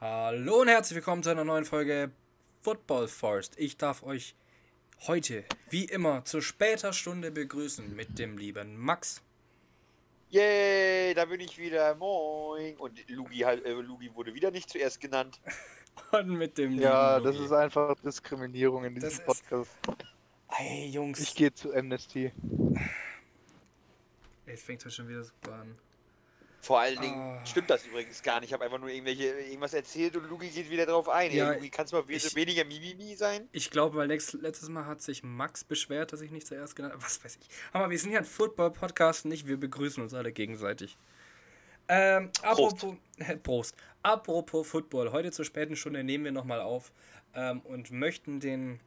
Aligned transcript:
Hallo 0.00 0.60
und 0.60 0.68
herzlich 0.68 0.96
willkommen 0.96 1.22
zu 1.22 1.30
einer 1.30 1.44
neuen 1.44 1.64
Folge 1.64 2.10
Football 2.62 3.08
Forest. 3.08 3.54
Ich 3.58 3.76
darf 3.76 4.02
euch 4.02 4.36
heute, 5.06 5.44
wie 5.70 5.84
immer, 5.86 6.24
zu 6.24 6.40
später 6.40 6.92
Stunde 6.92 7.30
begrüßen 7.30 7.94
mit 7.96 8.18
dem 8.18 8.38
lieben 8.38 8.76
Max. 8.76 9.22
Yay, 10.30 11.14
da 11.14 11.24
bin 11.24 11.40
ich 11.40 11.58
wieder. 11.58 11.94
Moin. 11.96 12.76
Und 12.76 13.08
Lugi, 13.08 13.38
halt, 13.38 13.64
äh, 13.64 13.72
Lugi 13.72 14.14
wurde 14.14 14.34
wieder 14.34 14.50
nicht 14.50 14.68
zuerst 14.70 15.00
genannt. 15.00 15.40
Und 16.12 16.28
mit 16.28 16.58
dem 16.58 16.70
lieben 16.70 16.82
Ja, 16.82 17.18
das 17.18 17.36
ist 17.38 17.52
einfach 17.52 17.96
Diskriminierung 18.00 18.84
in 18.84 18.94
Das 18.94 19.10
diesem 19.10 19.20
ist- 19.20 19.26
Podcast. 19.26 19.70
Ey, 20.58 20.86
Jungs. 20.88 21.18
Ich 21.20 21.34
gehe 21.34 21.52
zu 21.52 21.74
Amnesty. 21.74 22.32
Jetzt 24.46 24.64
fängt 24.64 24.84
es 24.86 24.94
schon 24.94 25.08
wieder 25.08 25.22
super 25.24 25.52
an. 25.54 25.76
Vor 26.68 26.80
allen 26.80 27.00
Dingen 27.00 27.16
Ah. 27.18 27.46
stimmt 27.46 27.70
das 27.70 27.86
übrigens 27.86 28.22
gar 28.22 28.40
nicht. 28.40 28.50
Ich 28.50 28.52
habe 28.52 28.62
einfach 28.62 28.78
nur 28.78 28.90
irgendwelche, 28.90 29.24
irgendwas 29.40 29.72
erzählt 29.72 30.14
und 30.16 30.28
Lugi 30.28 30.50
geht 30.50 30.68
wieder 30.68 30.84
drauf 30.84 31.08
ein. 31.08 31.32
Ja, 31.32 31.52
Lugi, 31.54 31.70
kannst 31.70 31.94
du 31.94 31.96
mal 31.96 32.04
ich- 32.08 32.34
weniger 32.36 32.62
Mimimi 32.66 33.14
sein? 33.16 33.48
Ich 33.52 33.70
glaube, 33.70 33.96
weil 33.96 34.06
letztes 34.06 34.68
Mal 34.68 34.84
hat 34.84 35.00
sich 35.00 35.22
Max 35.22 35.64
beschwert, 35.64 36.12
dass 36.12 36.20
ich 36.20 36.30
nicht 36.30 36.46
zuerst 36.46 36.76
genannt 36.76 36.92
habe. 36.92 37.02
Was 37.02 37.24
weiß 37.24 37.38
ich. 37.40 37.48
Aber 37.72 37.88
wir 37.88 37.98
sind 37.98 38.10
ja 38.12 38.18
ein 38.18 38.26
Football-Podcast, 38.26 39.24
nicht? 39.24 39.46
Wir 39.48 39.56
begrüßen 39.56 40.02
uns 40.02 40.12
alle 40.12 40.30
gegenseitig. 40.30 40.98
Ähm, 41.88 42.30
apropos, 42.42 42.96
Prost. 43.42 43.74
Apropos 44.02 44.68
Football. 44.68 45.10
Heute 45.12 45.30
zur 45.32 45.46
späten 45.46 45.74
Stunde 45.74 46.04
nehmen 46.04 46.24
wir 46.24 46.32
nochmal 46.32 46.60
auf 46.60 46.92
ähm, 47.34 47.60
und 47.60 47.90
möchten 47.92 48.40
den 48.40 48.80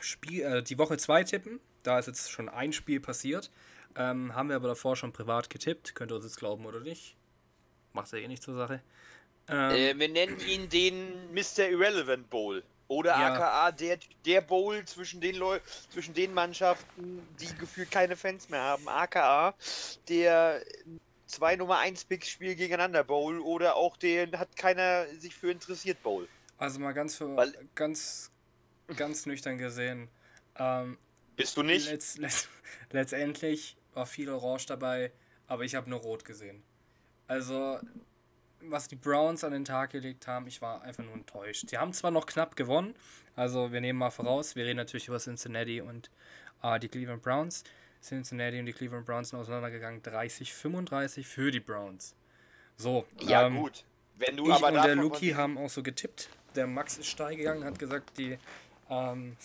Spiel, 0.00 0.42
äh, 0.42 0.62
die 0.64 0.78
Woche 0.78 0.96
2 0.96 1.22
tippen. 1.22 1.60
Da 1.84 2.00
ist 2.00 2.06
jetzt 2.06 2.30
schon 2.32 2.48
ein 2.48 2.72
Spiel 2.72 2.98
passiert. 2.98 3.52
Ähm, 3.96 4.34
haben 4.34 4.48
wir 4.48 4.56
aber 4.56 4.68
davor 4.68 4.96
schon 4.96 5.12
privat 5.12 5.50
getippt. 5.50 5.94
Könnt 5.94 6.10
ihr 6.12 6.16
uns 6.16 6.24
jetzt 6.24 6.36
glauben 6.38 6.66
oder 6.66 6.80
nicht. 6.80 7.16
Macht 7.92 8.12
ja 8.12 8.18
eh 8.18 8.28
nicht 8.28 8.42
zur 8.42 8.54
Sache. 8.56 8.82
Ähm, 9.48 9.70
Äh, 9.70 9.98
wir 9.98 10.08
nennen 10.08 10.40
ihn 10.40 10.68
den 10.68 11.32
Mr. 11.32 11.68
Irrelevant 11.68 12.28
Bowl. 12.30 12.62
Oder 12.88 13.12
Ja. 13.12 13.32
aka 13.34 13.72
der, 13.72 13.98
der 14.26 14.40
Bowl 14.42 14.84
zwischen 14.84 15.20
den 15.20 15.36
Leu 15.36 15.58
zwischen 15.90 16.12
den 16.12 16.34
Mannschaften, 16.34 17.26
die 17.40 17.46
gefühlt 17.56 17.90
keine 17.90 18.14
Fans 18.16 18.48
mehr 18.50 18.60
haben. 18.60 18.86
AKA 18.88 19.54
der 20.08 20.60
zwei 21.26 21.56
Nummer 21.56 21.78
1 21.78 22.04
Picks 22.04 22.28
Spiel 22.28 22.54
gegeneinander 22.54 23.02
Bowl 23.04 23.38
oder 23.40 23.76
auch 23.76 23.96
den 23.96 24.38
hat 24.38 24.54
keiner 24.56 25.06
sich 25.18 25.34
für 25.34 25.50
interessiert 25.50 26.02
Bowl. 26.02 26.28
Also 26.58 26.78
mal 26.78 26.92
ganz, 26.92 27.16
für, 27.16 27.34
Weil- 27.36 27.54
ganz, 27.74 28.30
ganz 28.96 29.24
nüchtern 29.24 29.56
gesehen. 29.56 30.08
Ähm, 30.56 30.98
Bist 31.36 31.56
du 31.56 31.62
nicht? 31.62 31.90
letzt, 31.90 32.18
letzt, 32.18 32.48
letztendlich 32.92 33.76
war 33.94 34.06
viel 34.06 34.30
Orange 34.30 34.66
dabei, 34.66 35.12
aber 35.46 35.64
ich 35.64 35.74
habe 35.74 35.88
nur 35.88 36.00
Rot 36.00 36.24
gesehen. 36.24 36.62
Also, 37.26 37.78
was 38.60 38.88
die 38.88 38.96
Browns 38.96 39.44
an 39.44 39.52
den 39.52 39.64
Tag 39.64 39.90
gelegt 39.90 40.26
haben, 40.26 40.46
ich 40.46 40.60
war 40.62 40.82
einfach 40.82 41.04
nur 41.04 41.14
enttäuscht. 41.14 41.68
Sie 41.68 41.78
haben 41.78 41.92
zwar 41.92 42.10
noch 42.10 42.26
knapp 42.26 42.56
gewonnen, 42.56 42.94
also 43.36 43.72
wir 43.72 43.80
nehmen 43.80 43.98
mal 43.98 44.10
voraus, 44.10 44.56
wir 44.56 44.64
reden 44.64 44.76
natürlich 44.76 45.08
über 45.08 45.18
Cincinnati 45.18 45.80
und 45.80 46.10
äh, 46.62 46.78
die 46.78 46.88
Cleveland 46.88 47.22
Browns. 47.22 47.64
Cincinnati 48.02 48.60
und 48.60 48.66
die 48.66 48.72
Cleveland 48.72 49.06
Browns 49.06 49.30
sind 49.30 49.38
auseinandergegangen, 49.38 50.02
30-35 50.02 51.24
für 51.24 51.50
die 51.50 51.60
Browns. 51.60 52.14
So, 52.76 53.06
Ja 53.20 53.46
ähm, 53.46 53.56
gut. 53.56 53.84
Wenn 54.16 54.36
du 54.36 54.46
ich 54.46 54.52
aber 54.52 54.68
und 54.68 54.74
der 54.74 54.94
Luki 54.94 55.30
haben 55.30 55.58
auch 55.58 55.68
so 55.70 55.82
getippt. 55.82 56.28
Der 56.54 56.66
Max 56.66 56.98
ist 56.98 57.08
steil 57.08 57.36
gegangen, 57.36 57.64
hat 57.64 57.78
gesagt, 57.78 58.16
die 58.16 58.38
ähm, 58.88 59.36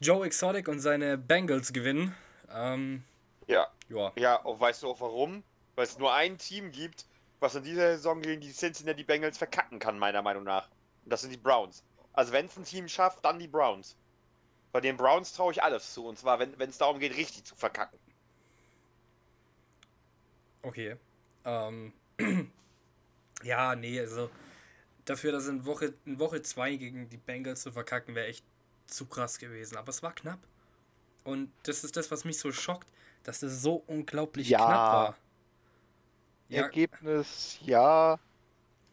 Joe 0.00 0.26
Exotic 0.26 0.68
und 0.68 0.80
seine 0.80 1.16
Bengals 1.16 1.72
gewinnen. 1.72 2.14
Ähm, 2.52 3.02
Ja, 3.46 3.68
ja, 3.88 4.12
ja, 4.16 4.36
und 4.36 4.60
weißt 4.60 4.82
du 4.82 4.90
auch 4.90 5.00
warum? 5.00 5.42
Weil 5.74 5.84
es 5.84 5.98
nur 5.98 6.12
ein 6.12 6.38
Team 6.38 6.72
gibt, 6.72 7.06
was 7.40 7.54
in 7.54 7.62
dieser 7.62 7.96
Saison 7.96 8.22
gegen 8.22 8.40
die 8.40 8.52
Cincinnati 8.52 9.04
Bengals 9.04 9.38
verkacken 9.38 9.78
kann, 9.78 9.98
meiner 9.98 10.22
Meinung 10.22 10.44
nach. 10.44 10.68
Und 11.04 11.12
das 11.12 11.20
sind 11.20 11.30
die 11.30 11.36
Browns. 11.36 11.84
Also 12.12 12.32
wenn 12.32 12.46
es 12.46 12.56
ein 12.56 12.64
Team 12.64 12.88
schafft, 12.88 13.24
dann 13.24 13.38
die 13.38 13.46
Browns. 13.46 13.96
Bei 14.72 14.80
den 14.80 14.96
Browns 14.96 15.32
traue 15.32 15.52
ich 15.52 15.62
alles 15.62 15.94
zu. 15.94 16.06
Und 16.06 16.18
zwar, 16.18 16.38
wenn 16.38 16.70
es 16.70 16.78
darum 16.78 16.98
geht, 16.98 17.16
richtig 17.16 17.44
zu 17.44 17.54
verkacken. 17.54 17.98
okay. 20.62 20.96
Ähm, 21.44 21.92
ja, 23.42 23.76
nee, 23.76 24.00
also 24.00 24.30
dafür, 25.04 25.32
dass 25.32 25.46
in 25.46 25.64
Woche 25.64 25.92
2 25.92 26.10
in 26.10 26.18
Woche 26.18 26.42
zwei 26.42 26.76
gegen 26.76 27.08
die 27.08 27.16
Bengals 27.16 27.62
zu 27.62 27.72
verkacken, 27.72 28.14
wäre 28.14 28.26
echt 28.26 28.44
zu 28.86 29.06
krass 29.06 29.38
gewesen. 29.38 29.76
Aber 29.76 29.90
es 29.90 30.02
war 30.02 30.14
knapp. 30.14 30.40
Und 31.24 31.52
das 31.64 31.84
ist 31.84 31.96
das, 31.96 32.10
was 32.10 32.24
mich 32.24 32.38
so 32.38 32.52
schockt, 32.52 32.88
dass 33.26 33.40
das 33.40 33.62
so 33.62 33.76
unglaublich 33.86 34.48
Ja. 34.50 34.58
knapp 34.58 34.92
war. 34.92 35.16
Ergebnis 36.50 37.58
ja, 37.62 38.18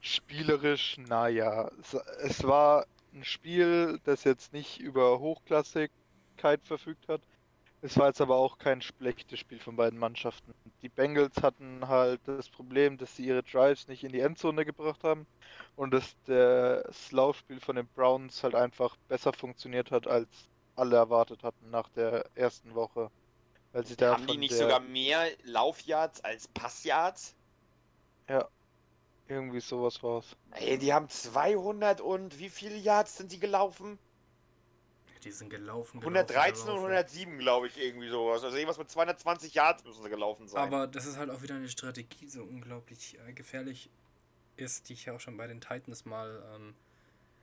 spielerisch 0.01 0.97
naja. 0.99 1.69
Es, 1.81 1.93
es 1.93 2.43
war 2.43 2.87
ein 3.13 3.23
Spiel, 3.25 3.99
das 4.05 4.23
jetzt 4.25 4.53
nicht 4.53 4.79
über 4.79 5.19
Hochklassigkeit 5.19 6.65
verfügt 6.65 7.07
hat. 7.09 7.21
Es 7.81 7.97
war 7.97 8.07
jetzt 8.07 8.21
aber 8.21 8.37
auch 8.37 8.57
kein 8.59 8.81
schlechtes 8.81 9.39
Spiel 9.39 9.59
von 9.59 9.75
beiden 9.77 9.99
Mannschaften. 9.99 10.53
Die 10.81 10.89
Bengals 10.89 11.43
hatten 11.43 11.87
halt 11.87 12.21
das 12.27 12.49
Problem, 12.49 12.97
dass 12.97 13.15
sie 13.15 13.25
ihre 13.27 13.43
Drives 13.43 13.87
nicht 13.87 14.03
in 14.03 14.11
die 14.13 14.21
Endzone 14.21 14.65
gebracht 14.65 15.03
haben 15.03 15.27
und 15.75 15.91
dass 15.93 16.15
das 16.25 17.11
Laufspiel 17.11 17.59
von 17.61 17.75
den 17.77 17.87
Browns 17.89 18.43
halt 18.43 18.55
einfach 18.55 18.97
besser 19.09 19.33
funktioniert 19.33 19.91
hat, 19.91 20.07
als 20.07 20.49
alle 20.75 20.97
erwartet 20.97 21.43
hatten 21.43 21.69
nach 21.71 21.89
der 21.89 22.29
ersten 22.35 22.75
Woche. 22.75 23.11
Weil 23.73 23.85
sie 23.85 23.95
da 23.97 24.13
Haben 24.13 24.27
die 24.27 24.37
nicht 24.37 24.51
der- 24.51 24.59
sogar 24.59 24.79
mehr 24.79 25.27
Laufyards 25.43 26.23
als 26.23 26.47
Passyards? 26.47 27.35
irgendwie 29.29 29.61
sowas 29.61 30.03
war's. 30.03 30.35
Ey, 30.51 30.77
die 30.77 30.93
haben 30.93 31.07
200 31.09 32.01
und 32.01 32.39
wie 32.39 32.49
viele 32.49 32.75
Yards 32.75 33.17
sind 33.17 33.31
die 33.31 33.39
gelaufen? 33.39 33.97
Die 35.23 35.31
sind 35.31 35.49
gelaufen. 35.49 36.01
gelaufen 36.01 36.17
113 36.17 36.63
und 36.63 36.75
gelaufen. 36.75 36.91
107, 36.91 37.37
glaube 37.39 37.67
ich, 37.67 37.77
irgendwie 37.77 38.09
sowas. 38.09 38.43
Also 38.43 38.57
irgendwas 38.57 38.77
mit 38.77 38.91
220 38.91 39.53
Yards 39.53 39.85
müssen 39.85 40.03
sie 40.03 40.09
gelaufen 40.09 40.47
sein. 40.49 40.61
Aber 40.61 40.87
das 40.87 41.05
ist 41.05 41.17
halt 41.17 41.29
auch 41.29 41.41
wieder 41.41 41.55
eine 41.55 41.69
Strategie, 41.69 42.17
die 42.25 42.27
so 42.27 42.43
unglaublich 42.43 43.17
äh, 43.25 43.31
gefährlich 43.31 43.89
ist, 44.57 44.89
die 44.89 44.93
ich 44.93 45.05
ja 45.05 45.13
auch 45.15 45.21
schon 45.21 45.37
bei 45.37 45.47
den 45.47 45.61
Titans 45.61 46.03
mal, 46.03 46.43
ähm, 46.53 46.75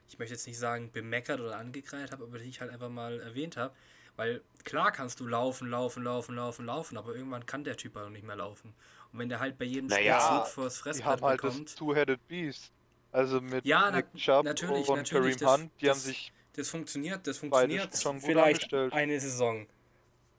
ich 0.06 0.18
möchte 0.18 0.34
jetzt 0.34 0.46
nicht 0.46 0.58
sagen 0.58 0.92
bemeckert 0.92 1.40
oder 1.40 1.56
angekreidet 1.56 2.12
habe, 2.12 2.24
aber 2.24 2.38
die 2.38 2.48
ich 2.50 2.60
halt 2.60 2.70
einfach 2.70 2.90
mal 2.90 3.18
erwähnt 3.20 3.56
habe. 3.56 3.74
Weil 4.16 4.42
klar 4.64 4.92
kannst 4.92 5.20
du 5.20 5.26
laufen, 5.26 5.68
laufen, 5.70 6.04
laufen, 6.04 6.34
laufen, 6.36 6.66
laufen, 6.66 6.96
aber 6.98 7.14
irgendwann 7.14 7.46
kann 7.46 7.64
der 7.64 7.76
Typ 7.76 7.96
halt 7.96 8.10
nicht 8.10 8.24
mehr 8.26 8.36
laufen. 8.36 8.74
Und 9.12 9.18
wenn 9.18 9.28
der 9.28 9.40
halt 9.40 9.58
bei 9.58 9.64
jedem 9.64 9.86
Naja, 9.88 10.20
Spielzug 10.20 10.46
vors 10.54 10.78
Fressbrett 10.78 11.22
halt 11.22 11.40
bekommt, 11.40 11.68
das 11.68 11.74
Two-Headed 11.74 12.28
Beast. 12.28 12.70
Also 13.12 13.40
mit 13.40 13.64
Ja, 13.64 13.90
Nick 13.90 14.06
na- 14.12 14.18
Chubb 14.20 14.44
natürlich, 14.44 14.88
und 14.88 14.96
natürlich, 14.96 15.36
Kareem 15.36 15.38
das- 15.38 15.60
Hunt, 15.60 15.72
die 15.80 15.86
das- 15.86 15.96
haben 15.96 16.00
sich 16.04 16.32
das 16.54 16.68
funktioniert, 16.68 17.26
das 17.26 17.38
funktioniert 17.38 17.96
schon 17.96 18.16
gut 18.16 18.24
vielleicht 18.24 18.54
angestellt. 18.62 18.92
eine 18.92 19.18
Saison. 19.20 19.66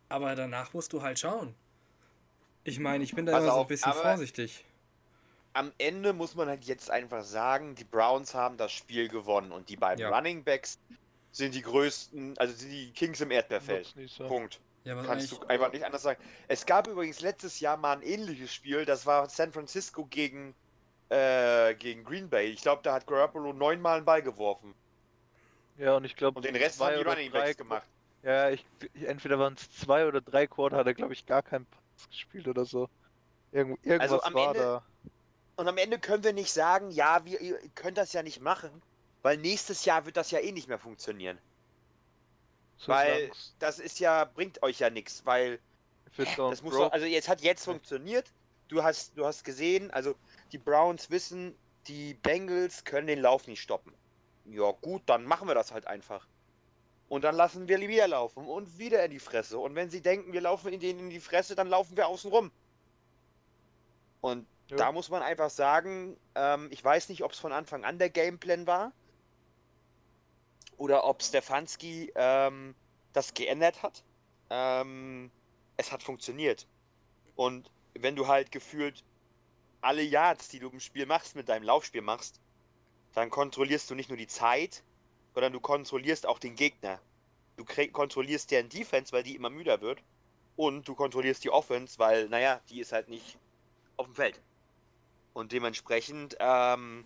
Aber 0.09 0.35
danach 0.35 0.73
musst 0.73 0.93
du 0.93 1.01
halt 1.01 1.19
schauen. 1.19 1.55
Ich 2.63 2.79
meine, 2.79 3.03
ich 3.03 3.15
bin 3.15 3.25
da 3.25 3.31
Pass 3.33 3.43
immer 3.43 3.53
so 3.53 3.61
ein 3.61 3.67
bisschen 3.67 3.93
vorsichtig. 3.93 4.63
am 5.53 5.71
Ende 5.79 6.13
muss 6.13 6.35
man 6.35 6.47
halt 6.47 6.63
jetzt 6.65 6.89
einfach 6.91 7.23
sagen, 7.23 7.75
die 7.75 7.83
Browns 7.83 8.33
haben 8.33 8.55
das 8.57 8.71
Spiel 8.71 9.09
gewonnen 9.09 9.51
und 9.51 9.67
die 9.67 9.75
beiden 9.77 9.99
Ja. 10.01 10.09
Running 10.15 10.43
Backs 10.43 10.79
sind 11.31 11.55
die 11.55 11.61
größten, 11.61 12.37
also 12.37 12.53
sind 12.53 12.69
die 12.71 12.91
Kings 12.91 13.21
im 13.21 13.31
Erdbeerfeld. 13.31 13.93
Punkt. 14.27 14.59
Ja, 14.83 15.01
Kannst 15.03 15.31
du 15.31 15.39
einfach 15.47 15.71
nicht 15.71 15.85
anders 15.85 16.01
sagen. 16.01 16.19
Es 16.47 16.65
gab 16.65 16.87
übrigens 16.87 17.21
letztes 17.21 17.59
Jahr 17.59 17.77
mal 17.77 17.93
ein 17.97 18.01
ähnliches 18.01 18.53
Spiel, 18.53 18.83
das 18.85 19.05
war 19.05 19.29
San 19.29 19.51
Francisco 19.51 20.05
gegen, 20.05 20.55
äh, 21.09 21.75
gegen 21.75 22.03
Green 22.03 22.29
Bay. 22.29 22.47
Ich 22.47 22.61
glaube, 22.63 22.81
da 22.81 22.93
hat 22.93 23.05
Garoppolo 23.05 23.53
neunmal 23.53 23.97
einen 23.97 24.05
Ball 24.05 24.23
geworfen. 24.23 24.73
Ja, 25.77 25.95
und 25.95 26.03
ich 26.03 26.15
glaube, 26.15 26.37
Und 26.37 26.45
den 26.45 26.55
Rest 26.55 26.79
haben 26.79 26.95
die 26.97 27.03
Running 27.03 27.31
Backs 27.31 27.57
gemacht. 27.57 27.85
Ja, 28.23 28.49
ich, 28.49 28.65
entweder 29.05 29.39
waren 29.39 29.53
es 29.53 29.71
zwei 29.71 30.05
oder 30.07 30.21
drei 30.21 30.45
Quarter, 30.47 30.77
hat 30.77 30.87
er, 30.87 30.93
glaube 30.93 31.13
ich, 31.13 31.25
gar 31.25 31.41
keinen 31.43 31.65
Pass 31.65 32.09
gespielt 32.09 32.47
oder 32.47 32.65
so. 32.65 32.89
Irgend, 33.51 33.83
irgendwas 33.85 34.11
Also 34.11 34.23
am 34.23 34.33
war 34.33 34.47
Ende- 34.47 34.59
da. 34.59 34.83
Und 35.57 35.67
am 35.67 35.77
Ende 35.77 35.99
können 35.99 36.23
wir 36.23 36.33
nicht 36.33 36.51
sagen, 36.51 36.89
ja, 36.89 37.23
wir, 37.25 37.39
ihr 37.39 37.59
könnt 37.75 37.97
das 37.97 38.13
ja 38.13 38.23
nicht 38.23 38.41
machen, 38.41 38.81
weil 39.21 39.37
nächstes 39.37 39.85
Jahr 39.85 40.05
wird 40.05 40.17
das 40.17 40.31
ja 40.31 40.39
eh 40.39 40.51
nicht 40.51 40.67
mehr 40.67 40.79
funktionieren. 40.79 41.37
Weil 42.87 43.19
Solang's 43.19 43.55
das 43.59 43.79
ist 43.79 43.99
ja, 43.99 44.25
bringt 44.25 44.63
euch 44.63 44.79
ja 44.79 44.89
nichts, 44.89 45.25
weil 45.25 45.59
Das 46.15 46.61
muss 46.61 46.73
doch, 46.75 46.91
also 46.91 47.05
jetzt 47.05 47.29
hat 47.29 47.41
jetzt 47.41 47.63
funktioniert. 47.65 48.31
Du 48.67 48.83
hast, 48.83 49.17
du 49.17 49.25
hast 49.25 49.43
gesehen, 49.43 49.91
also 49.91 50.15
die 50.51 50.57
Browns 50.57 51.09
wissen, 51.09 51.55
die 51.87 52.13
Bengals 52.15 52.83
können 52.83 53.07
den 53.07 53.19
Lauf 53.19 53.47
nicht 53.47 53.61
stoppen. 53.61 53.93
Ja 54.45 54.71
gut, 54.71 55.03
dann 55.05 55.25
machen 55.25 55.47
wir 55.47 55.55
das 55.55 55.71
halt 55.71 55.87
einfach. 55.87 56.25
Und 57.09 57.23
dann 57.23 57.35
lassen 57.35 57.67
wir 57.67 57.79
wieder 57.79 58.07
laufen 58.07 58.47
und 58.47 58.77
wieder 58.77 59.03
in 59.03 59.11
die 59.11 59.19
Fresse. 59.19 59.59
Und 59.59 59.75
wenn 59.75 59.89
sie 59.89 60.01
denken, 60.01 60.31
wir 60.31 60.41
laufen 60.41 60.71
in 60.71 60.79
denen 60.79 60.99
in 60.99 61.09
die 61.09 61.19
Fresse, 61.19 61.55
dann 61.55 61.67
laufen 61.67 61.97
wir 61.97 62.07
außen 62.07 62.31
rum. 62.31 62.51
Und 64.21 64.47
Ja. 64.69 64.77
da 64.77 64.91
muss 64.93 65.09
man 65.09 65.21
einfach 65.21 65.49
sagen, 65.49 66.15
ähm, 66.35 66.69
ich 66.71 66.83
weiß 66.83 67.09
nicht, 67.09 67.23
ob 67.23 67.33
es 67.33 67.39
von 67.39 67.51
Anfang 67.51 67.83
an 67.83 67.99
der 67.99 68.09
Gameplan 68.09 68.65
war 68.65 68.93
oder 70.81 71.05
ob 71.05 71.21
Stefanski 71.21 72.11
ähm, 72.15 72.73
das 73.13 73.35
geändert 73.35 73.83
hat. 73.83 74.03
Ähm, 74.49 75.29
es 75.77 75.91
hat 75.91 76.01
funktioniert. 76.01 76.65
Und 77.35 77.69
wenn 77.93 78.15
du 78.15 78.27
halt 78.27 78.51
gefühlt 78.51 79.03
alle 79.81 80.01
Yards, 80.01 80.49
die 80.49 80.57
du 80.57 80.69
im 80.69 80.79
Spiel 80.79 81.05
machst, 81.05 81.35
mit 81.35 81.49
deinem 81.49 81.63
Laufspiel 81.63 82.01
machst, 82.01 82.41
dann 83.13 83.29
kontrollierst 83.29 83.91
du 83.91 83.95
nicht 83.95 84.09
nur 84.09 84.17
die 84.17 84.25
Zeit, 84.25 84.81
sondern 85.35 85.53
du 85.53 85.59
kontrollierst 85.59 86.25
auch 86.25 86.39
den 86.39 86.55
Gegner. 86.55 86.99
Du 87.57 87.65
kontrollierst 87.91 88.49
deren 88.49 88.69
Defense, 88.69 89.11
weil 89.11 89.21
die 89.21 89.35
immer 89.35 89.51
müder 89.51 89.81
wird. 89.81 90.01
Und 90.55 90.87
du 90.87 90.95
kontrollierst 90.95 91.43
die 91.43 91.51
Offense, 91.51 91.99
weil, 91.99 92.27
naja, 92.27 92.59
die 92.69 92.79
ist 92.79 92.91
halt 92.91 93.07
nicht 93.07 93.37
auf 93.97 94.07
dem 94.07 94.15
Feld. 94.15 94.41
Und 95.33 95.51
dementsprechend 95.51 96.37
ähm, 96.39 97.05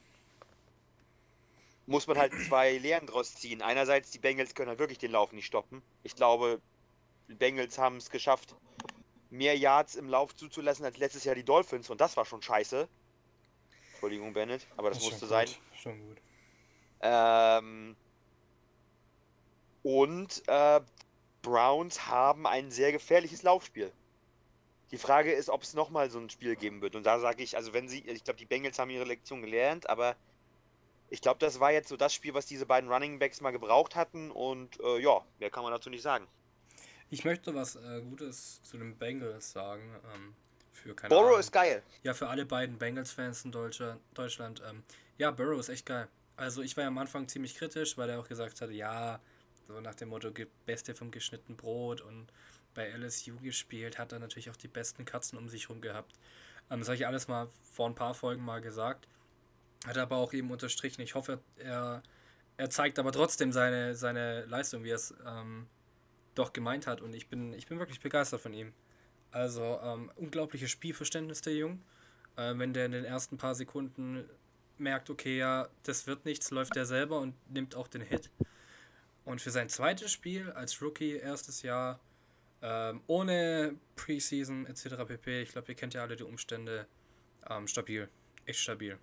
muss 1.87 2.07
man 2.07 2.17
halt 2.17 2.33
zwei 2.47 2.77
Lehren 2.77 3.07
draus 3.07 3.35
ziehen. 3.35 3.61
Einerseits, 3.61 4.11
die 4.11 4.19
Bengals 4.19 4.55
können 4.55 4.69
halt 4.69 4.79
wirklich 4.79 4.97
den 4.97 5.11
Lauf 5.11 5.31
nicht 5.31 5.45
stoppen. 5.45 5.81
Ich 6.03 6.15
glaube, 6.15 6.61
die 7.27 7.35
Bengals 7.35 7.77
haben 7.77 7.97
es 7.97 8.09
geschafft, 8.09 8.55
mehr 9.29 9.57
Yards 9.57 9.95
im 9.95 10.09
Lauf 10.09 10.35
zuzulassen 10.35 10.85
als 10.85 10.97
letztes 10.97 11.23
Jahr 11.23 11.35
die 11.35 11.43
Dolphins. 11.43 11.89
Und 11.89 12.01
das 12.01 12.17
war 12.17 12.25
schon 12.25 12.41
scheiße. 12.41 12.87
Entschuldigung, 13.91 14.33
Bennett, 14.33 14.67
aber 14.77 14.89
das, 14.89 14.99
das 14.99 15.09
musste 15.09 15.27
sein. 15.27 15.47
Schon 15.81 15.99
gut. 16.07 16.17
Ähm, 17.01 17.95
und 19.83 20.43
äh, 20.47 20.81
Browns 21.41 22.07
haben 22.07 22.47
ein 22.47 22.71
sehr 22.71 22.91
gefährliches 22.91 23.43
Laufspiel. 23.43 23.91
Die 24.91 24.97
Frage 24.97 25.31
ist, 25.31 25.49
ob 25.49 25.63
es 25.63 25.73
nochmal 25.73 26.09
so 26.09 26.19
ein 26.19 26.29
Spiel 26.29 26.55
geben 26.55 26.81
wird. 26.81 26.95
Und 26.95 27.03
da 27.03 27.19
sage 27.19 27.43
ich, 27.43 27.55
also 27.55 27.73
wenn 27.73 27.87
sie, 27.87 27.99
ich 27.99 28.23
glaube, 28.23 28.37
die 28.37 28.45
Bengals 28.45 28.79
haben 28.79 28.89
ihre 28.89 29.03
Lektion 29.03 29.41
gelernt, 29.41 29.89
aber 29.89 30.15
ich 31.15 31.21
glaube, 31.21 31.39
das 31.39 31.61
war 31.61 31.71
jetzt 31.71 31.87
so 31.87 31.95
das 31.95 32.13
Spiel, 32.13 32.33
was 32.33 32.45
diese 32.45 32.65
beiden 32.65 32.91
Running 32.91 33.19
Backs 33.19 33.39
mal 33.39 33.51
gebraucht 33.51 33.95
hatten. 33.95 34.31
Und 34.31 34.77
äh, 34.81 34.99
ja, 34.99 35.21
mehr 35.39 35.49
kann 35.49 35.63
man 35.63 35.71
dazu 35.71 35.89
nicht 35.89 36.01
sagen. 36.01 36.27
Ich 37.09 37.23
möchte 37.23 37.55
was 37.55 37.77
äh, 37.77 38.01
Gutes 38.01 38.61
zu 38.63 38.77
den 38.77 38.97
Bengals 38.97 39.53
sagen. 39.53 39.95
Ähm, 40.13 40.35
für 40.73 40.93
keine 40.93 41.09
Burrow 41.09 41.27
Ahnung. 41.27 41.39
ist 41.39 41.53
geil. 41.53 41.81
Ja, 42.03 42.13
für 42.13 42.27
alle 42.27 42.45
beiden 42.45 42.77
Bengals-Fans 42.77 43.45
in 43.45 43.53
Deutschland. 43.53 44.01
Deutschland 44.13 44.61
ähm, 44.69 44.83
ja, 45.17 45.31
Burrow 45.31 45.57
ist 45.57 45.69
echt 45.69 45.85
geil. 45.85 46.09
Also 46.35 46.61
ich 46.61 46.75
war 46.75 46.83
ja 46.83 46.89
am 46.89 46.97
Anfang 46.97 47.29
ziemlich 47.29 47.55
kritisch, 47.55 47.97
weil 47.97 48.09
er 48.09 48.19
auch 48.19 48.27
gesagt 48.27 48.59
hat, 48.59 48.69
ja, 48.71 49.21
so 49.69 49.79
nach 49.79 49.95
dem 49.95 50.09
Motto, 50.09 50.31
Beste 50.65 50.95
vom 50.95 51.11
geschnittenen 51.11 51.55
Brot 51.55 52.01
und 52.01 52.27
bei 52.73 52.89
LSU 52.89 53.39
gespielt, 53.39 53.97
hat 53.97 54.11
er 54.11 54.19
natürlich 54.19 54.49
auch 54.49 54.57
die 54.57 54.67
besten 54.67 55.05
Katzen 55.05 55.37
um 55.37 55.47
sich 55.47 55.69
herum 55.69 55.79
gehabt. 55.79 56.11
Ähm, 56.69 56.79
das 56.79 56.89
habe 56.89 56.97
ich 56.97 57.07
alles 57.07 57.29
mal 57.29 57.47
vor 57.71 57.87
ein 57.87 57.95
paar 57.95 58.13
Folgen 58.13 58.43
mal 58.43 58.59
gesagt. 58.59 59.07
Hat 59.85 59.97
er 59.97 60.03
aber 60.03 60.17
auch 60.17 60.33
eben 60.33 60.51
unterstrichen. 60.51 61.01
Ich 61.01 61.15
hoffe, 61.15 61.39
er, 61.57 62.01
er 62.57 62.69
zeigt 62.69 62.99
aber 62.99 63.11
trotzdem 63.11 63.51
seine, 63.51 63.95
seine 63.95 64.45
Leistung, 64.45 64.83
wie 64.83 64.89
er 64.89 64.95
es 64.95 65.13
ähm, 65.25 65.67
doch 66.33 66.53
gemeint 66.53 66.87
hat. 66.87 67.01
Und 67.01 67.13
ich 67.13 67.27
bin, 67.27 67.53
ich 67.53 67.67
bin 67.67 67.79
wirklich 67.79 67.99
begeistert 67.99 68.41
von 68.41 68.53
ihm. 68.53 68.73
Also 69.31 69.79
ähm, 69.83 70.11
unglaubliches 70.15 70.71
Spielverständnis 70.71 71.41
der 71.41 71.55
Jung. 71.55 71.81
Äh, 72.35 72.57
wenn 72.57 72.73
der 72.73 72.85
in 72.85 72.93
den 72.93 73.05
ersten 73.05 73.37
paar 73.37 73.55
Sekunden 73.55 74.25
merkt, 74.77 75.09
okay, 75.09 75.37
ja, 75.37 75.69
das 75.83 76.07
wird 76.07 76.25
nichts, 76.25 76.51
läuft 76.51 76.75
er 76.75 76.85
selber 76.85 77.19
und 77.19 77.35
nimmt 77.49 77.75
auch 77.75 77.87
den 77.87 78.01
Hit. 78.01 78.29
Und 79.23 79.41
für 79.41 79.51
sein 79.51 79.69
zweites 79.69 80.11
Spiel 80.11 80.51
als 80.51 80.81
Rookie, 80.81 81.15
erstes 81.17 81.61
Jahr, 81.61 81.99
ähm, 82.61 83.01
ohne 83.07 83.75
Preseason 83.95 84.65
etc. 84.65 85.05
pp. 85.07 85.41
Ich 85.41 85.51
glaube, 85.51 85.71
ihr 85.71 85.75
kennt 85.75 85.93
ja 85.93 86.01
alle 86.01 86.15
die 86.15 86.23
Umstände. 86.23 86.87
Ähm, 87.49 87.67
stabil. 87.67 88.09
Echt 88.45 88.59
stabil. 88.59 88.97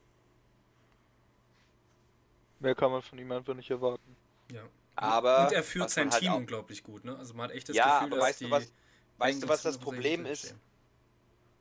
Mehr 2.62 2.74
kann 2.74 2.92
man 2.92 3.02
von 3.02 3.18
ihm 3.18 3.32
einfach 3.32 3.54
nicht 3.54 3.70
erwarten. 3.70 4.16
Ja. 4.52 4.62
Aber 4.94 5.46
und 5.46 5.52
er 5.52 5.62
führt 5.62 5.90
sein 5.90 6.10
halt 6.10 6.22
Team 6.22 6.32
unglaublich 6.32 6.82
gut, 6.82 7.04
ne? 7.04 7.16
Also 7.16 7.34
man 7.34 7.48
hat 7.48 7.56
echt 7.56 7.68
das 7.68 7.76
ja, 7.76 8.00
Gefühl, 8.00 8.10
dass 8.10 8.28
weißt 8.28 8.40
die 8.40 8.44
du 8.44 8.50
was, 8.50 8.72
weißt 9.18 9.42
du, 9.42 9.48
was 9.48 9.62
das 9.62 9.78
Problem 9.78 10.26
ist? 10.26 10.54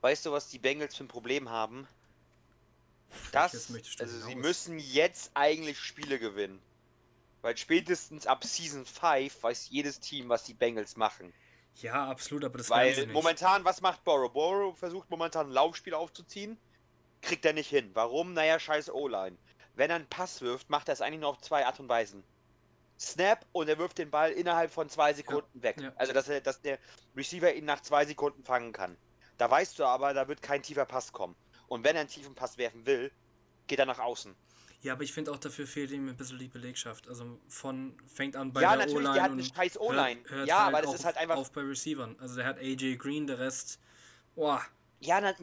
Weißt 0.01 0.25
du, 0.25 0.31
was 0.31 0.49
die 0.49 0.59
Bengals 0.59 0.95
für 0.95 1.03
ein 1.03 1.07
Problem 1.07 1.49
haben? 1.49 1.87
Das, 3.31 3.53
also 3.99 4.19
sie 4.27 4.35
müssen 4.35 4.79
jetzt 4.79 5.31
eigentlich 5.33 5.79
Spiele 5.79 6.17
gewinnen. 6.17 6.61
Weil 7.41 7.57
spätestens 7.57 8.27
ab 8.27 8.43
Season 8.43 8.85
5 8.85 9.43
weiß 9.43 9.69
jedes 9.69 9.99
Team, 9.99 10.29
was 10.29 10.43
die 10.43 10.53
Bengals 10.53 10.95
machen. 10.95 11.33
Ja, 11.77 12.09
absolut, 12.09 12.43
aber 12.45 12.57
das 12.57 12.69
Weil 12.69 13.07
momentan, 13.07 13.65
was 13.65 13.81
macht 13.81 14.03
Borrow? 14.03 14.31
Borrow 14.31 14.77
versucht 14.77 15.09
momentan 15.09 15.47
ein 15.47 15.51
Laufspiel 15.51 15.93
aufzuziehen, 15.93 16.57
kriegt 17.21 17.45
er 17.45 17.53
nicht 17.53 17.69
hin. 17.69 17.89
Warum? 17.93 18.33
Naja, 18.33 18.59
scheiß 18.59 18.91
O-Line. 18.91 19.37
Wenn 19.75 19.89
er 19.89 19.97
einen 19.97 20.07
Pass 20.07 20.41
wirft, 20.41 20.69
macht 20.69 20.89
er 20.89 20.93
es 20.93 21.01
eigentlich 21.01 21.21
nur 21.21 21.29
auf 21.29 21.41
zwei 21.41 21.65
Art 21.65 21.79
und 21.79 21.89
Weisen. 21.89 22.23
Snap 22.99 23.45
und 23.51 23.67
er 23.67 23.77
wirft 23.79 23.97
den 23.97 24.11
Ball 24.11 24.31
innerhalb 24.31 24.71
von 24.71 24.89
zwei 24.89 25.13
Sekunden 25.13 25.57
ja, 25.57 25.63
weg. 25.63 25.81
Ja. 25.81 25.91
Also, 25.95 26.13
dass, 26.13 26.29
er, 26.29 26.41
dass 26.41 26.61
der 26.61 26.77
Receiver 27.15 27.53
ihn 27.53 27.65
nach 27.65 27.81
zwei 27.81 28.05
Sekunden 28.05 28.43
fangen 28.43 28.73
kann. 28.73 28.95
Da 29.37 29.49
weißt 29.49 29.79
du 29.79 29.85
aber, 29.85 30.13
da 30.13 30.27
wird 30.27 30.41
kein 30.41 30.61
tiefer 30.61 30.85
Pass 30.85 31.11
kommen. 31.11 31.35
Und 31.67 31.83
wenn 31.83 31.95
er 31.95 32.01
einen 32.01 32.09
tiefen 32.09 32.35
Pass 32.35 32.57
werfen 32.57 32.85
will, 32.85 33.11
geht 33.67 33.79
er 33.79 33.85
nach 33.85 33.99
außen. 33.99 34.35
Ja, 34.81 34.93
aber 34.93 35.03
ich 35.03 35.13
finde 35.13 35.31
auch 35.31 35.37
dafür 35.37 35.67
fehlt 35.67 35.91
ihm 35.91 36.09
ein 36.09 36.17
bisschen 36.17 36.39
die 36.39 36.47
Belegschaft. 36.47 37.07
Also 37.07 37.39
von 37.47 37.95
fängt 38.07 38.35
an 38.35 38.51
bei 38.51 38.61
ja, 38.61 38.75
der 38.75 38.87
O-Line. 38.87 39.03
Ja, 39.03 39.09
natürlich, 39.09 39.13
der 39.13 39.23
hat 39.23 39.31
eine 39.31 39.43
scheiß 39.43 39.79
O-Line. 39.79 40.21
Ja, 40.45 40.65
halt 40.65 40.75
aber 40.75 40.81
das 40.81 40.95
ist 40.95 41.05
halt 41.05 41.17
einfach. 41.17 41.37
Auf 41.37 41.51
bei 41.51 41.61
Receivern. 41.61 42.15
Also 42.19 42.37
der 42.37 42.45
hat 42.45 42.57
AJ 42.57 42.97
Green, 42.97 43.27
der 43.27 43.39
Rest. 43.39 43.79
Boah. 44.35 44.61
Ja, 44.99 45.21
na, 45.21 45.33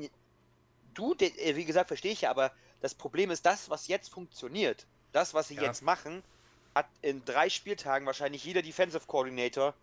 du, 0.94 1.14
äh, 1.14 1.56
wie 1.56 1.64
gesagt, 1.64 1.88
verstehe 1.88 2.12
ich 2.12 2.22
ja, 2.22 2.30
aber 2.30 2.52
das 2.80 2.94
Problem 2.94 3.30
ist, 3.30 3.44
das, 3.46 3.70
was 3.70 3.88
jetzt 3.88 4.08
funktioniert, 4.10 4.86
das, 5.12 5.34
was 5.34 5.48
sie 5.48 5.56
ja. 5.56 5.62
jetzt 5.62 5.82
machen, 5.82 6.22
hat 6.75 6.86
in 7.02 7.25
drei 7.25 7.48
Spieltagen 7.48 8.06
wahrscheinlich 8.06 8.44
jeder 8.44 8.62
Defensive 8.62 9.06
Coordinator 9.06 9.75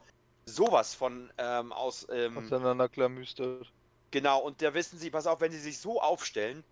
sowas 0.45 0.93
von 0.93 1.31
ähm, 1.37 1.73
aus. 1.73 2.07
Ähm, 2.11 2.37
Auseinanderklamüstert. 2.37 3.71
Genau, 4.11 4.39
und 4.39 4.61
da 4.61 4.73
wissen 4.73 4.97
sie, 4.97 5.09
pass 5.09 5.27
auf, 5.27 5.41
wenn 5.41 5.51
sie 5.51 5.59
sich 5.59 5.79
so 5.79 6.01
aufstellen, 6.01 6.63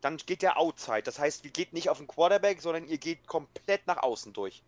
dann 0.00 0.18
geht 0.18 0.42
der 0.42 0.58
Outside. 0.58 1.02
Das 1.02 1.18
heißt, 1.18 1.44
ihr 1.44 1.50
geht 1.50 1.72
nicht 1.72 1.88
auf 1.88 1.96
den 1.98 2.06
Quarterback, 2.06 2.60
sondern 2.60 2.86
ihr 2.86 2.98
geht 2.98 3.26
komplett 3.26 3.86
nach 3.86 4.02
außen 4.02 4.34
durch. 4.34 4.62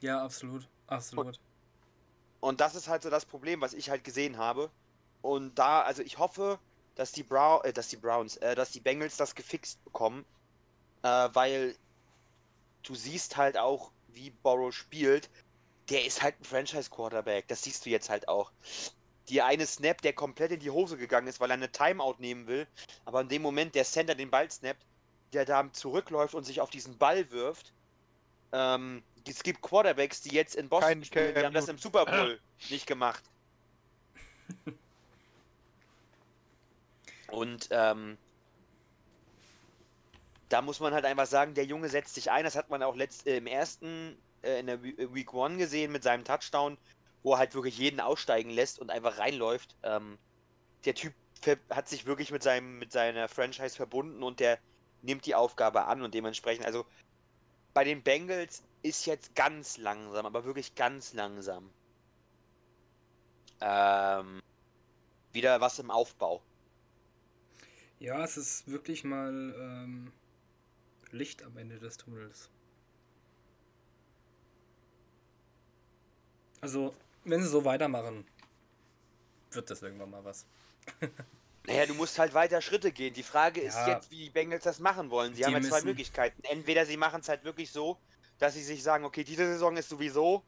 Ja, 0.00 0.22
absolut. 0.22 0.68
Absolut. 0.86 1.26
Und, 1.26 1.40
und 2.40 2.60
das 2.60 2.74
ist 2.76 2.86
halt 2.86 3.02
so 3.02 3.10
das 3.10 3.24
Problem, 3.24 3.60
was 3.60 3.74
ich 3.74 3.90
halt 3.90 4.04
gesehen 4.04 4.38
habe. 4.38 4.70
Und 5.22 5.58
da, 5.58 5.80
also 5.82 6.02
ich 6.02 6.18
hoffe, 6.18 6.58
dass 6.94 7.12
die, 7.12 7.22
Brow 7.22 7.62
äh, 7.64 7.72
dass 7.72 7.88
die 7.88 7.96
Browns, 7.96 8.36
äh, 8.38 8.54
dass 8.54 8.70
die 8.70 8.80
Bengals 8.80 9.16
das 9.16 9.34
gefixt 9.34 9.82
bekommen. 9.84 10.24
Äh, 11.02 11.28
weil 11.32 11.76
du 12.82 12.94
siehst 12.94 13.36
halt 13.36 13.56
auch, 13.56 13.90
wie 14.08 14.30
Borrow 14.30 14.72
spielt. 14.72 15.28
Der 15.90 16.04
ist 16.04 16.22
halt 16.22 16.40
ein 16.40 16.44
Franchise-Quarterback. 16.44 17.48
Das 17.48 17.62
siehst 17.62 17.84
du 17.84 17.90
jetzt 17.90 18.08
halt 18.08 18.28
auch 18.28 18.52
die 19.28 19.42
eine 19.42 19.66
Snap, 19.66 20.00
der 20.02 20.12
komplett 20.12 20.52
in 20.52 20.60
die 20.60 20.70
Hose 20.70 20.96
gegangen 20.96 21.26
ist, 21.26 21.40
weil 21.40 21.50
er 21.50 21.54
eine 21.54 21.70
Timeout 21.70 22.16
nehmen 22.18 22.46
will. 22.46 22.66
Aber 23.04 23.20
in 23.20 23.28
dem 23.28 23.42
Moment, 23.42 23.74
der 23.74 23.84
Center 23.84 24.14
den 24.14 24.30
Ball 24.30 24.50
snappt, 24.50 24.84
der 25.32 25.44
da 25.44 25.70
zurückläuft 25.72 26.34
und 26.34 26.44
sich 26.44 26.60
auf 26.60 26.70
diesen 26.70 26.96
Ball 26.98 27.30
wirft. 27.30 27.72
Ähm, 28.52 29.02
es 29.26 29.42
gibt 29.42 29.62
Quarterbacks, 29.62 30.20
die 30.20 30.34
jetzt 30.34 30.54
in 30.54 30.68
Boston 30.68 30.88
Kein, 30.88 31.04
spielen, 31.04 31.34
die 31.34 31.44
haben 31.44 31.54
das 31.54 31.68
im 31.68 31.78
Super 31.78 32.04
Bowl 32.04 32.38
nicht 32.70 32.86
gemacht. 32.86 33.24
Und 37.34 37.68
ähm, 37.70 38.16
da 40.48 40.62
muss 40.62 40.80
man 40.80 40.94
halt 40.94 41.04
einfach 41.04 41.26
sagen, 41.26 41.54
der 41.54 41.64
Junge 41.64 41.88
setzt 41.88 42.14
sich 42.14 42.30
ein. 42.30 42.44
Das 42.44 42.56
hat 42.56 42.70
man 42.70 42.82
auch 42.82 42.96
letzt, 42.96 43.26
äh, 43.26 43.38
im 43.38 43.46
ersten, 43.46 44.16
äh, 44.42 44.60
in 44.60 44.66
der 44.66 44.82
Week 44.82 45.32
One 45.34 45.56
gesehen 45.56 45.92
mit 45.92 46.02
seinem 46.02 46.24
Touchdown 46.24 46.78
wo 47.24 47.32
er 47.32 47.38
halt 47.38 47.54
wirklich 47.54 47.76
jeden 47.78 48.00
aussteigen 48.00 48.50
lässt 48.50 48.78
und 48.78 48.90
einfach 48.90 49.18
reinläuft. 49.18 49.74
Ähm, 49.82 50.18
der 50.84 50.94
Typ 50.94 51.14
hat 51.70 51.88
sich 51.88 52.06
wirklich 52.06 52.30
mit 52.30 52.42
seinem 52.42 52.78
mit 52.78 52.92
seiner 52.92 53.28
Franchise 53.28 53.74
verbunden 53.74 54.22
und 54.22 54.40
der 54.40 54.58
nimmt 55.02 55.26
die 55.26 55.34
Aufgabe 55.34 55.86
an 55.86 56.02
und 56.02 56.14
dementsprechend, 56.14 56.64
also 56.64 56.86
bei 57.72 57.82
den 57.84 58.02
Bengals 58.02 58.62
ist 58.82 59.06
jetzt 59.06 59.34
ganz 59.34 59.78
langsam, 59.78 60.24
aber 60.24 60.44
wirklich 60.44 60.74
ganz 60.74 61.12
langsam. 61.12 61.70
Ähm, 63.60 64.40
wieder 65.32 65.60
was 65.60 65.78
im 65.78 65.90
Aufbau. 65.90 66.42
Ja, 68.04 68.22
es 68.22 68.36
ist 68.36 68.70
wirklich 68.70 69.02
mal 69.02 69.32
ähm, 69.58 70.12
Licht 71.10 71.42
am 71.42 71.56
Ende 71.56 71.78
des 71.78 71.96
Tunnels. 71.96 72.50
Also, 76.60 76.94
wenn 77.24 77.42
sie 77.42 77.48
so 77.48 77.64
weitermachen, 77.64 78.26
wird 79.52 79.70
das 79.70 79.80
irgendwann 79.80 80.10
mal 80.10 80.22
was. 80.22 80.44
naja, 81.66 81.86
du 81.86 81.94
musst 81.94 82.18
halt 82.18 82.34
weiter 82.34 82.60
Schritte 82.60 82.92
gehen. 82.92 83.14
Die 83.14 83.22
Frage 83.22 83.62
ist 83.62 83.74
ja, 83.74 83.94
jetzt, 83.94 84.10
wie 84.10 84.24
die 84.24 84.30
Bengals 84.30 84.64
das 84.64 84.80
machen 84.80 85.08
wollen. 85.08 85.34
Sie 85.34 85.42
haben 85.46 85.54
ja 85.54 85.62
zwei 85.62 85.80
Möglichkeiten. 85.80 86.42
Entweder 86.44 86.84
sie 86.84 86.98
machen 86.98 87.22
es 87.22 87.30
halt 87.30 87.42
wirklich 87.44 87.72
so, 87.72 87.96
dass 88.38 88.52
sie 88.52 88.62
sich 88.62 88.82
sagen, 88.82 89.06
okay, 89.06 89.24
diese 89.24 89.46
Saison 89.46 89.78
ist 89.78 89.88
sowieso, 89.88 90.42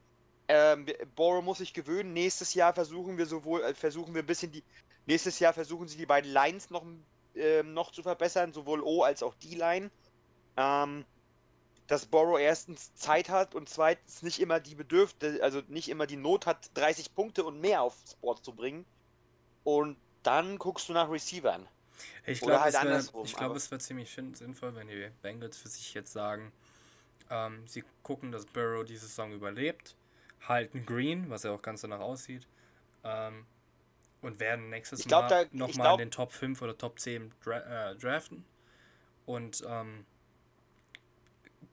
ähm, 0.48 0.84
Borough 1.14 1.42
muss 1.42 1.58
sich 1.58 1.72
gewöhnen. 1.72 2.12
Nächstes 2.12 2.52
Jahr 2.52 2.74
versuchen 2.74 3.16
wir 3.16 3.24
sowohl, 3.24 3.62
äh, 3.62 3.74
versuchen 3.74 4.12
wir 4.12 4.22
ein 4.22 4.26
bisschen 4.26 4.52
die, 4.52 4.62
nächstes 5.06 5.38
Jahr 5.38 5.54
versuchen 5.54 5.88
sie 5.88 5.96
die 5.96 6.04
beiden 6.04 6.30
Lines 6.30 6.68
noch, 6.68 6.84
äh, 7.36 7.62
noch 7.62 7.92
zu 7.92 8.02
verbessern, 8.02 8.52
sowohl 8.52 8.80
O 8.82 9.02
als 9.02 9.22
auch 9.22 9.34
D-Line. 9.34 9.90
Ähm, 10.56 11.04
dass 11.86 12.06
Borrow 12.06 12.38
erstens 12.38 12.94
Zeit 12.94 13.28
hat 13.28 13.54
und 13.54 13.68
zweitens 13.68 14.22
nicht 14.22 14.40
immer 14.40 14.58
die 14.58 14.74
Bedürfte, 14.74 15.38
also 15.42 15.62
nicht 15.68 15.88
immer 15.88 16.06
die 16.06 16.16
Not 16.16 16.46
hat, 16.46 16.70
30 16.74 17.14
Punkte 17.14 17.44
und 17.44 17.60
mehr 17.60 17.82
aufs 17.82 18.16
Board 18.16 18.44
zu 18.44 18.54
bringen. 18.54 18.84
Und 19.62 19.96
dann 20.22 20.58
guckst 20.58 20.88
du 20.88 20.92
nach 20.92 21.10
Receivern. 21.10 21.68
Ich 22.26 22.40
glaube, 22.40 22.60
halt 22.60 22.74
es, 22.74 23.12
glaub, 23.34 23.56
es 23.56 23.70
wäre 23.70 23.80
ziemlich 23.80 24.10
sinnvoll, 24.12 24.74
wenn 24.74 24.88
die 24.88 25.10
Bengals 25.22 25.56
für 25.56 25.68
sich 25.68 25.94
jetzt 25.94 26.12
sagen, 26.12 26.52
Ähm, 27.28 27.66
sie 27.66 27.82
gucken, 28.04 28.30
dass 28.30 28.46
Burrow 28.46 28.84
diese 28.84 29.06
Saison 29.06 29.32
überlebt, 29.32 29.96
halten 30.46 30.86
Green, 30.86 31.28
was 31.28 31.42
ja 31.42 31.50
auch 31.50 31.62
ganz 31.62 31.80
danach 31.80 31.98
aussieht, 31.98 32.46
ähm, 33.02 33.46
und 34.26 34.40
werden 34.40 34.70
nächstes 34.70 35.00
Ich 35.00 35.08
glaub, 35.08 35.30
Mal 35.30 35.48
nochmal 35.52 35.92
in 35.92 35.98
den 35.98 36.10
Top 36.10 36.32
5 36.32 36.60
oder 36.60 36.76
Top 36.76 36.98
10 36.98 37.32
dra 37.42 37.90
äh, 37.90 37.96
draften 37.96 38.44
und 39.24 39.64
ähm, 39.66 40.04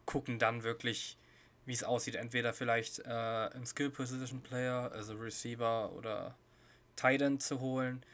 gucken 0.05 0.38
dann 0.38 0.63
wirklich, 0.63 1.17
wie 1.65 1.74
es 1.74 1.83
aussieht. 1.83 2.15
Entweder 2.15 2.53
vielleicht 2.53 3.00
äh, 3.00 3.10
einen 3.10 3.65
Skill 3.65 3.89
Position 3.89 4.41
Player, 4.41 4.91
also 4.91 5.15
Receiver 5.15 5.91
oder 5.93 6.36
Tight 6.95 7.22
End 7.22 7.41
zu 7.41 7.60
holen. 7.60 8.05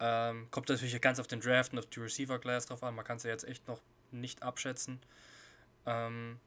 Ähm, 0.00 0.48
kommt 0.50 0.68
natürlich 0.68 0.98
ganz 1.00 1.20
auf 1.20 1.26
den 1.26 1.40
Draft 1.40 1.72
und 1.72 1.78
auf 1.78 1.86
die 1.86 2.00
Receiver 2.00 2.38
Class 2.38 2.66
drauf 2.66 2.82
an. 2.82 2.94
Man 2.94 3.04
kann 3.04 3.18
es 3.18 3.24
ja 3.24 3.30
jetzt 3.30 3.44
echt 3.44 3.68
noch 3.68 3.80
nicht 4.10 4.42
abschätzen. 4.42 5.00
Ähm, 5.84 6.40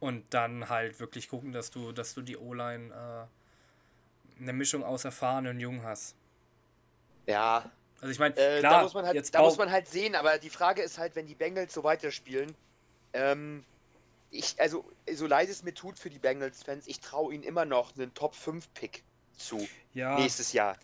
und 0.00 0.24
dann 0.34 0.68
halt 0.68 0.98
wirklich 0.98 1.28
gucken, 1.28 1.52
dass 1.52 1.70
du, 1.70 1.92
dass 1.92 2.14
du 2.14 2.22
die 2.22 2.36
O-Line 2.36 2.92
äh, 2.92 3.26
eine 4.38 4.52
Mischung 4.52 4.84
aus 4.84 5.04
erfahren 5.04 5.46
und 5.46 5.60
jung 5.60 5.82
hast. 5.82 6.14
Ja, 7.26 7.70
Also 8.00 8.12
ich 8.12 8.18
meine, 8.18 8.36
Äh, 8.36 8.60
klar, 8.60 8.72
da 8.78 8.82
muss 8.82 8.94
man 8.94 9.06
halt, 9.06 9.14
jetzt 9.14 9.34
da 9.34 9.40
muss 9.42 9.56
man 9.56 9.70
halt 9.70 9.88
sehen, 9.88 10.14
aber 10.14 10.38
die 10.38 10.50
Frage 10.50 10.82
ist 10.82 10.98
halt, 10.98 11.16
wenn 11.16 11.26
die 11.26 11.34
Bengals 11.34 11.72
so 11.72 11.82
weiterspielen, 11.82 12.54
ähm, 13.14 13.64
ich, 14.30 14.60
also, 14.60 14.84
so 15.12 15.26
leid 15.26 15.48
es 15.48 15.62
mir 15.62 15.72
tut 15.72 15.98
für 15.98 16.10
die 16.10 16.18
Bengals-Fans, 16.18 16.86
ich 16.86 17.00
traue 17.00 17.32
ihnen 17.32 17.42
immer 17.42 17.64
noch 17.64 17.96
einen 17.96 18.12
Top-5-Pick 18.12 19.02
zu 19.36 19.66
ja, 19.94 20.18
nächstes 20.18 20.52
Jahr. 20.52 20.76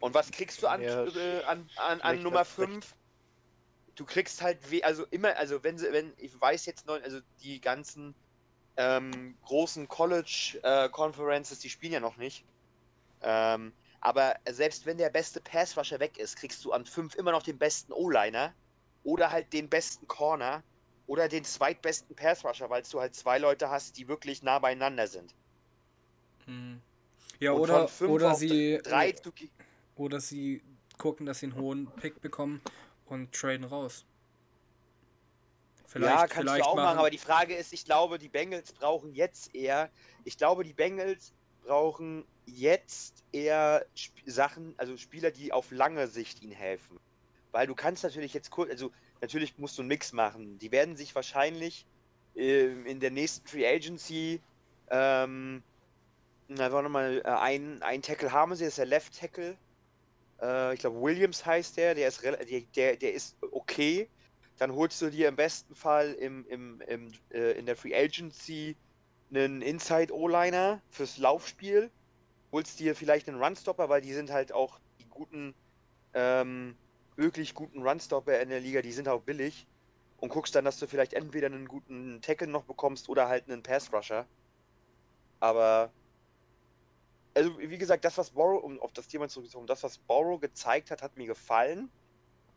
Und 0.00 0.14
was 0.14 0.30
kriegst 0.30 0.62
du 0.62 0.66
an, 0.66 0.82
Ja, 0.82 1.04
äh, 1.04 1.44
an, 1.44 1.68
an, 1.76 2.00
an 2.00 2.22
Nummer 2.22 2.40
als 2.40 2.52
schlecht. 2.54 2.70
5? 2.72 2.94
Du 3.94 4.04
kriegst 4.04 4.42
halt, 4.42 4.70
we 4.70 4.84
also 4.84 5.06
immer, 5.10 5.36
also 5.36 5.62
wenn 5.62 5.78
sie, 5.78 5.90
wenn, 5.92 6.12
ich 6.18 6.38
weiß 6.38 6.66
jetzt 6.66 6.86
noch, 6.86 7.00
also 7.02 7.20
die 7.42 7.60
ganzen 7.60 8.14
ähm, 8.76 9.36
großen 9.42 9.88
College-Conferences, 9.88 11.60
die 11.60 11.70
spielen 11.70 11.92
ja 11.92 12.00
noch 12.00 12.16
nicht. 12.16 12.44
Ähm, 13.22 13.72
aber 14.00 14.36
selbst 14.48 14.86
wenn 14.86 14.98
der 14.98 15.10
beste 15.10 15.40
Pass-Rusher 15.40 16.00
weg 16.00 16.18
ist, 16.18 16.36
kriegst 16.36 16.64
du 16.64 16.72
an 16.72 16.86
5 16.86 17.14
immer 17.16 17.32
noch 17.32 17.42
den 17.42 17.58
besten 17.58 17.92
O-Liner 17.92 18.54
oder 19.02 19.30
halt 19.30 19.52
den 19.52 19.68
besten 19.68 20.06
Corner 20.06 20.62
oder 21.06 21.28
den 21.28 21.44
zweitbesten 21.44 22.14
Pass-Rusher, 22.16 22.70
weil 22.70 22.82
du 22.82 23.00
halt 23.00 23.14
zwei 23.14 23.38
Leute 23.38 23.70
hast, 23.70 23.96
die 23.96 24.08
wirklich 24.08 24.42
nah 24.42 24.58
beieinander 24.58 25.06
sind. 25.06 25.34
hm. 26.46 26.80
ja 27.40 27.52
Und 27.52 27.60
oder, 27.60 27.90
oder 28.06 28.34
sie 28.34 28.80
Drei, 28.82 29.12
ge- 29.12 29.50
oder 29.96 30.20
sie 30.20 30.62
gucken, 30.98 31.26
dass 31.26 31.40
sie 31.40 31.46
einen 31.46 31.56
hohen 31.56 31.86
Pick 31.96 32.20
bekommen 32.20 32.60
und 33.06 33.32
traden 33.32 33.64
raus. 33.64 34.04
Vielleicht, 35.86 36.10
ja, 36.10 36.26
kannst 36.26 36.38
vielleicht 36.38 36.64
du 36.64 36.70
auch 36.70 36.74
machen, 36.76 36.84
machen, 36.84 36.98
aber 36.98 37.10
die 37.10 37.18
Frage 37.18 37.54
ist, 37.54 37.72
ich 37.72 37.84
glaube, 37.84 38.18
die 38.18 38.28
Bengals 38.28 38.72
brauchen 38.72 39.14
jetzt 39.14 39.54
eher, 39.54 39.90
ich 40.24 40.36
glaube, 40.36 40.64
die 40.64 40.74
Bengals 40.74 41.32
brauchen 41.66 42.24
jetzt 42.46 43.24
eher 43.32 43.86
Sp 43.96 44.14
Sachen, 44.26 44.74
also 44.76 44.96
Spieler, 44.96 45.30
die 45.30 45.52
auf 45.52 45.70
lange 45.70 46.08
Sicht 46.08 46.42
ihnen 46.42 46.52
helfen. 46.52 46.98
Weil 47.52 47.66
du 47.66 47.74
kannst 47.74 48.04
natürlich 48.04 48.34
jetzt 48.34 48.50
kurz, 48.50 48.70
also 48.70 48.92
natürlich 49.20 49.58
musst 49.58 49.78
du 49.78 49.82
einen 49.82 49.88
Mix 49.88 50.12
machen. 50.12 50.58
Die 50.58 50.70
werden 50.72 50.96
sich 50.96 51.14
wahrscheinlich 51.14 51.86
ähm, 52.34 52.86
in 52.86 53.00
der 53.00 53.10
nächsten 53.10 53.46
Free 53.46 53.66
Agency 53.66 54.40
ähm, 54.90 55.62
na, 56.48 56.70
warte 56.70 56.88
mal, 56.88 57.22
äh, 57.24 57.28
ein, 57.28 57.82
ein 57.82 58.02
Tackle 58.02 58.32
haben 58.32 58.54
sie, 58.54 58.64
das 58.64 58.72
ist 58.72 58.78
der 58.78 58.86
Left 58.86 59.18
Tackle. 59.18 59.56
Äh, 60.40 60.74
ich 60.74 60.80
glaube, 60.80 61.00
Williams 61.00 61.44
heißt 61.44 61.76
der, 61.76 61.94
der 61.94 62.08
ist, 62.08 62.22
der, 62.22 62.96
der 62.96 63.12
ist 63.12 63.36
okay. 63.50 64.08
Dann 64.58 64.72
holst 64.72 65.02
du 65.02 65.10
dir 65.10 65.28
im 65.28 65.36
besten 65.36 65.74
Fall 65.74 66.12
im, 66.14 66.46
im, 66.48 66.80
im, 66.82 67.12
äh, 67.30 67.52
in 67.58 67.66
der 67.66 67.76
Free 67.76 67.94
Agency 67.94 68.76
einen 69.30 69.62
Inside 69.62 70.14
O-Liner 70.14 70.80
fürs 70.90 71.18
Laufspiel. 71.18 71.90
Holst 72.52 72.78
dir 72.78 72.94
vielleicht 72.94 73.28
einen 73.28 73.42
Runstopper, 73.42 73.88
weil 73.88 74.00
die 74.00 74.12
sind 74.12 74.30
halt 74.30 74.52
auch 74.52 74.78
die 75.00 75.08
guten, 75.08 75.54
ähm, 76.14 76.76
wirklich 77.16 77.54
guten 77.54 77.82
Runstopper 77.82 78.40
in 78.40 78.48
der 78.48 78.60
Liga, 78.60 78.82
die 78.82 78.92
sind 78.92 79.08
auch 79.08 79.22
billig. 79.22 79.66
Und 80.18 80.30
guckst 80.30 80.54
dann, 80.54 80.64
dass 80.64 80.78
du 80.78 80.86
vielleicht 80.86 81.12
entweder 81.12 81.46
einen 81.46 81.68
guten 81.68 82.20
Tackle 82.22 82.46
noch 82.46 82.64
bekommst 82.64 83.08
oder 83.08 83.28
halt 83.28 83.50
einen 83.50 83.62
Pass-Rusher. 83.62 84.26
Aber, 85.40 85.90
also 87.34 87.58
wie 87.58 87.76
gesagt, 87.76 88.04
das, 88.04 88.16
was 88.16 88.30
Borrow, 88.30 88.62
um 88.62 88.80
auf 88.80 88.92
das 88.92 89.08
Thema 89.08 89.28
zurückzukommen, 89.28 89.66
das, 89.66 89.82
was 89.82 89.98
Borrow 89.98 90.40
gezeigt 90.40 90.90
hat, 90.90 91.02
hat 91.02 91.16
mir 91.18 91.26
gefallen. 91.26 91.90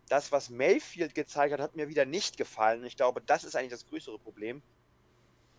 Das, 0.07 0.31
was 0.31 0.49
Mayfield 0.49 1.13
gezeigt 1.13 1.53
hat, 1.53 1.59
hat 1.59 1.75
mir 1.75 1.89
wieder 1.89 2.05
nicht 2.05 2.37
gefallen. 2.37 2.85
Ich 2.85 2.95
glaube, 2.95 3.21
das 3.21 3.43
ist 3.43 3.55
eigentlich 3.55 3.71
das 3.71 3.85
größere 3.87 4.17
Problem. 4.17 4.61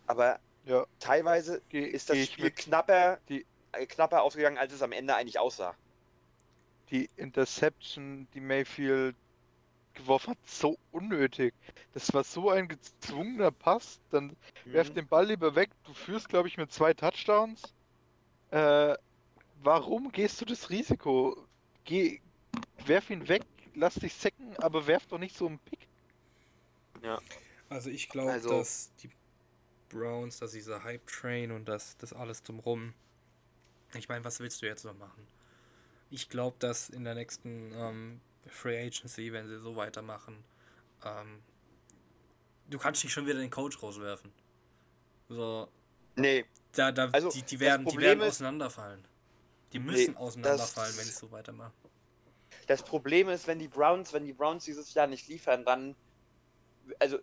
Aber 0.06 0.40
Ja, 0.64 0.86
teilweise 0.98 1.62
geh, 1.68 1.84
ist 1.84 2.10
das 2.10 2.18
Spiel 2.26 2.44
mit. 2.44 2.56
knapper, 2.56 3.18
Die- 3.28 3.46
äh, 3.72 3.86
knapper 3.86 4.22
ausgegangen, 4.22 4.58
als 4.58 4.72
es 4.72 4.82
am 4.82 4.92
Ende 4.92 5.14
eigentlich 5.16 5.38
aussah. 5.38 5.74
Die 6.90 7.08
Interception, 7.16 8.26
die 8.34 8.40
Mayfield 8.40 9.16
geworfen 9.94 10.30
hat, 10.32 10.38
so 10.46 10.78
unnötig. 10.92 11.54
Das 11.94 12.12
war 12.12 12.24
so 12.24 12.50
ein 12.50 12.68
gezwungener 12.68 13.50
Pass. 13.50 14.00
Dann 14.10 14.36
werf 14.64 14.90
Mhm. 14.90 14.94
den 14.94 15.08
Ball 15.08 15.26
lieber 15.26 15.54
weg. 15.54 15.70
Du 15.84 15.94
führst, 15.94 16.28
glaube 16.28 16.48
ich, 16.48 16.56
mit 16.56 16.72
zwei 16.72 16.94
Touchdowns. 16.94 17.62
Äh, 18.50 18.94
warum 19.62 20.10
gehst 20.12 20.40
du 20.40 20.44
das 20.44 20.70
Risiko? 20.70 21.36
Geh, 21.84 22.20
werf 22.86 23.10
ihn 23.10 23.28
weg, 23.28 23.42
lass 23.74 23.94
dich 23.94 24.14
sacken, 24.14 24.56
aber 24.58 24.86
werf 24.86 25.06
doch 25.06 25.18
nicht 25.18 25.36
so 25.36 25.46
einen 25.46 25.58
Pick. 25.60 25.80
Also 27.68 27.88
ich 27.90 28.08
glaube, 28.08 28.32
Also- 28.32 28.50
dass 28.50 28.92
die 28.96 29.10
Browns, 29.90 30.38
dass 30.38 30.52
dieser 30.52 30.82
Hype-Train 30.82 31.50
und 31.52 31.66
das, 31.68 31.96
das 31.98 32.12
alles 32.12 32.42
drumrum. 32.42 32.94
Ich 33.94 34.08
meine, 34.08 34.24
was 34.24 34.40
willst 34.40 34.62
du 34.62 34.66
jetzt 34.66 34.84
noch 34.84 34.96
machen? 34.96 35.26
Ich 36.10 36.28
glaube, 36.28 36.56
dass 36.58 36.88
in 36.88 37.04
der 37.04 37.14
nächsten 37.14 37.72
ähm, 37.74 38.20
Free 38.46 38.78
Agency, 38.86 39.32
wenn 39.32 39.46
sie 39.48 39.58
so 39.60 39.76
weitermachen, 39.76 40.42
ähm, 41.04 41.42
du 42.68 42.78
kannst 42.78 43.04
nicht 43.04 43.12
schon 43.12 43.26
wieder 43.26 43.38
den 43.38 43.50
Coach 43.50 43.82
rauswerfen. 43.82 44.32
So, 45.28 45.68
Nee, 46.16 46.44
da, 46.72 46.90
da, 46.92 47.08
Also, 47.12 47.30
die, 47.30 47.42
die 47.42 47.60
werden, 47.60 47.86
die 47.86 47.98
werden 47.98 48.20
ist- 48.20 48.28
auseinanderfallen. 48.36 49.04
Die 49.72 49.78
müssen 49.78 50.12
Nee, 50.12 50.16
auseinanderfallen, 50.18 50.90
das- 50.90 50.98
wenn 50.98 51.04
sie 51.06 51.12
so 51.12 51.30
weitermachen. 51.30 51.72
Das 52.66 52.82
Problem 52.82 53.28
ist, 53.28 53.46
wenn 53.46 53.58
die 53.58 53.68
Browns, 53.68 54.12
wenn 54.12 54.24
die 54.24 54.32
Browns 54.32 54.64
dieses 54.64 54.92
Jahr 54.94 55.06
nicht 55.06 55.28
liefern, 55.28 55.64
dann, 55.64 55.94
also 56.98 57.18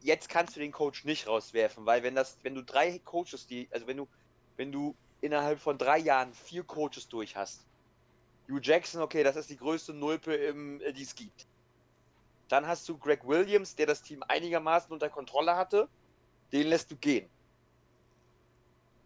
jetzt 0.00 0.28
kannst 0.28 0.56
du 0.56 0.60
den 0.60 0.72
Coach 0.72 1.04
nicht 1.04 1.26
rauswerfen, 1.26 1.86
weil 1.86 2.02
wenn 2.02 2.14
das, 2.14 2.38
wenn 2.42 2.54
du 2.54 2.62
drei 2.62 2.98
Coaches, 3.00 3.46
die, 3.46 3.68
also 3.70 3.86
wenn 3.86 3.96
du, 3.96 4.08
wenn 4.56 4.72
du 4.72 4.94
innerhalb 5.20 5.60
von 5.60 5.78
drei 5.78 5.98
Jahren 5.98 6.32
vier 6.34 6.64
Coaches 6.64 7.08
durch 7.08 7.36
hast, 7.36 7.66
Hugh 8.48 8.60
Jackson, 8.62 9.00
okay, 9.02 9.22
das 9.22 9.36
ist 9.36 9.50
die 9.50 9.56
größte 9.56 9.94
Nulpe, 9.94 10.36
äh, 10.36 10.92
die 10.92 11.02
es 11.02 11.14
gibt. 11.14 11.46
Dann 12.48 12.66
hast 12.66 12.88
du 12.88 12.98
Greg 12.98 13.26
Williams, 13.26 13.76
der 13.76 13.86
das 13.86 14.02
Team 14.02 14.24
einigermaßen 14.26 14.92
unter 14.92 15.08
Kontrolle 15.08 15.54
hatte, 15.56 15.88
den 16.52 16.66
lässt 16.66 16.90
du 16.90 16.96
gehen. 16.96 17.28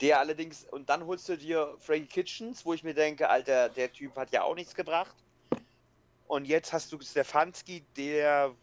Der 0.01 0.19
allerdings, 0.19 0.65
und 0.65 0.89
dann 0.89 1.07
holst 1.07 1.29
du 1.29 1.37
dir 1.37 1.77
Frankie 1.79 2.07
Kitchens, 2.07 2.65
wo 2.65 2.73
ich 2.73 2.83
mir 2.83 2.95
denke, 2.95 3.29
Alter, 3.29 3.69
der 3.69 3.93
Typ 3.93 4.17
hat 4.17 4.33
ja 4.33 4.43
auch 4.43 4.55
nichts 4.55 4.75
gebracht. 4.75 5.15
Und 6.27 6.47
jetzt 6.47 6.73
hast 6.73 6.91
du 6.91 7.01
Stefanski, 7.01 7.85
der 7.97 8.55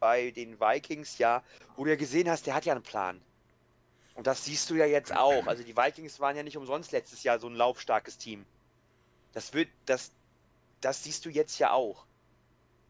bei 0.00 0.30
den 0.30 0.60
Vikings 0.60 1.18
ja, 1.18 1.42
wo 1.76 1.84
du 1.84 1.90
ja 1.90 1.96
gesehen 1.96 2.28
hast, 2.28 2.46
der 2.46 2.54
hat 2.54 2.64
ja 2.64 2.72
einen 2.72 2.82
Plan. 2.82 3.20
Und 4.14 4.26
das 4.26 4.44
siehst 4.44 4.68
du 4.70 4.74
ja 4.74 4.86
jetzt 4.86 5.14
auch. 5.14 5.46
Also 5.46 5.62
die 5.62 5.76
Vikings 5.76 6.18
waren 6.18 6.36
ja 6.36 6.42
nicht 6.42 6.56
umsonst 6.56 6.90
letztes 6.90 7.22
Jahr 7.22 7.38
so 7.38 7.46
ein 7.46 7.54
laufstarkes 7.54 8.18
Team. 8.18 8.44
Das 9.32 9.52
wird, 9.54 9.68
das, 9.86 10.10
das 10.80 11.04
siehst 11.04 11.24
du 11.24 11.30
jetzt 11.30 11.58
ja 11.58 11.72
auch. 11.72 12.04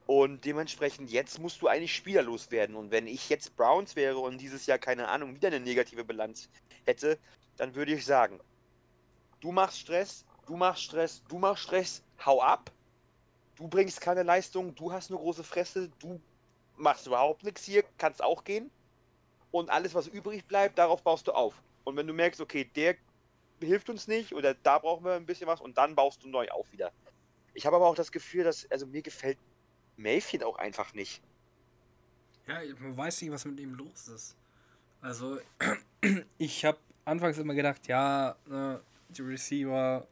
Und 0.07 0.47
dementsprechend, 0.47 1.11
jetzt 1.11 1.39
musst 1.39 1.61
du 1.61 1.69
eigentlich 1.69 1.95
spielerlos 1.95 2.51
werden. 2.51 2.77
Und 2.77 2.91
wenn 2.91 3.07
ich 3.07 3.29
jetzt 3.29 3.55
Browns 3.57 3.95
wäre 3.95 4.19
und 4.19 4.39
dieses 4.39 4.65
Jahr, 4.65 4.79
keine 4.79 5.09
Ahnung, 5.09 5.35
wieder 5.35 5.49
eine 5.49 5.61
negative 5.61 6.03
Bilanz 6.03 6.49
hätte, 6.87 7.19
dann 7.59 7.75
würde 7.75 7.93
ich 7.93 8.07
sagen, 8.07 8.41
du 9.41 9.53
machst 9.53 9.81
Stress, 9.81 10.25
du 10.47 10.57
machst 10.57 10.85
Stress, 10.85 11.23
du 11.29 11.37
machst 11.37 11.65
Stress, 11.65 12.03
hau 12.25 12.41
ab. 12.41 12.71
Du 13.57 13.69
bringst 13.69 14.01
keine 14.01 14.23
Leistung, 14.23 14.75
du 14.75 14.93
hast 14.93 15.11
eine 15.11 15.19
große 15.19 15.45
Fresse, 15.45 15.91
du 15.99 16.19
machst 16.79 17.07
überhaupt 17.07 17.45
nichts 17.45 17.65
hier, 17.65 17.85
kannst 17.99 18.23
auch 18.23 18.45
gehen. 18.45 18.71
Und 19.51 19.71
alles, 19.71 19.95
was 19.95 20.07
übrig 20.07 20.47
bleibt, 20.47 20.79
darauf 20.79 21.03
baust 21.03 21.27
du 21.27 21.33
auf. 21.33 21.63
Und 21.85 21.97
wenn 21.97 22.07
du 22.07 22.13
merkst, 22.13 22.41
okay, 22.41 22.65
der 22.65 22.97
hilft 23.61 23.89
uns 23.89 24.07
nicht 24.07 24.35
oder 24.35 24.55
da 24.55 24.79
brauchen 24.79 25.05
wir 25.05 25.15
ein 25.15 25.27
bisschen 25.27 25.47
was 25.47 25.61
und 25.61 25.79
dann 25.79 25.95
baust 25.95 26.23
du 26.23 26.29
neu 26.29 26.49
auf 26.51 26.71
wieder. 26.73 26.93
Ich 27.55 27.67
habe 27.67 27.77
aber 27.77 27.87
auch 27.87 27.95
das 27.95 28.13
Gefühl, 28.13 28.45
dass, 28.45 28.71
also 28.71 28.87
mir 28.87 29.03
gefällt 29.03 29.39
Mayfield 29.97 30.45
auch 30.45 30.57
einfach 30.57 30.95
nicht. 30.95 31.23
Ja, 32.47 32.61
man 32.79 32.97
weiß 32.97 33.23
nicht, 33.23 33.31
was 33.31 33.45
mit 33.45 33.59
ihm 33.59 33.75
los 33.75 34.09
ist. 34.09 34.37
Also, 35.01 35.39
ich 36.39 36.65
habe 36.65 36.79
anfangs 37.05 37.39
immer 37.39 37.55
gedacht, 37.55 37.87
ja, 37.89 38.37
ne, 38.47 38.81
die 39.09 39.23
Receiver, 39.23 40.07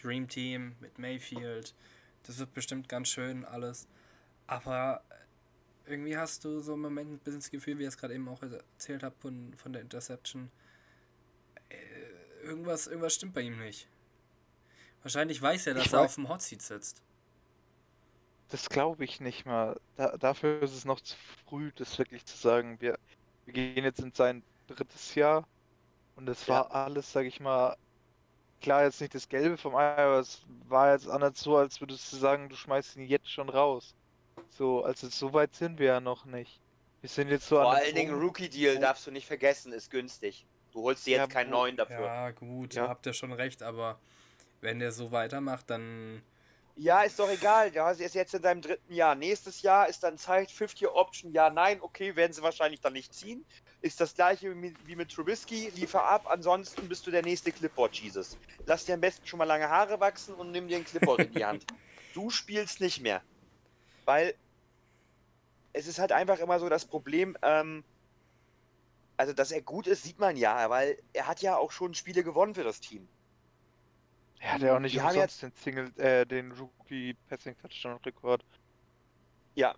Dream 0.00 0.28
Team 0.28 0.76
mit 0.80 0.98
Mayfield, 0.98 1.74
das 2.24 2.38
wird 2.38 2.54
bestimmt 2.54 2.88
ganz 2.88 3.08
schön 3.08 3.44
alles. 3.44 3.88
Aber 4.46 5.02
irgendwie 5.86 6.16
hast 6.16 6.44
du 6.44 6.60
so 6.60 6.74
im 6.74 6.80
Moment 6.82 7.10
ein 7.12 7.18
bisschen 7.18 7.40
das 7.40 7.50
Gefühl, 7.50 7.78
wie 7.78 7.82
ich 7.82 7.88
es 7.88 7.98
gerade 7.98 8.14
eben 8.14 8.28
auch 8.28 8.42
erzählt 8.42 9.02
habe 9.02 9.14
von, 9.18 9.54
von 9.56 9.72
der 9.72 9.82
Interception. 9.82 10.50
Äh, 11.68 12.44
irgendwas, 12.44 12.86
irgendwas 12.86 13.14
stimmt 13.14 13.34
bei 13.34 13.42
ihm 13.42 13.58
nicht. 13.58 13.88
Wahrscheinlich 15.02 15.40
weiß 15.40 15.68
er, 15.68 15.74
dass 15.74 15.86
Ich 15.86 15.92
er 15.92 16.00
weiß- 16.00 16.04
auf 16.04 16.14
dem 16.16 16.28
Hot 16.28 16.42
Seat 16.42 16.62
sitzt. 16.62 17.02
Das 18.48 18.68
glaube 18.68 19.04
ich 19.04 19.20
nicht 19.20 19.44
mal. 19.46 19.78
Da, 19.96 20.16
dafür 20.16 20.62
ist 20.62 20.72
es 20.74 20.84
noch 20.84 21.00
zu 21.00 21.16
früh, 21.48 21.72
das 21.76 21.98
wirklich 21.98 22.24
zu 22.24 22.36
sagen. 22.36 22.80
Wir, 22.80 22.98
wir 23.44 23.52
gehen 23.54 23.84
jetzt 23.84 24.00
in 24.00 24.12
sein 24.12 24.42
drittes 24.68 25.14
Jahr 25.14 25.46
und 26.16 26.28
es 26.28 26.48
war 26.48 26.72
alles, 26.72 27.12
sag 27.12 27.26
ich 27.26 27.40
mal, 27.40 27.76
klar 28.60 28.84
jetzt 28.84 29.00
nicht 29.00 29.14
das 29.14 29.28
Gelbe 29.28 29.56
vom 29.56 29.74
Ei, 29.76 29.96
aber 29.96 30.20
es 30.20 30.42
war 30.68 30.92
jetzt 30.92 31.06
nicht 31.08 31.36
so, 31.36 31.56
als 31.56 31.80
würdest 31.80 32.12
du 32.12 32.16
sagen, 32.16 32.48
du 32.48 32.56
schmeißt 32.56 32.96
ihn 32.96 33.04
jetzt 33.06 33.30
schon 33.30 33.48
raus. 33.48 33.94
So, 34.56 34.82
also 34.82 35.08
so 35.08 35.32
weit 35.32 35.54
sind 35.54 35.78
wir 35.78 35.86
ja 35.86 36.00
noch 36.00 36.24
nicht. 36.24 36.60
Wir 37.00 37.10
sind 37.10 37.28
jetzt 37.28 37.46
so 37.46 37.58
Vor 37.58 37.72
an 37.72 37.78
allen 37.78 37.94
Dingen 37.94 38.18
Rookie-Deal 38.18 38.78
darfst 38.78 39.06
du 39.06 39.10
nicht 39.10 39.26
vergessen, 39.26 39.72
ist 39.72 39.90
günstig. 39.90 40.46
Du 40.72 40.82
holst 40.82 41.06
dir 41.06 41.12
jetzt 41.12 41.20
Ja, 41.20 41.26
keinen 41.26 41.50
neuen 41.50 41.76
dafür. 41.76 42.06
Ja, 42.06 42.30
gut, 42.30 42.74
Ja. 42.74 42.88
habt 42.88 43.06
ihr 43.06 43.12
schon 43.12 43.32
recht, 43.32 43.62
aber 43.62 43.98
wenn 44.62 44.78
der 44.78 44.92
so 44.92 45.12
weitermacht, 45.12 45.68
dann. 45.68 46.22
Ja, 46.74 47.02
ist 47.02 47.18
doch 47.18 47.30
egal. 47.30 47.70
Der 47.70 47.90
ist 47.90 48.14
jetzt 48.14 48.34
in 48.34 48.42
seinem 48.42 48.60
dritten 48.60 48.92
Jahr. 48.92 49.14
Nächstes 49.14 49.62
Jahr 49.62 49.88
ist 49.88 50.02
dann 50.02 50.18
Zeit, 50.18 50.50
50 50.50 50.88
Option, 50.88 51.32
ja, 51.32 51.48
nein, 51.50 51.80
okay, 51.80 52.16
werden 52.16 52.32
sie 52.32 52.42
wahrscheinlich 52.42 52.80
dann 52.80 52.92
nicht 52.92 53.14
ziehen. 53.14 53.44
Ist 53.80 54.00
das 54.00 54.14
gleiche 54.14 54.50
wie 54.50 54.54
mit, 54.54 54.86
wie 54.86 54.96
mit 54.96 55.10
Trubisky, 55.10 55.70
liefer 55.74 56.04
ab, 56.04 56.26
ansonsten 56.28 56.88
bist 56.88 57.06
du 57.06 57.10
der 57.10 57.22
nächste 57.22 57.52
Clipboard-Jesus. 57.52 58.36
Lass 58.66 58.84
dir 58.84 58.94
am 58.94 59.00
besten 59.00 59.26
schon 59.26 59.38
mal 59.38 59.44
lange 59.44 59.68
Haare 59.68 60.00
wachsen 60.00 60.34
und 60.34 60.50
nimm 60.50 60.68
dir 60.68 60.76
ein 60.76 60.84
Clipboard 60.84 61.20
in 61.20 61.32
die 61.32 61.44
Hand. 61.44 61.64
Du 62.14 62.30
spielst 62.30 62.80
nicht 62.80 63.02
mehr. 63.02 63.22
Weil 64.06 64.34
es 65.74 65.86
ist 65.86 65.98
halt 65.98 66.12
einfach 66.12 66.38
immer 66.38 66.58
so 66.58 66.68
das 66.70 66.86
Problem, 66.86 67.36
ähm, 67.42 67.84
also 69.18 69.32
dass 69.34 69.50
er 69.52 69.60
gut 69.60 69.86
ist, 69.86 70.04
sieht 70.04 70.18
man 70.18 70.36
ja, 70.36 70.70
weil 70.70 70.96
er 71.12 71.26
hat 71.26 71.42
ja 71.42 71.56
auch 71.58 71.70
schon 71.72 71.92
Spiele 71.94 72.24
gewonnen 72.24 72.54
für 72.54 72.64
das 72.64 72.80
Team. 72.80 73.06
Er 74.38 74.52
hat 74.52 74.62
ja 74.62 74.76
auch 74.76 74.80
nicht 74.80 74.94
Wir 74.94 75.02
haben 75.02 75.14
umsonst 75.14 75.42
den 75.42 75.52
Single, 75.52 75.92
äh, 75.98 76.24
den 76.24 76.52
Rookie 76.52 77.14
Passing 77.28 77.56
Touchdown 77.58 77.98
Rekord. 78.04 78.42
Ja, 79.54 79.74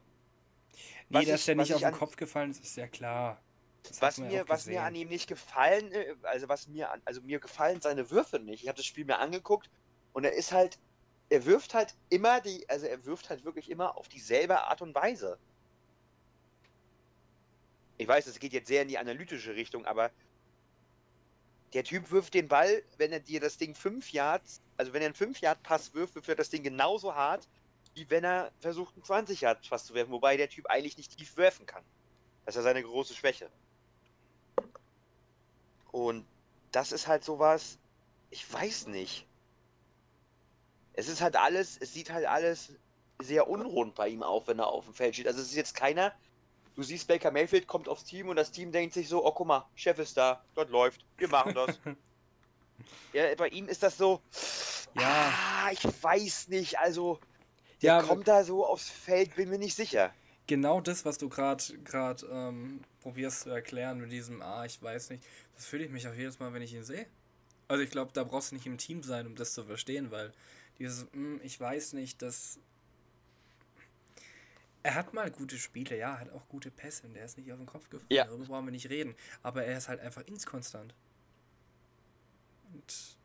Nee, 1.11 1.21
Was 1.21 1.25
dass 1.27 1.41
ich- 1.41 1.47
der 1.47 1.55
nicht 1.57 1.69
ich 1.71 1.75
auf 1.75 1.81
den 1.81 1.87
an- 1.89 1.95
Kopf 1.99 2.17
gefallen 2.17 2.51
ist, 2.51 2.63
ist 2.63 2.77
ja 2.77 2.87
klar. 2.87 3.41
Das 3.85 4.03
was 4.03 4.19
mir, 4.19 4.47
was 4.49 4.67
mir 4.67 4.83
an 4.83 4.95
ihm 4.95 5.09
nicht 5.09 5.27
gefallen, 5.27 5.91
äh, 5.93 6.15
also 6.25 6.49
was 6.49 6.69
mir 6.69 6.91
an, 6.93 7.01
also 7.07 7.23
mir 7.23 7.41
gefallen 7.41 7.81
seine 7.81 8.11
Würfe 8.11 8.39
nicht. 8.39 8.63
Ich 8.63 8.69
habe 8.69 8.77
das 8.77 8.85
Spiel 8.85 9.07
mir 9.07 9.19
angeguckt 9.19 9.71
und 10.13 10.25
er 10.25 10.33
ist 10.35 10.53
halt, 10.53 10.79
er 11.31 11.45
wirft 11.45 11.75
halt 11.75 11.95
immer 12.09 12.41
die, 12.41 12.69
also 12.69 12.87
er 12.87 13.05
wirft 13.05 13.31
halt 13.31 13.45
wirklich 13.45 13.71
immer 13.71 13.97
auf 13.97 14.09
dieselbe 14.09 14.63
Art 14.63 14.81
und 14.83 14.95
Weise. 14.95 15.39
Ich 17.99 18.09
weiß, 18.09 18.27
es 18.27 18.39
geht 18.39 18.53
jetzt 18.53 18.69
sehr 18.69 18.83
in 18.83 18.89
die 18.89 18.99
analytische 18.99 19.55
Richtung, 19.55 19.85
aber 19.85 20.11
der 21.75 21.85
Typ 21.85 22.11
wirft 22.11 22.35
den 22.35 22.49
Ball, 22.49 22.83
wenn 22.97 23.13
er 23.13 23.21
dir 23.21 23.41
das 23.41 23.59
Ding 23.59 23.75
5 23.75 24.13
Yards, 24.13 24.63
also 24.77 24.93
wenn 24.93 25.03
er 25.03 25.07
einen 25.07 25.15
5 25.15 25.41
Yard 25.41 25.63
Pass 25.63 25.93
wirft, 25.95 26.15
wirft 26.15 26.29
er 26.29 26.37
das 26.37 26.49
Ding 26.49 26.63
genauso 26.63 27.15
hart, 27.15 27.47
wie 27.95 28.09
wenn 28.09 28.25
er 28.25 28.53
versucht, 28.61 28.95
einen 28.95 29.05
20 29.05 29.43
Yard 29.43 29.69
Pass 29.69 29.85
zu 29.85 29.95
werfen, 29.95 30.13
wobei 30.13 30.37
der 30.37 30.49
Typ 30.49 30.67
eigentlich 30.67 30.97
nicht 30.97 31.17
tief 31.19 31.37
werfen 31.37 31.67
kann. 31.67 31.85
Das 32.47 32.55
ist 32.55 32.61
ja 32.61 32.63
seine 32.63 32.83
große 32.83 33.15
Schwäche. 33.15 33.51
Und 35.91 36.25
das 36.73 36.93
ist 36.93 37.07
halt 37.07 37.25
sowas, 37.25 37.79
ich 38.31 38.51
weiß 38.51 38.87
nicht. 38.87 39.27
Es 40.99 41.09
ist 41.09 41.21
halt 41.23 41.37
alles, 41.37 41.77
es 41.79 41.93
sieht 41.95 42.11
halt 42.11 42.27
alles 42.27 42.73
sehr 43.23 43.49
unrund 43.49 43.95
bei 43.95 44.09
ihm 44.09 44.23
auf, 44.23 44.49
wenn 44.49 44.59
er 44.61 44.69
auf 44.69 44.85
dem 44.87 44.95
Feld 44.95 45.15
steht. 45.15 45.27
Also 45.29 45.41
es 45.41 45.49
ist 45.51 45.57
jetzt 45.57 45.75
keiner, 45.75 46.15
du 46.75 46.83
siehst 46.83 47.09
Baker 47.09 47.31
Mayfield 47.33 47.67
kommt 47.69 47.89
aufs 47.89 48.05
Team 48.05 48.29
und 48.29 48.37
das 48.37 48.53
Team 48.53 48.73
denkt 48.73 48.95
sich 48.95 49.09
so, 49.09 49.25
oh 49.27 49.33
guck 49.33 49.47
mal, 49.49 49.71
Chef 49.75 49.99
ist 49.99 50.17
da, 50.17 50.45
dort 50.55 50.71
läuft, 50.71 51.07
wir 51.19 51.29
machen 51.29 51.55
das. 51.55 51.81
ja, 53.13 53.35
bei 53.37 53.49
ihm 53.49 53.69
ist 53.69 53.83
das 53.83 53.97
so, 53.97 54.23
Ja. 54.95 55.39
ah, 55.39 55.71
ich 55.73 55.85
weiß 56.03 56.49
nicht, 56.49 56.79
also 56.79 57.21
der 57.83 57.93
Ja, 57.93 57.97
kommt 57.97 58.29
da 58.29 58.45
so 58.45 58.67
aufs 58.67 58.91
Feld, 58.91 59.37
bin 59.37 59.51
mir 59.51 59.59
nicht 59.59 59.77
sicher. 59.77 60.17
genau 60.47 60.81
das, 60.81 61.05
was 61.05 61.19
du 61.19 61.29
gerade 61.29 61.63
gerade 61.85 62.27
ähm, 62.27 62.85
probierst 63.01 63.43
zu 63.43 63.51
erklären 63.51 64.01
mit 64.01 64.11
diesem, 64.13 64.43
ah, 64.43 64.65
ich 64.65 64.83
weiß 64.83 65.11
nicht, 65.11 65.25
das 65.55 65.67
fühle 65.67 65.85
ich 65.85 65.91
mich 65.91 66.09
auch 66.09 66.15
jedes 66.15 66.39
Mal, 66.39 66.53
wenn 66.53 66.63
ich 66.63 66.75
ihn 66.75 66.85
sehe. 66.85 67.07
Also 67.69 67.83
ich 67.83 67.91
glaube, 67.91 68.13
da 68.15 68.25
brauchst 68.25 68.51
du 68.53 68.57
nicht 68.57 68.67
im 68.67 68.79
Team 68.79 69.03
sein, 69.03 69.27
um 69.27 69.37
das 69.37 69.55
zu 69.55 69.65
verstehen, 69.65 70.11
weil 70.11 70.33
dieses, 70.79 71.07
hm, 71.13 71.41
ich 71.43 71.59
weiß 71.59 71.93
nicht, 71.95 72.23
das. 72.23 72.59
Er 74.83 74.95
hat 74.95 75.13
mal 75.13 75.31
gute 75.31 75.59
Spiele, 75.59 75.99
ja, 75.99 76.19
hat 76.19 76.31
auch 76.33 76.49
gute 76.49 76.71
Pässe 76.71 77.07
und 77.07 77.15
der 77.15 77.25
ist 77.25 77.37
nicht 77.37 77.51
auf 77.53 77.59
den 77.59 77.67
Kopf 77.67 77.91
gefallen, 77.91 78.07
Ja. 78.11 78.25
darüber 78.25 78.45
brauchen 78.47 78.67
wir 78.67 78.71
nicht 78.73 78.89
reden. 78.89 79.15
Aber 79.43 79.65
er 79.65 79.77
ist 79.77 79.89
halt 79.89 80.01
einfach 80.01 80.23
inskonstant. 80.27 80.95
Und 82.73 83.17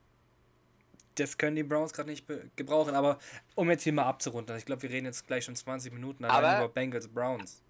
das 1.15 1.37
können 1.37 1.55
die 1.55 1.63
Browns 1.63 1.93
gerade 1.93 2.09
nicht 2.09 2.25
gebrauchen. 2.55 2.95
Aber 2.95 3.19
um 3.55 3.69
jetzt 3.69 3.83
hier 3.83 3.93
mal 3.93 4.05
abzurunden, 4.05 4.57
ich 4.57 4.65
glaube, 4.65 4.81
wir 4.81 4.89
reden 4.89 5.05
jetzt 5.05 5.27
gleich 5.27 5.45
schon 5.45 5.55
20 5.55 5.93
Minuten 5.93 6.25
allein 6.25 6.57
über 6.63 6.69
Bengals 6.69 7.07
Browns. 7.07 7.61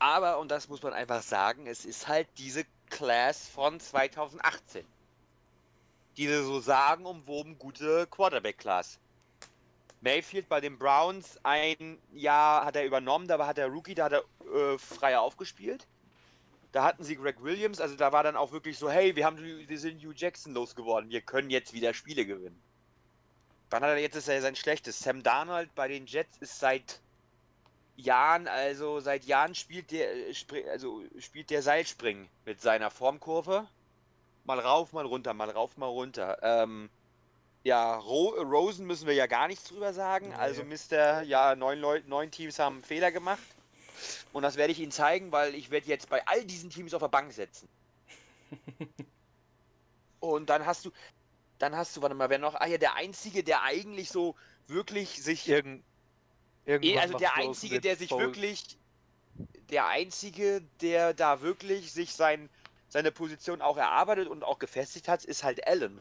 Aber, 0.00 0.38
und 0.38 0.50
das 0.50 0.68
muss 0.68 0.82
man 0.82 0.92
einfach 0.92 1.22
sagen, 1.22 1.66
es 1.66 1.84
ist 1.84 2.08
halt 2.08 2.28
diese 2.36 2.64
Class 2.90 3.48
von 3.48 3.78
2018. 3.80 4.84
Diese 6.18 6.44
so 6.44 6.58
sagenumwoben 6.58 7.58
gute 7.58 8.08
Quarterback-Class. 8.08 8.98
Mayfield 10.00 10.48
bei 10.48 10.60
den 10.60 10.76
Browns, 10.76 11.38
ein 11.44 11.98
Jahr 12.12 12.64
hat 12.64 12.74
er 12.74 12.84
übernommen, 12.84 13.28
da 13.28 13.46
hat 13.46 13.56
er 13.56 13.68
Rookie, 13.68 13.94
da 13.94 14.06
hat 14.06 14.12
er 14.12 14.24
äh, 14.52 14.78
freier 14.78 15.22
aufgespielt. 15.22 15.86
Da 16.72 16.82
hatten 16.82 17.04
sie 17.04 17.16
Greg 17.16 17.42
Williams, 17.42 17.80
also 17.80 17.94
da 17.94 18.12
war 18.12 18.24
dann 18.24 18.36
auch 18.36 18.50
wirklich 18.50 18.78
so, 18.78 18.90
hey, 18.90 19.14
wir, 19.14 19.24
haben, 19.24 19.38
wir 19.38 19.78
sind 19.78 20.02
Hugh 20.02 20.12
Jackson 20.14 20.54
losgeworden, 20.54 21.08
wir 21.10 21.20
können 21.20 21.50
jetzt 21.50 21.72
wieder 21.72 21.94
Spiele 21.94 22.26
gewinnen. 22.26 22.60
Dann 23.70 23.82
hat 23.82 23.90
er 23.90 23.98
jetzt 23.98 24.16
ist 24.16 24.28
er 24.28 24.42
sein 24.42 24.56
schlechtes. 24.56 24.98
Sam 24.98 25.22
Darnold 25.22 25.74
bei 25.74 25.88
den 25.88 26.06
Jets 26.06 26.36
ist 26.38 26.58
seit 26.58 27.00
Jahren, 27.96 28.48
also 28.48 29.00
seit 29.00 29.24
Jahren 29.24 29.54
spielt 29.54 29.90
der, 29.92 30.14
äh, 30.14 30.70
also 30.70 31.02
spielt 31.18 31.50
der 31.50 31.62
Seilspringen 31.62 32.28
mit 32.44 32.60
seiner 32.60 32.90
Formkurve. 32.90 33.68
Mal 34.48 34.60
rauf, 34.60 34.92
mal 34.94 35.06
runter, 35.06 35.34
mal 35.34 35.50
rauf, 35.50 35.76
mal 35.76 35.86
runter. 35.86 36.38
Ähm, 36.42 36.90
ja, 37.64 37.96
Ro 37.98 38.30
Rosen 38.30 38.86
müssen 38.86 39.06
wir 39.06 39.14
ja 39.14 39.26
gar 39.26 39.46
nichts 39.48 39.64
drüber 39.68 39.92
sagen. 39.92 40.30
Nee. 40.30 40.34
Also 40.34 40.64
Mister, 40.64 41.22
ja, 41.22 41.54
neun, 41.54 41.78
Leu 41.78 42.00
neun 42.06 42.30
Teams 42.30 42.58
haben 42.58 42.76
einen 42.76 42.84
Fehler 42.84 43.12
gemacht. 43.12 43.42
Und 44.32 44.42
das 44.42 44.56
werde 44.56 44.72
ich 44.72 44.80
Ihnen 44.80 44.92
zeigen, 44.92 45.32
weil 45.32 45.54
ich 45.54 45.70
werde 45.70 45.88
jetzt 45.88 46.08
bei 46.08 46.26
all 46.26 46.44
diesen 46.44 46.70
Teams 46.70 46.94
auf 46.94 47.02
der 47.02 47.08
Bank 47.08 47.32
setzen. 47.32 47.68
Und 50.20 50.50
dann 50.50 50.66
hast 50.66 50.86
du, 50.86 50.92
dann 51.58 51.76
hast 51.76 51.96
du, 51.96 52.02
warte 52.02 52.14
mal, 52.14 52.30
wer 52.30 52.38
noch? 52.38 52.54
Ah 52.54 52.66
ja, 52.66 52.78
der 52.78 52.94
Einzige, 52.94 53.44
der 53.44 53.62
eigentlich 53.62 54.10
so 54.10 54.34
wirklich 54.66 55.22
sich 55.22 55.46
Irgend, 55.48 55.84
Eh, 56.68 56.72
irgendwann 56.72 56.98
also 56.98 57.12
macht 57.14 57.22
der 57.22 57.34
Einzige, 57.36 57.80
der 57.80 57.96
sich 57.96 58.10
Foul. 58.10 58.20
wirklich, 58.20 58.78
der 59.70 59.86
Einzige, 59.86 60.62
der 60.80 61.14
da 61.14 61.40
wirklich 61.40 61.92
sich 61.92 62.14
sein, 62.14 62.50
seine 62.88 63.12
Position 63.12 63.60
auch 63.60 63.76
erarbeitet 63.76 64.28
und 64.28 64.44
auch 64.44 64.58
gefestigt 64.58 65.08
hat, 65.08 65.24
ist 65.24 65.44
halt 65.44 65.66
Allen. 65.66 66.00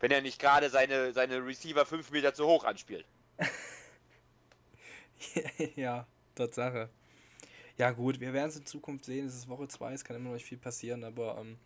Wenn 0.00 0.10
er 0.10 0.22
nicht 0.22 0.40
gerade 0.40 0.70
seine, 0.70 1.12
seine 1.12 1.44
Receiver 1.44 1.86
fünf 1.86 2.10
Meter 2.10 2.34
zu 2.34 2.46
hoch 2.46 2.64
anspielt. 2.64 3.06
ja, 5.76 6.06
Tatsache. 6.34 6.88
Ja, 7.76 7.92
gut, 7.92 8.20
wir 8.20 8.32
werden 8.32 8.50
es 8.50 8.56
in 8.56 8.66
Zukunft 8.66 9.04
sehen. 9.04 9.26
Es 9.26 9.34
ist 9.34 9.48
Woche 9.48 9.68
2, 9.68 9.92
es 9.92 10.04
kann 10.04 10.16
immer 10.16 10.30
noch 10.30 10.34
nicht 10.34 10.46
viel 10.46 10.58
passieren, 10.58 11.04
aber 11.04 11.38
ähm, 11.38 11.58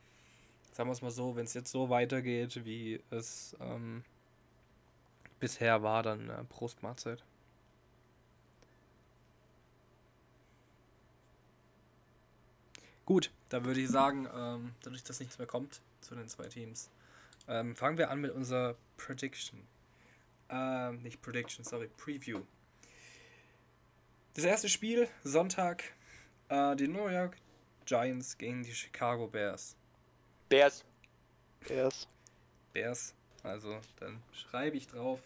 sagen 0.72 0.88
wir 0.88 0.92
es 0.92 1.02
mal 1.02 1.10
so, 1.10 1.36
wenn 1.36 1.44
es 1.44 1.54
jetzt 1.54 1.70
so 1.70 1.90
weitergeht, 1.90 2.64
wie 2.64 3.02
es 3.10 3.56
ähm, 3.60 4.04
bisher 5.40 5.82
war, 5.82 6.02
dann 6.02 6.30
äh, 6.30 6.44
Prost 6.44 6.82
Mahlzeit. 6.82 7.24
Gut, 13.06 13.30
da 13.50 13.64
würde 13.64 13.80
ich 13.80 13.88
sagen, 13.88 14.28
ähm, 14.34 14.74
dadurch, 14.82 15.04
dass 15.04 15.20
nichts 15.20 15.38
mehr 15.38 15.46
kommt 15.46 15.80
zu 16.00 16.14
den 16.14 16.28
zwei 16.28 16.46
Teams, 16.46 16.90
ähm, 17.48 17.76
fangen 17.76 17.98
wir 17.98 18.10
an 18.10 18.20
mit 18.20 18.30
unserer 18.32 18.76
Prediction. 18.96 19.60
Ähm, 20.48 21.02
nicht 21.02 21.20
Prediction, 21.20 21.64
sorry, 21.64 21.88
Preview. 21.96 22.40
Das 24.34 24.44
erste 24.44 24.68
Spiel, 24.68 25.08
Sonntag, 25.22 25.84
äh, 26.48 26.74
die 26.76 26.88
New 26.88 27.08
York 27.08 27.36
Giants 27.84 28.38
gegen 28.38 28.62
die 28.62 28.74
Chicago 28.74 29.26
Bears. 29.26 29.76
Bears. 30.48 30.84
Erst. 31.68 32.08
Bears, 32.72 33.14
also 33.42 33.78
dann 34.00 34.22
schreibe 34.32 34.76
ich 34.76 34.86
drauf. 34.88 35.20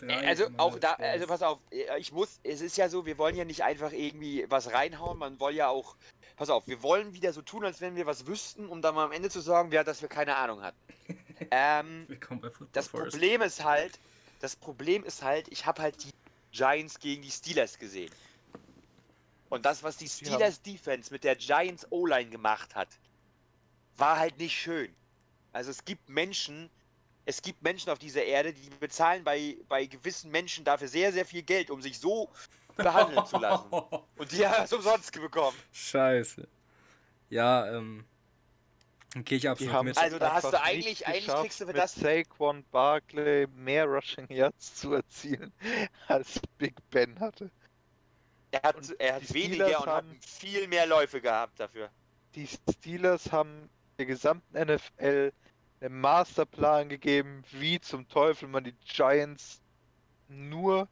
Äh, 0.00 0.06
drei 0.06 0.28
Also 0.28 0.48
auch 0.56 0.78
da, 0.78 0.94
Bears. 0.94 1.12
also 1.12 1.26
pass 1.26 1.42
auf, 1.42 1.58
äh, 1.70 1.98
ich 1.98 2.12
muss, 2.12 2.40
es 2.42 2.60
ist 2.60 2.76
ja 2.76 2.88
so, 2.88 3.06
wir 3.06 3.18
wollen 3.18 3.36
ja 3.36 3.44
nicht 3.44 3.62
einfach 3.62 3.92
irgendwie 3.92 4.46
was 4.48 4.72
reinhauen, 4.72 5.18
man 5.18 5.38
soll 5.38 5.54
ja 5.54 5.68
auch, 5.68 5.96
pass 6.38 6.50
auf, 6.50 6.66
wir 6.68 6.82
wollen 6.82 7.12
wieder 7.12 7.32
so 7.32 7.42
tun, 7.42 7.64
als 7.64 7.80
wenn 7.80 7.96
wir 7.96 8.06
was 8.06 8.26
wüssten, 8.26 8.68
um 8.68 8.80
dann 8.80 8.94
mal 8.94 9.04
am 9.04 9.12
Ende 9.12 9.28
zu 9.28 9.40
sagen, 9.40 9.72
ja, 9.72 9.82
dass 9.82 10.00
wir 10.00 10.08
keine 10.08 10.36
Ahnung 10.36 10.62
hatten. 10.62 10.78
ähm, 11.50 12.06
Das 12.72 12.88
First. 12.88 13.10
Problem 13.10 13.42
ist 13.42 13.64
halt, 13.64 13.98
das 14.40 14.54
Problem 14.54 15.04
ist 15.04 15.22
halt, 15.22 15.48
ich 15.48 15.66
habe 15.66 15.82
halt 15.82 16.02
die 16.04 16.10
Giants 16.52 17.00
gegen 17.00 17.22
die 17.22 17.30
Steelers 17.30 17.78
gesehen. 17.78 18.10
Und 19.48 19.66
das, 19.66 19.82
was 19.82 19.96
die 19.96 20.04
Die 20.04 20.10
Steelers 20.10 20.62
Defense 20.62 21.12
mit 21.12 21.24
der 21.24 21.34
Giants 21.34 21.86
O-Line 21.90 22.30
gemacht 22.30 22.74
hat, 22.74 22.88
war 23.96 24.18
halt 24.18 24.38
nicht 24.38 24.56
schön. 24.56 24.94
Also 25.52 25.70
es 25.70 25.84
gibt 25.84 26.08
Menschen, 26.08 26.70
es 27.24 27.42
gibt 27.42 27.62
Menschen 27.62 27.90
auf 27.90 27.98
dieser 27.98 28.24
Erde, 28.24 28.52
die 28.52 28.70
bezahlen 28.78 29.24
bei, 29.24 29.56
bei 29.68 29.86
gewissen 29.86 30.30
Menschen 30.30 30.64
dafür 30.64 30.86
sehr, 30.86 31.12
sehr 31.12 31.26
viel 31.26 31.42
Geld, 31.42 31.70
um 31.70 31.82
sich 31.82 31.98
so 31.98 32.30
behandeln 32.78 33.26
zu 33.26 33.38
lassen. 33.38 33.70
Und 33.70 34.32
die 34.32 34.46
haben 34.46 34.64
es 34.64 34.72
umsonst 34.72 35.12
bekommen. 35.12 35.56
Scheiße. 35.72 36.48
Ja, 37.30 37.66
ähm. 37.76 38.04
Gehe 39.24 39.36
ich 39.36 39.42
Die 39.42 39.48
absolut 39.48 39.72
haben 39.72 39.86
mit. 39.86 39.96
Also 39.98 40.18
da 40.18 40.34
hast 40.34 40.52
du 40.52 40.60
eigentlich- 40.62 41.06
eigentlich 41.06 41.26
kriegst 41.28 41.60
du 41.60 41.64
für 41.64 41.72
mit 41.72 41.76
das- 41.82 41.94
Saquon 41.94 42.62
Barkley 42.70 43.46
mehr 43.54 43.86
Rushing 43.86 44.26
Yards 44.30 44.74
zu 44.74 44.92
erzielen, 44.92 45.52
als 46.08 46.40
Big 46.58 46.74
Ben 46.90 47.18
hatte. 47.18 47.50
Er 48.50 48.62
hat, 48.62 48.76
Und 48.76 49.00
er 49.00 49.14
hat 49.16 49.34
weniger 49.34 49.64
Steelers 49.66 49.80
und 49.82 49.86
hat 49.88 49.96
haben- 49.96 50.20
viel 50.20 50.68
mehr 50.68 50.86
Läufe 50.86 51.20
gehabt 51.22 51.58
dafür. 51.58 51.88
Die 52.34 52.46
Steelers 52.46 53.32
haben 53.32 53.70
der 53.98 54.06
gesamten 54.06 54.56
NFL 54.58 55.32
einen 55.80 56.00
Masterplan 56.00 56.88
gegeben, 56.90 57.44
wie 57.52 57.80
zum 57.80 58.08
Teufel 58.08 58.48
man 58.48 58.64
die 58.64 58.74
Giants 58.84 59.60
nur 60.28 60.86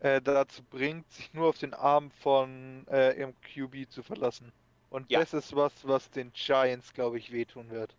äh, 0.00 0.20
dazu 0.20 0.62
bringt, 0.62 1.10
sich 1.10 1.32
nur 1.34 1.48
auf 1.48 1.58
den 1.58 1.74
Arm 1.74 2.10
von 2.10 2.86
äh, 2.88 3.18
ihrem 3.18 3.34
QB 3.42 3.90
zu 3.90 4.02
verlassen. 4.02 4.52
Und 4.88 5.10
Ja. 5.10 5.20
das 5.20 5.34
ist 5.34 5.54
was, 5.54 5.72
was 5.86 6.10
den 6.10 6.32
Giants, 6.32 6.92
glaube 6.92 7.18
ich, 7.18 7.32
wehtun 7.32 7.70
wird. 7.70 7.94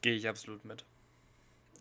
Gehe 0.00 0.14
ich 0.14 0.28
absolut 0.28 0.64
mit. 0.64 0.84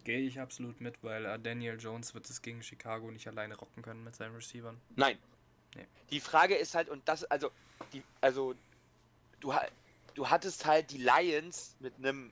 Gehe 0.04 0.20
ich 0.20 0.40
absolut 0.40 0.82
mit, 0.82 1.02
weil 1.04 1.26
äh, 1.26 1.40
Daniel 1.40 1.78
Jones 1.80 2.14
wird 2.14 2.30
es 2.30 2.42
gegen 2.42 2.62
Chicago 2.62 3.10
nicht 3.12 3.28
alleine 3.28 3.56
rocken 3.56 3.84
können 3.84 4.04
mit 4.04 4.16
seinen 4.16 4.36
Receivern. 4.36 4.80
Nein. 4.96 5.18
Nee. 5.76 5.86
Die 6.10 6.20
Frage 6.20 6.56
ist 6.56 6.76
halt, 6.76 6.90
und 6.90 7.08
das, 7.08 7.24
also, 7.26 7.52
die, 7.94 8.04
also, 8.20 8.54
du, 9.40 9.54
du 10.14 10.30
hattest 10.30 10.66
halt 10.66 10.92
die 10.92 10.98
Lions 10.98 11.76
mit 11.80 11.94
einem 11.98 12.32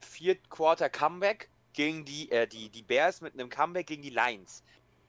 Viert-Quarter-Comeback 0.00 1.48
gegen 1.72 2.04
die, 2.04 2.30
äh, 2.30 2.46
die, 2.46 2.68
die 2.68 2.82
Bears 2.82 3.20
mit 3.20 3.34
einem 3.34 3.48
Comeback 3.48 3.86
gegen 3.86 4.02
die 4.02 4.10
Lions. 4.10 4.62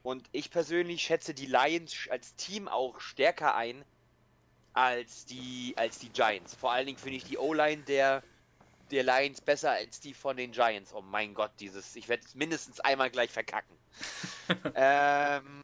Und 0.04 0.28
ich 0.32 0.52
persönlich 0.52 1.02
schätze 1.02 1.34
die 1.34 1.46
Lions 1.46 2.08
als 2.10 2.36
Team 2.36 2.68
auch 2.68 3.00
stärker 3.00 3.56
ein 3.56 3.86
als 4.74 5.26
die, 5.26 5.74
als 5.78 6.00
die 6.00 6.10
Giants. 6.10 6.56
Vor 6.56 6.72
allen 6.72 6.88
Dingen 6.88 6.98
finde 6.98 7.18
ich 7.18 7.26
die 7.26 7.38
O-Line 7.38 7.84
der, 7.84 8.24
der 8.92 9.04
Lions 9.04 9.40
besser 9.40 9.72
als 9.72 10.00
die 10.00 10.14
von 10.14 10.36
den 10.36 10.52
Giants. 10.52 10.94
Oh 10.94 11.02
mein 11.02 11.34
Gott, 11.34 11.52
dieses, 11.60 11.96
ich 11.96 12.10
werde 12.10 12.24
es 12.26 12.36
mindestens 12.36 12.80
einmal 12.80 13.10
gleich 13.12 13.32
verkacken. 13.32 13.76
ähm, 14.76 15.64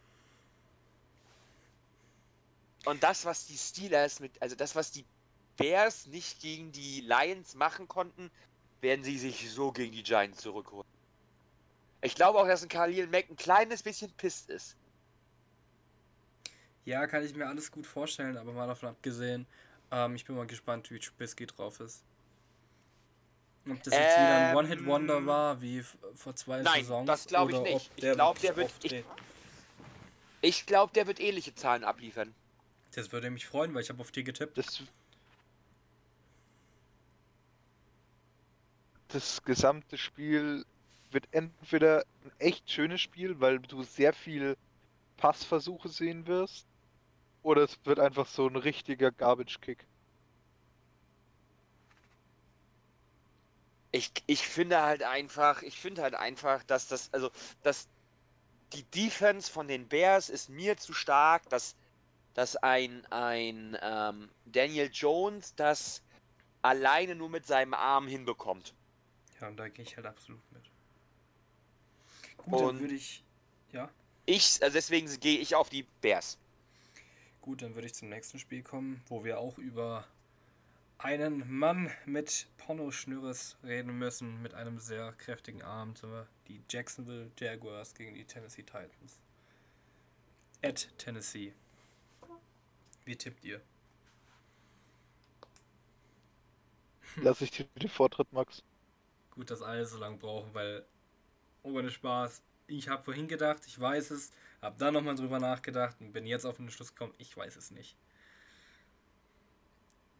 und 2.85 3.03
das, 3.03 3.25
was 3.25 3.47
die 3.47 3.57
Steelers 3.57 4.19
mit, 4.19 4.41
also 4.41 4.55
das, 4.55 4.75
was 4.75 4.91
die 4.91 5.05
Bears 5.57 6.05
nicht 6.05 6.39
gegen 6.39 6.71
die 6.71 7.01
Lions 7.01 7.55
machen 7.55 7.87
konnten, 7.87 8.31
werden 8.81 9.03
sie 9.03 9.17
sich 9.17 9.51
so 9.51 9.71
gegen 9.71 9.91
die 9.93 10.03
Giants 10.03 10.39
zurückholen. 10.41 10.87
Ich 12.01 12.15
glaube 12.15 12.39
auch, 12.39 12.47
dass 12.47 12.63
ein 12.63 12.69
Khalil 12.69 13.07
Mack 13.07 13.29
ein 13.29 13.35
kleines 13.35 13.83
bisschen 13.83 14.11
pisst 14.13 14.49
ist. 14.49 14.75
Ja, 16.85 17.05
kann 17.07 17.23
ich 17.23 17.35
mir 17.35 17.47
alles 17.47 17.71
gut 17.71 17.85
vorstellen, 17.85 18.37
aber 18.37 18.53
mal 18.53 18.67
davon 18.67 18.89
abgesehen, 18.89 19.45
ähm, 19.91 20.15
ich 20.15 20.25
bin 20.25 20.35
mal 20.35 20.47
gespannt, 20.47 20.89
wie 20.91 20.99
Trubisky 20.99 21.45
drauf 21.45 21.79
ist. 21.81 22.03
Ob 23.69 23.83
das 23.83 23.93
jetzt 23.93 24.15
wieder 24.17 24.35
ein 24.37 24.49
Ähm, 24.51 24.55
One-Hit-Wonder 24.57 25.25
war, 25.25 25.61
wie 25.61 25.83
vor 26.15 26.35
zwei 26.35 26.61
nein, 26.61 26.81
Saisons. 26.83 27.05
das 27.05 27.27
glaub 27.27 27.49
ich 27.49 27.59
nicht. 27.59 27.91
Ich 27.97 28.11
glaub, 28.13 28.39
der 28.39 28.55
wird- 28.55 28.71
ich-. 28.83 29.03
Ich 30.41 30.65
glaube, 30.65 30.93
der 30.93 31.05
wird 31.05 31.19
ähnliche 31.19 31.53
Zahlen 31.53 31.83
abliefern. 31.83 32.33
Das 32.95 33.11
würde 33.11 33.29
mich 33.29 33.45
freuen, 33.45 33.73
weil 33.75 33.83
ich 33.83 33.89
habe 33.89 34.01
auf 34.01 34.11
die 34.11 34.23
getippt. 34.23 34.57
Das, 34.57 34.81
das 39.09 39.43
gesamte 39.43 39.97
Spiel 39.97 40.65
wird 41.11 41.27
entweder 41.31 42.05
ein 42.23 42.31
echt 42.39 42.69
schönes 42.69 43.01
Spiel, 43.01 43.39
weil 43.39 43.59
du 43.59 43.83
sehr 43.83 44.13
viel 44.13 44.57
Passversuche 45.17 45.89
sehen 45.89 46.27
wirst, 46.27 46.65
oder 47.41 47.63
es 47.63 47.77
wird 47.83 47.99
einfach 47.99 48.27
so 48.27 48.47
ein 48.47 48.55
richtiger 48.55 49.11
Garbage-Kick. 49.11 49.85
Ich, 53.91 54.11
ich 54.27 54.47
finde 54.47 54.81
halt 54.81 55.03
einfach, 55.03 55.63
ich 55.63 55.79
finde 55.79 56.03
halt 56.03 56.13
einfach, 56.13 56.63
dass 56.63 56.87
das, 56.87 57.11
also, 57.11 57.31
dass 57.63 57.87
die 58.73 58.83
Defense 58.83 59.51
von 59.51 59.67
den 59.67 59.87
Bears 59.87 60.29
ist 60.29 60.49
mir 60.49 60.77
zu 60.77 60.93
stark, 60.93 61.49
dass, 61.49 61.75
dass 62.35 62.55
ein, 62.55 63.03
ein 63.07 63.75
ähm, 63.81 64.29
Daniel 64.45 64.91
Jones 64.93 65.55
das 65.55 66.03
alleine 66.61 67.15
nur 67.15 67.29
mit 67.29 67.47
seinem 67.47 67.73
Arm 67.73 68.07
hinbekommt. 68.07 68.75
Ja, 69.41 69.47
und 69.47 69.57
da 69.57 69.67
gehe 69.69 69.83
ich 69.83 69.95
halt 69.97 70.05
absolut 70.05 70.41
mit. 70.51 70.69
Gut, 72.37 72.59
dann 72.59 72.79
würde 72.79 72.95
ich. 72.95 73.23
Ja, 73.71 73.91
Ich, 74.25 74.63
also 74.63 74.73
deswegen 74.75 75.07
gehe 75.19 75.39
ich 75.39 75.55
auf 75.55 75.69
die 75.69 75.83
Bears. 76.01 76.39
gut, 77.41 77.61
dann 77.61 77.75
würde 77.75 77.87
ich 77.87 77.93
zum 77.93 78.07
nächsten 78.09 78.39
Spiel 78.39 78.63
kommen, 78.63 79.01
wo 79.07 79.23
wir 79.25 79.39
auch 79.39 79.57
über 79.57 80.07
einen 80.99 81.49
Mann 81.51 81.91
mit 82.05 82.47
Pornoschnürres 82.57 83.57
reden 83.63 83.97
müssen, 83.99 84.41
mit 84.41 84.53
einem 84.55 84.79
sehr 84.79 85.13
kräftigen 85.13 85.61
Arm. 85.63 85.95
Die 86.47 86.63
Jacksonville 86.69 87.31
Jaguars 87.39 87.95
gegen 87.95 88.15
die 88.15 88.25
Tennessee 88.25 88.63
Titans. 88.63 89.21
At 90.63 90.87
Tennessee. 90.97 91.53
Wie 93.05 93.17
tippt 93.17 93.43
ihr? 93.43 93.61
Lass 97.21 97.41
ich 97.41 97.51
dir 97.51 97.65
den 97.75 97.87
Vortritt, 97.89 98.33
Max. 98.33 98.63
Gut, 99.39 99.51
dass 99.51 99.61
alle 99.61 99.85
so 99.85 99.97
lange 99.97 100.17
brauchen, 100.17 100.53
weil 100.53 100.83
ohne 101.63 101.89
Spaß, 101.89 102.41
ich 102.67 102.89
habe 102.89 103.03
vorhin 103.03 103.29
gedacht, 103.29 103.61
ich 103.67 103.79
weiß 103.79 104.11
es, 104.11 104.33
habe 104.61 104.75
dann 104.77 104.93
nochmal 104.93 105.15
drüber 105.15 105.39
nachgedacht 105.39 105.95
und 106.01 106.11
bin 106.11 106.25
jetzt 106.25 106.43
auf 106.43 106.57
den 106.57 106.69
Schluss 106.69 106.93
gekommen, 106.93 107.13
ich 107.19 107.37
weiß 107.37 107.55
es 107.55 107.71
nicht. 107.71 107.95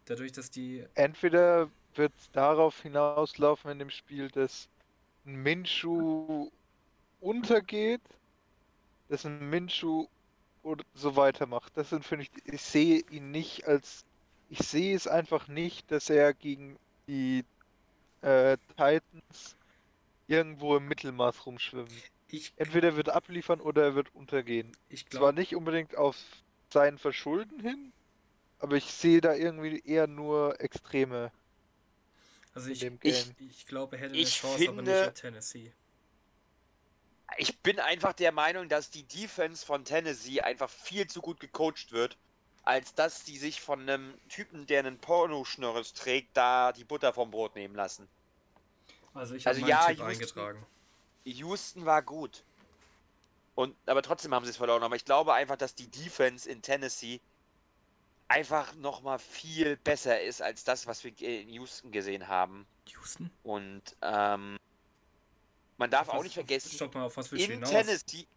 Dadurch, 0.05 0.31
dass 0.31 0.49
die. 0.51 0.85
Entweder 0.93 1.69
wird 1.95 2.13
es 2.17 2.31
darauf 2.31 2.81
hinauslaufen 2.81 3.69
in 3.71 3.79
dem 3.79 3.89
Spiel, 3.89 4.29
dass 4.29 4.69
ein 5.25 5.35
Minshu 5.43 6.49
untergeht, 7.19 7.99
dass 9.09 9.25
ein 9.25 9.49
Minshu 9.49 10.07
oder 10.63 10.85
so 10.93 11.17
weitermacht. 11.17 11.75
Das 11.75 11.89
sind, 11.89 12.05
finde 12.05 12.23
ich, 12.23 12.53
ich 12.53 12.61
sehe 12.61 13.03
ihn 13.09 13.31
nicht 13.31 13.67
als, 13.67 14.05
ich 14.47 14.59
sehe 14.59 14.95
es 14.95 15.07
einfach 15.07 15.49
nicht, 15.49 15.91
dass 15.91 16.09
er 16.09 16.33
gegen 16.33 16.79
die 17.09 17.43
äh, 18.21 18.57
Titans 18.77 19.55
irgendwo 20.27 20.77
im 20.77 20.87
Mittelmaß 20.87 21.45
rumschwimmt. 21.45 21.91
Ich, 22.27 22.53
Entweder 22.57 22.89
er 22.89 22.95
wird 22.95 23.09
abliefern 23.09 23.59
oder 23.61 23.83
er 23.83 23.95
wird 23.95 24.13
untergehen. 24.13 24.71
ich 24.89 25.07
Zwar 25.09 25.19
glaube, 25.19 25.39
nicht 25.39 25.55
unbedingt 25.55 25.95
auf 25.95 26.15
sein 26.71 26.97
Verschulden 26.99 27.59
hin, 27.59 27.91
aber 28.59 28.75
ich 28.75 28.85
sehe 28.85 29.21
da 29.21 29.33
irgendwie 29.33 29.81
eher 29.85 30.05
nur 30.07 30.59
Extreme. 30.61 31.31
also 32.53 32.67
in 32.67 32.73
ich, 32.73 32.79
dem 32.81 32.99
ich, 33.01 33.25
Game. 33.37 33.49
ich 33.49 33.65
glaube, 33.65 33.95
er 33.95 34.03
hätte 34.03 34.13
eine 34.13 34.23
Chance, 34.25 34.67
aber 34.69 34.81
nicht 34.81 34.91
finde- 34.91 35.05
mit 35.07 35.15
Tennessee. 35.15 35.71
Ich 37.37 37.57
bin 37.59 37.79
einfach 37.79 38.13
der 38.13 38.31
Meinung, 38.31 38.69
dass 38.69 38.89
die 38.89 39.03
Defense 39.03 39.65
von 39.65 39.85
Tennessee 39.85 40.41
einfach 40.41 40.69
viel 40.69 41.07
zu 41.07 41.21
gut 41.21 41.39
gecoacht 41.39 41.91
wird, 41.91 42.17
als 42.69 42.93
dass 42.93 43.25
sie 43.25 43.35
sich 43.37 43.61
von 43.61 43.81
einem 43.81 44.13
Typen, 44.29 44.67
der 44.67 44.79
einen 44.79 44.99
Pornoschnörres 44.99 45.93
trägt, 45.93 46.37
da 46.37 46.71
die 46.71 46.83
Butter 46.83 47.13
vom 47.13 47.31
Brot 47.31 47.55
nehmen 47.55 47.73
lassen. 47.73 48.07
Also 49.15 49.33
ich 49.33 49.47
habe 49.47 49.55
Also 49.55 49.67
ja, 49.67 49.79
Tipp 49.87 49.97
Houston- 49.97 50.05
eingetragen. 50.07 50.65
Houston 51.25 51.85
war 51.85 52.03
gut. 52.03 52.43
Und, 53.55 53.75
aber 53.87 54.03
trotzdem 54.03 54.35
haben 54.35 54.45
sie 54.45 54.51
es 54.51 54.57
verloren. 54.57 54.83
Aber 54.83 54.95
ich 54.95 55.03
glaube 55.03 55.33
einfach, 55.33 55.57
dass 55.57 55.73
die 55.73 55.87
Defense 55.87 56.47
in 56.47 56.61
Tennessee 56.61 57.19
einfach 58.27 58.75
nochmal 58.75 59.17
viel 59.17 59.75
besser 59.77 60.21
ist 60.21 60.39
als 60.43 60.63
das, 60.63 60.85
was 60.85 61.03
wir 61.03 61.11
in 61.21 61.49
Houston 61.49 61.91
gesehen 61.91 62.27
haben. 62.27 62.67
Houston? 62.89 63.31
Und 63.41 63.81
ähm, 64.03 64.57
man 65.77 65.89
darf 65.89 66.07
Auf 66.09 66.13
auch 66.13 66.17
was- 66.19 66.23
nicht 66.25 66.33
vergessen, 66.35 66.71
Stopp 66.71 66.93
mal, 66.93 67.05
auf 67.05 67.17
was 67.17 67.31
in? 67.31 67.63
Tennessee. 67.63 68.27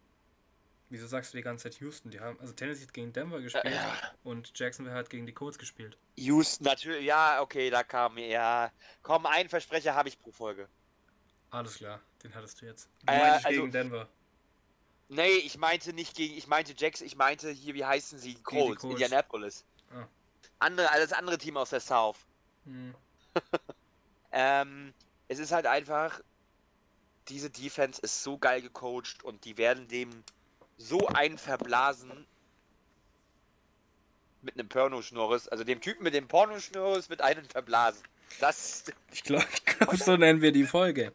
Wieso 0.93 1.07
sagst 1.07 1.33
du 1.33 1.37
die 1.37 1.41
ganze 1.43 1.63
Zeit 1.63 1.79
Houston? 1.81 2.11
Die 2.11 2.19
haben, 2.19 2.39
also 2.39 2.53
Tennessee 2.53 2.83
hat 2.85 2.93
gegen 2.93 3.11
Denver 3.11 3.41
gespielt 3.41 3.65
Ja. 3.73 3.97
und 4.23 4.51
Jacksonville 4.53 4.95
hat 4.95 5.09
gegen 5.09 5.25
die 5.25 5.33
Colts 5.33 5.57
gespielt. 5.57 5.97
Houston, 6.17 6.65
natürlich, 6.65 7.03
ja, 7.03 7.41
okay, 7.41 7.71
da 7.71 7.81
kam, 7.83 8.15
ja. 8.19 8.71
Komm, 9.01 9.25
einen 9.25 9.49
Versprecher 9.49 9.95
habe 9.95 10.09
ich 10.09 10.19
pro 10.21 10.31
Folge. 10.31 10.69
Alles 11.49 11.77
klar, 11.77 11.99
den 12.23 12.35
hattest 12.35 12.61
du 12.61 12.67
jetzt. 12.67 12.89
Du 13.07 13.11
Äh, 13.11 13.21
also- 13.21 13.49
gegen 13.49 13.71
Denver. 13.71 14.07
Nee, 15.09 15.33
ich 15.37 15.57
meinte 15.57 15.93
nicht 15.93 16.15
gegen, 16.15 16.37
ich 16.37 16.45
meinte 16.45 16.75
Jax, 16.77 17.01
ich 17.01 17.15
meinte 17.15 17.49
hier, 17.49 17.73
wie 17.73 17.85
heißen 17.85 18.19
sie? 18.19 18.35
Colts, 18.35 18.81
Colts. 18.81 18.93
Indianapolis. 19.01 19.65
Ah. 19.91 20.05
Andere, 20.59 20.91
alles 20.91 21.11
andere 21.11 21.39
Team 21.39 21.57
aus 21.57 21.71
der 21.71 21.79
South. 21.79 22.17
Hm. 22.65 22.93
Ähm, 24.31 24.93
es 25.27 25.37
ist 25.39 25.51
halt 25.51 25.65
einfach, 25.67 26.19
diese 27.27 27.49
Defense 27.49 28.01
ist 28.01 28.23
so 28.23 28.37
geil 28.37 28.61
gecoacht 28.61 29.23
und 29.23 29.45
die 29.45 29.57
werden 29.57 29.87
dem 29.87 30.23
so 30.77 31.07
einen 31.07 31.37
verblasen. 31.37 32.25
mit 34.41 34.55
einem 34.59 34.67
Pornoschnurres. 34.67 35.47
Also 35.47 35.63
dem 35.63 35.79
Typen 35.79 36.03
mit 36.03 36.13
dem 36.13 36.27
Pornoschnurres 36.27 37.09
wird 37.09 37.21
einen 37.21 37.45
verblasen. 37.45 38.03
Das. 38.41 38.83
Ich 39.13 39.23
glaube, 39.23 39.45
glaub, 39.65 39.95
so 39.95 40.17
nennen 40.17 40.41
wir 40.41 40.51
die 40.51 40.65
Folge. 40.65 41.13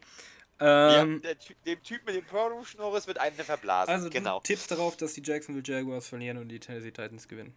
Ja, 0.59 1.01
Ähm, 1.03 1.21
der, 1.21 1.37
Ty- 1.37 1.55
dem 1.65 1.81
Typ 1.83 2.05
mit 2.05 2.15
dem 2.15 2.25
Pornoschnurres 2.25 3.05
wird 3.07 3.17
einen 3.19 3.35
verblasen. 3.35 3.93
also 3.93 4.09
genau. 4.09 4.39
du 4.39 4.43
tippst 4.43 4.71
darauf, 4.71 4.97
dass 4.97 5.13
die 5.13 5.21
Jacksonville 5.23 5.63
Jaguars 5.65 6.07
verlieren 6.07 6.37
und 6.37 6.49
die 6.49 6.59
Tennessee 6.59 6.91
Titans 6.91 7.27
gewinnen. 7.27 7.55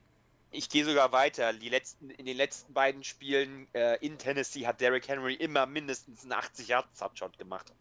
Ich 0.51 0.69
gehe 0.69 0.85
sogar 0.85 1.11
weiter. 1.13 1.53
Die 1.55 1.71
letzten, 1.71 2.11
in 2.11 2.27
den 2.27 2.37
letzten 2.37 2.75
beiden 2.75 3.03
Spielen 3.03 3.67
äh, 3.73 3.97
in 4.05 4.19
Tennessee 4.19 4.67
hat 4.67 4.81
Derrick 4.83 5.09
Henry 5.09 5.35
immer 5.35 5.65
mindestens 5.65 6.23
einen 6.25 6.33
80 6.33 6.69
Yard 6.69 6.87
Touchdown 6.99 7.33
gemacht. 7.39 7.73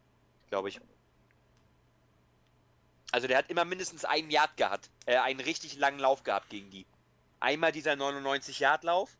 Glaube 0.49 0.69
ich. 0.69 0.79
Also 3.11 3.27
der 3.27 3.37
hat 3.37 3.49
immer 3.49 3.65
mindestens 3.65 4.05
einen 4.05 4.31
Yard 4.31 4.55
gehabt. 4.57 4.89
Äh, 5.05 5.17
einen 5.17 5.39
richtig 5.39 5.77
langen 5.77 5.99
Lauf 5.99 6.23
gehabt 6.23 6.49
gegen 6.49 6.69
die. 6.69 6.85
Einmal 7.39 7.71
dieser 7.71 7.95
99 7.95 8.59
Yard 8.59 8.83
Lauf. 8.83 9.17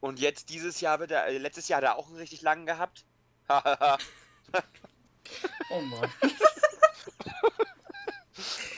Und 0.00 0.18
jetzt 0.18 0.48
dieses 0.48 0.80
Jahr 0.80 0.98
wird 0.98 1.12
er, 1.12 1.26
äh, 1.26 1.38
letztes 1.38 1.68
Jahr 1.68 1.78
hat 1.78 1.84
er 1.84 1.96
auch 1.96 2.08
einen 2.08 2.16
richtig 2.16 2.42
langen 2.42 2.66
gehabt. 2.66 3.04
Oh 5.70 5.80
Mann. 5.80 6.10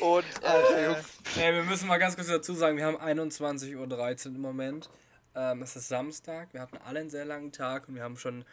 Und 0.01 0.25
äh, 0.43 0.85
Jungs. 0.87 1.07
Ey, 1.37 1.55
wir 1.55 1.63
müssen 1.65 1.89
mal 1.89 1.99
ganz 1.99 2.15
kurz 2.15 2.29
dazu 2.29 2.55
sagen, 2.55 2.77
wir 2.77 2.85
haben 2.85 2.99
21.13 2.99 3.75
Uhr 3.77 4.35
im 4.35 4.41
Moment. 4.41 4.91
Ähm, 5.35 5.63
es 5.63 5.77
ist 5.77 5.89
Samstag, 5.89 6.53
wir 6.53 6.61
hatten 6.61 6.77
alle 6.85 7.01
einen 7.01 7.11
sehr 7.11 7.25
langen 7.25 7.53
Tag 7.53 7.89
und 7.89 7.95
wir 7.95 8.03
haben 8.03 8.17
schon 8.17 8.45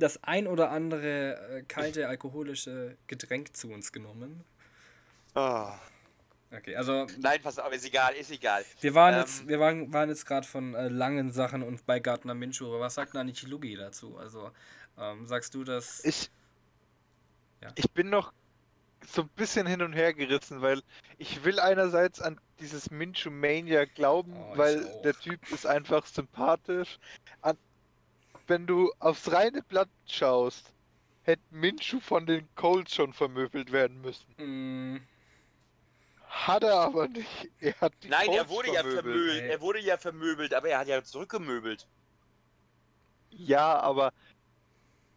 das 0.00 0.22
ein 0.24 0.46
oder 0.48 0.70
andere 0.70 1.58
äh, 1.58 1.62
kalte 1.62 2.08
alkoholische 2.08 2.96
Getränk 3.06 3.56
zu 3.56 3.70
uns 3.70 3.92
genommen. 3.92 4.44
oh. 5.34 5.68
Okay, 6.52 6.74
also 6.74 7.06
Nein, 7.20 7.38
pass 7.40 7.60
auf, 7.60 7.72
ist 7.72 7.84
egal, 7.86 8.12
ist 8.14 8.32
egal. 8.32 8.64
wir 8.80 8.92
waren 8.96 9.14
Ähm, 9.14 9.20
jetzt, 9.20 9.46
wir 9.46 9.60
waren, 9.60 9.92
waren 9.92 10.08
jetzt 10.08 10.26
gerade 10.26 10.44
von 10.44 10.74
äh, 10.74 10.88
langen 10.88 11.30
Sachen 11.30 11.62
und 11.62 11.86
bei 11.86 12.00
Gardner 12.00 12.34
Minshew, 12.34 12.66
aber 12.66 12.80
was 12.80 12.94
sagt 12.96 13.14
denn 13.14 13.20
eigentlich 13.20 13.46
Lugi 13.46 13.76
dazu? 13.76 14.18
Also 14.18 14.50
ähm, 14.98 15.26
sagst 15.28 15.54
du, 15.54 15.62
dass 15.62 16.04
Ich, 16.04 16.28
Ja. 17.62 17.68
ich 17.76 17.88
bin 17.92 18.10
noch 18.10 18.32
so 19.06 19.22
ein 19.22 19.28
bisschen 19.36 19.64
hin 19.68 19.80
und 19.80 19.92
her 19.92 20.12
gerissen, 20.12 20.60
weil 20.60 20.82
ich 21.18 21.44
will 21.44 21.60
einerseits 21.60 22.20
an 22.20 22.40
dieses 22.58 22.90
Minshew 22.90 23.30
Mania 23.30 23.84
glauben, 23.84 24.34
Oh, 24.36 24.58
weil 24.58 24.84
auch. 24.84 25.02
der 25.02 25.14
Typ 25.14 25.48
ist 25.52 25.66
einfach 25.66 26.04
sympathisch. 26.04 26.98
Wenn 28.50 28.66
du 28.66 28.92
aufs 28.98 29.30
reine 29.30 29.62
Blatt 29.62 29.88
schaust, 30.06 30.74
hätte 31.22 31.42
Minshew 31.50 32.00
von 32.00 32.26
den 32.26 32.52
Colts 32.56 32.96
schon 32.96 33.12
vermöbelt 33.12 33.70
werden 33.70 34.00
müssen. 34.00 34.26
mh, 34.38 35.00
Hat 36.28 36.62
er 36.64 36.74
aber 36.80 37.06
nicht. 37.08 37.48
Er 37.60 37.80
hat 37.80 37.92
die 38.02 38.08
Nein, 38.08 38.32
er 38.32 38.46
Colts 38.46 38.50
wurde 38.50 38.72
ja 38.72 38.84
vermöbelt. 38.84 39.42
Er 39.48 39.60
wurde 39.60 39.80
ja 39.80 39.98
vermöbelt, 39.98 40.54
aber 40.54 40.68
er 40.68 40.78
hat 40.80 40.88
ja 40.88 41.02
zurückgemöbelt. 41.04 41.86
Ja, 43.30 43.78
aber. 43.80 44.12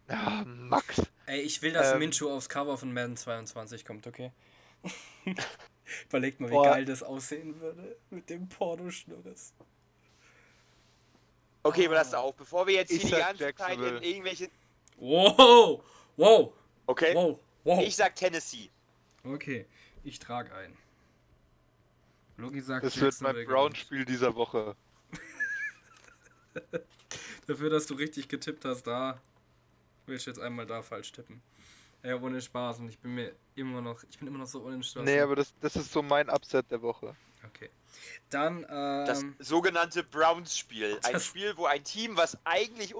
Ja, 0.08 0.44
Max. 0.46 1.02
ey, 1.26 1.40
ich 1.40 1.62
will, 1.62 1.72
dass 1.72 1.92
Ähm. 1.92 1.98
Minshew 1.98 2.30
aufs 2.30 2.48
Cover 2.48 2.76
von 2.78 2.92
Madden 2.92 3.16
22 3.16 3.84
kommt, 3.84 4.06
okay? 4.06 4.32
Überlegt 6.08 6.40
mal, 6.40 6.52
wie 6.52 6.60
Boah. 6.60 6.64
geil 6.64 6.84
das 6.84 7.02
aussehen 7.02 7.60
würde 7.60 7.98
mit 8.10 8.30
dem 8.30 8.48
Pornoschnurres. 8.48 9.54
Okay, 11.64 11.82
Ah. 11.82 11.86
aber 11.86 11.94
das 11.96 12.14
auch. 12.14 12.34
Bevor 12.34 12.66
wir 12.66 12.74
jetzt 12.74 12.92
Ich 12.92 13.02
hier 13.02 13.16
die 13.16 13.22
ganze 13.22 13.54
Zeit 13.54 13.78
in 13.78 14.02
irgendwelche. 14.02 14.48
Wow! 14.98 15.82
Wow! 16.16 16.52
Okay? 16.86 17.14
Wow! 17.14 17.40
Wow! 17.64 17.82
Ich 17.82 17.96
sag 17.96 18.14
Tennessee. 18.14 18.70
Okay, 19.24 19.66
ich 20.04 20.18
trage 20.18 20.54
ein. 20.54 20.76
Logi 22.36 22.60
sagt, 22.60 22.84
Das 22.84 23.00
wird 23.00 23.20
mein. 23.22 23.46
Brown-Spiel 23.46 24.04
dieser 24.04 24.34
Woche. 24.34 24.76
Dafür, 27.46 27.70
dass 27.70 27.86
du 27.86 27.94
richtig 27.94 28.28
getippt 28.28 28.64
hast, 28.64 28.86
da 28.86 29.20
willst 30.06 30.26
du 30.26 30.30
jetzt 30.30 30.40
einmal 30.40 30.66
da 30.66 30.82
falsch 30.82 31.12
tippen. 31.12 31.42
Ja, 32.02 32.20
ohne 32.20 32.40
Spaß 32.40 32.80
und 32.80 32.88
ich 32.88 32.98
bin 32.98 33.14
mir 33.14 33.34
immer 33.54 33.80
noch, 33.80 34.02
ich 34.08 34.18
bin 34.18 34.28
immer 34.28 34.38
noch 34.38 34.46
so 34.46 34.60
unentschlossen. 34.60 35.06
Nee, 35.06 35.20
aber 35.20 35.36
das, 35.36 35.54
das 35.60 35.76
ist 35.76 35.90
so 35.92 36.02
mein 36.02 36.28
Upset 36.28 36.70
der 36.70 36.82
Woche. 36.82 37.16
Okay. 37.46 37.70
Dann, 38.30 38.62
Das 38.62 39.22
ähm, 39.22 39.36
sogenannte 39.38 40.02
Browns-Spiel. 40.02 40.98
Ein 41.04 41.12
Das- 41.12 41.24
Spiel, 41.26 41.56
wo 41.56 41.66
ein 41.66 41.84
Team, 41.84 42.16
was 42.16 42.36
eigentlich 42.44 42.94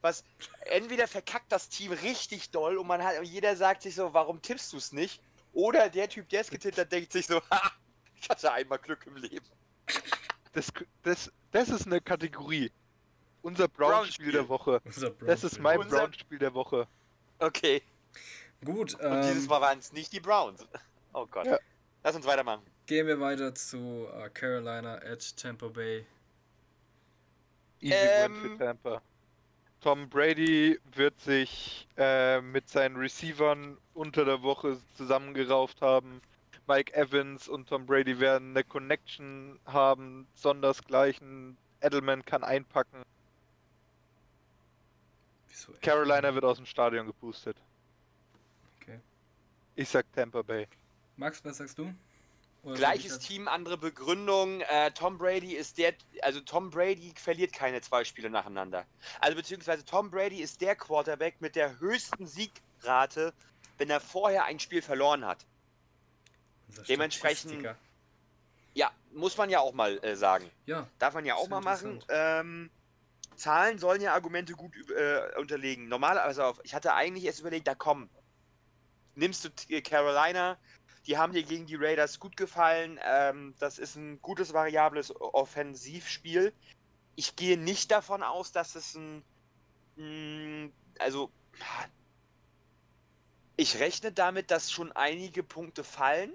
was 0.00 0.24
entweder 0.66 1.08
verkackt 1.08 1.50
das 1.50 1.68
Team 1.68 1.92
richtig 1.92 2.50
doll 2.50 2.76
und 2.76 2.86
man 2.86 3.02
hat, 3.02 3.18
und 3.18 3.24
jeder 3.24 3.56
sagt 3.56 3.82
sich 3.82 3.94
so, 3.94 4.12
warum 4.12 4.42
tippst 4.42 4.72
du 4.72 4.76
es 4.76 4.92
nicht? 4.92 5.20
Oder 5.54 5.88
der 5.88 6.08
Typ, 6.08 6.28
der 6.28 6.42
es 6.42 6.50
getippt 6.50 6.78
hat, 6.78 6.92
denkt 6.92 7.12
sich 7.12 7.26
so, 7.26 7.40
ha, 7.50 7.72
ich 8.20 8.28
hatte 8.28 8.52
einmal 8.52 8.78
Glück 8.78 9.06
im 9.06 9.16
Leben. 9.16 9.46
Das, 10.52 10.72
das, 11.02 11.32
das 11.52 11.68
ist 11.70 11.86
eine 11.86 12.00
Kategorie. 12.00 12.70
Unser 13.42 13.68
Brown-Spiel 13.68 14.32
Brown-Spiel. 14.32 14.32
der 14.32 14.48
Woche. 14.48 14.82
Das 15.26 15.44
ist 15.44 15.58
mein 15.60 15.78
Unser- 15.78 15.98
Brown-Spiel 15.98 16.38
der 16.38 16.52
Woche. 16.54 16.86
Okay. 17.38 17.82
Gut, 18.64 18.94
Und 18.94 19.22
dieses 19.22 19.44
ähm, 19.44 19.48
Mal 19.48 19.60
waren 19.60 19.78
es 19.78 19.92
nicht 19.92 20.12
die 20.12 20.20
Browns. 20.20 20.66
Oh 21.14 21.26
Gott. 21.26 21.46
Ja. 21.46 21.58
Lass 22.02 22.16
uns 22.16 22.26
weitermachen. 22.26 22.62
Gehen 22.88 23.06
wir 23.06 23.20
weiter 23.20 23.54
zu 23.54 24.08
äh, 24.12 24.28
Carolina 24.30 24.94
at 24.96 25.36
Tampa 25.36 25.68
Bay. 25.68 26.04
Easy 27.80 27.94
Ähm. 27.94 28.42
Win 28.42 28.50
für 28.50 28.64
Tampa. 28.64 29.02
Tom 29.80 30.08
Brady 30.08 30.80
wird 30.96 31.20
sich 31.20 31.86
äh, 31.96 32.40
mit 32.40 32.68
seinen 32.68 32.96
Receivern 32.96 33.78
unter 33.94 34.24
der 34.24 34.42
Woche 34.42 34.78
zusammengerauft 34.96 35.80
haben. 35.80 36.20
Mike 36.66 36.92
Evans 36.94 37.46
und 37.46 37.68
Tom 37.68 37.86
Brady 37.86 38.18
werden 38.18 38.50
eine 38.50 38.64
Connection 38.64 39.60
haben, 39.66 40.26
sondersgleichen. 40.34 41.56
Edelman 41.80 42.24
kann 42.24 42.42
einpacken. 42.42 43.02
Wieso? 45.48 45.72
Carolina 45.80 46.34
wird 46.34 46.44
aus 46.44 46.56
dem 46.56 46.66
Stadion 46.66 47.06
gepustet. 47.06 47.56
Okay. 48.80 48.98
Ich 49.76 49.88
sag 49.88 50.12
Tampa 50.12 50.42
Bay. 50.42 50.66
Max, 51.16 51.44
was 51.44 51.58
sagst 51.58 51.78
du? 51.78 51.94
Oder 52.62 52.74
Gleiches 52.74 53.18
ich 53.18 53.26
Team, 53.26 53.48
andere 53.48 53.78
Begründung. 53.78 54.60
Äh, 54.62 54.90
Tom 54.90 55.16
Brady 55.16 55.54
ist 55.54 55.78
der, 55.78 55.94
also 56.22 56.40
Tom 56.40 56.70
Brady 56.70 57.14
verliert 57.16 57.52
keine 57.52 57.80
zwei 57.80 58.04
Spiele 58.04 58.30
nacheinander. 58.30 58.84
Also 59.20 59.36
beziehungsweise 59.36 59.84
Tom 59.84 60.10
Brady 60.10 60.40
ist 60.40 60.60
der 60.60 60.74
Quarterback 60.74 61.40
mit 61.40 61.54
der 61.54 61.78
höchsten 61.78 62.26
Siegrate, 62.26 63.32
wenn 63.78 63.90
er 63.90 64.00
vorher 64.00 64.44
ein 64.44 64.58
Spiel 64.58 64.82
verloren 64.82 65.24
hat. 65.24 65.46
Dementsprechend-. 66.88 67.64
Ja, 68.74 68.92
muss 69.12 69.36
man 69.36 69.50
ja 69.50 69.60
auch 69.60 69.72
mal 69.72 69.98
äh, 70.04 70.14
sagen. 70.14 70.50
Ja, 70.66 70.86
Darf 70.98 71.14
man 71.14 71.24
ja 71.24 71.36
auch 71.36 71.48
mal 71.48 71.60
machen. 71.60 72.04
Ähm, 72.08 72.70
Zahlen 73.34 73.78
sollen 73.78 74.00
ja 74.00 74.14
Argumente 74.14 74.52
gut 74.52 74.72
äh, 74.90 75.38
unterlegen. 75.38 75.88
Normal, 75.88 76.18
also 76.18 76.42
auf, 76.42 76.60
ich 76.64 76.74
hatte 76.74 76.94
eigentlich 76.94 77.24
erst 77.24 77.40
überlegt, 77.40 77.68
da 77.68 77.74
komm, 77.74 78.10
nimmst 79.14 79.44
du 79.44 79.80
Carolina, 79.82 80.58
die 81.08 81.18
haben 81.18 81.32
dir 81.32 81.42
gegen 81.44 81.66
die 81.66 81.76
Raiders 81.76 82.20
gut 82.20 82.36
gefallen. 82.36 83.00
Ähm, 83.04 83.54
das 83.58 83.78
ist 83.78 83.96
ein 83.96 84.20
gutes, 84.22 84.52
variables 84.54 85.14
Offensivspiel. 85.20 86.54
Ich 87.16 87.36
gehe 87.36 87.58
nicht 87.58 87.90
davon 87.90 88.22
aus, 88.22 88.52
dass 88.52 88.76
es 88.76 88.94
ein, 88.94 89.24
mh, 89.96 90.70
also 91.00 91.32
ich 93.56 93.78
rechne 93.80 94.12
damit, 94.12 94.50
dass 94.50 94.70
schon 94.72 94.92
einige 94.92 95.42
Punkte 95.42 95.84
fallen 95.84 96.32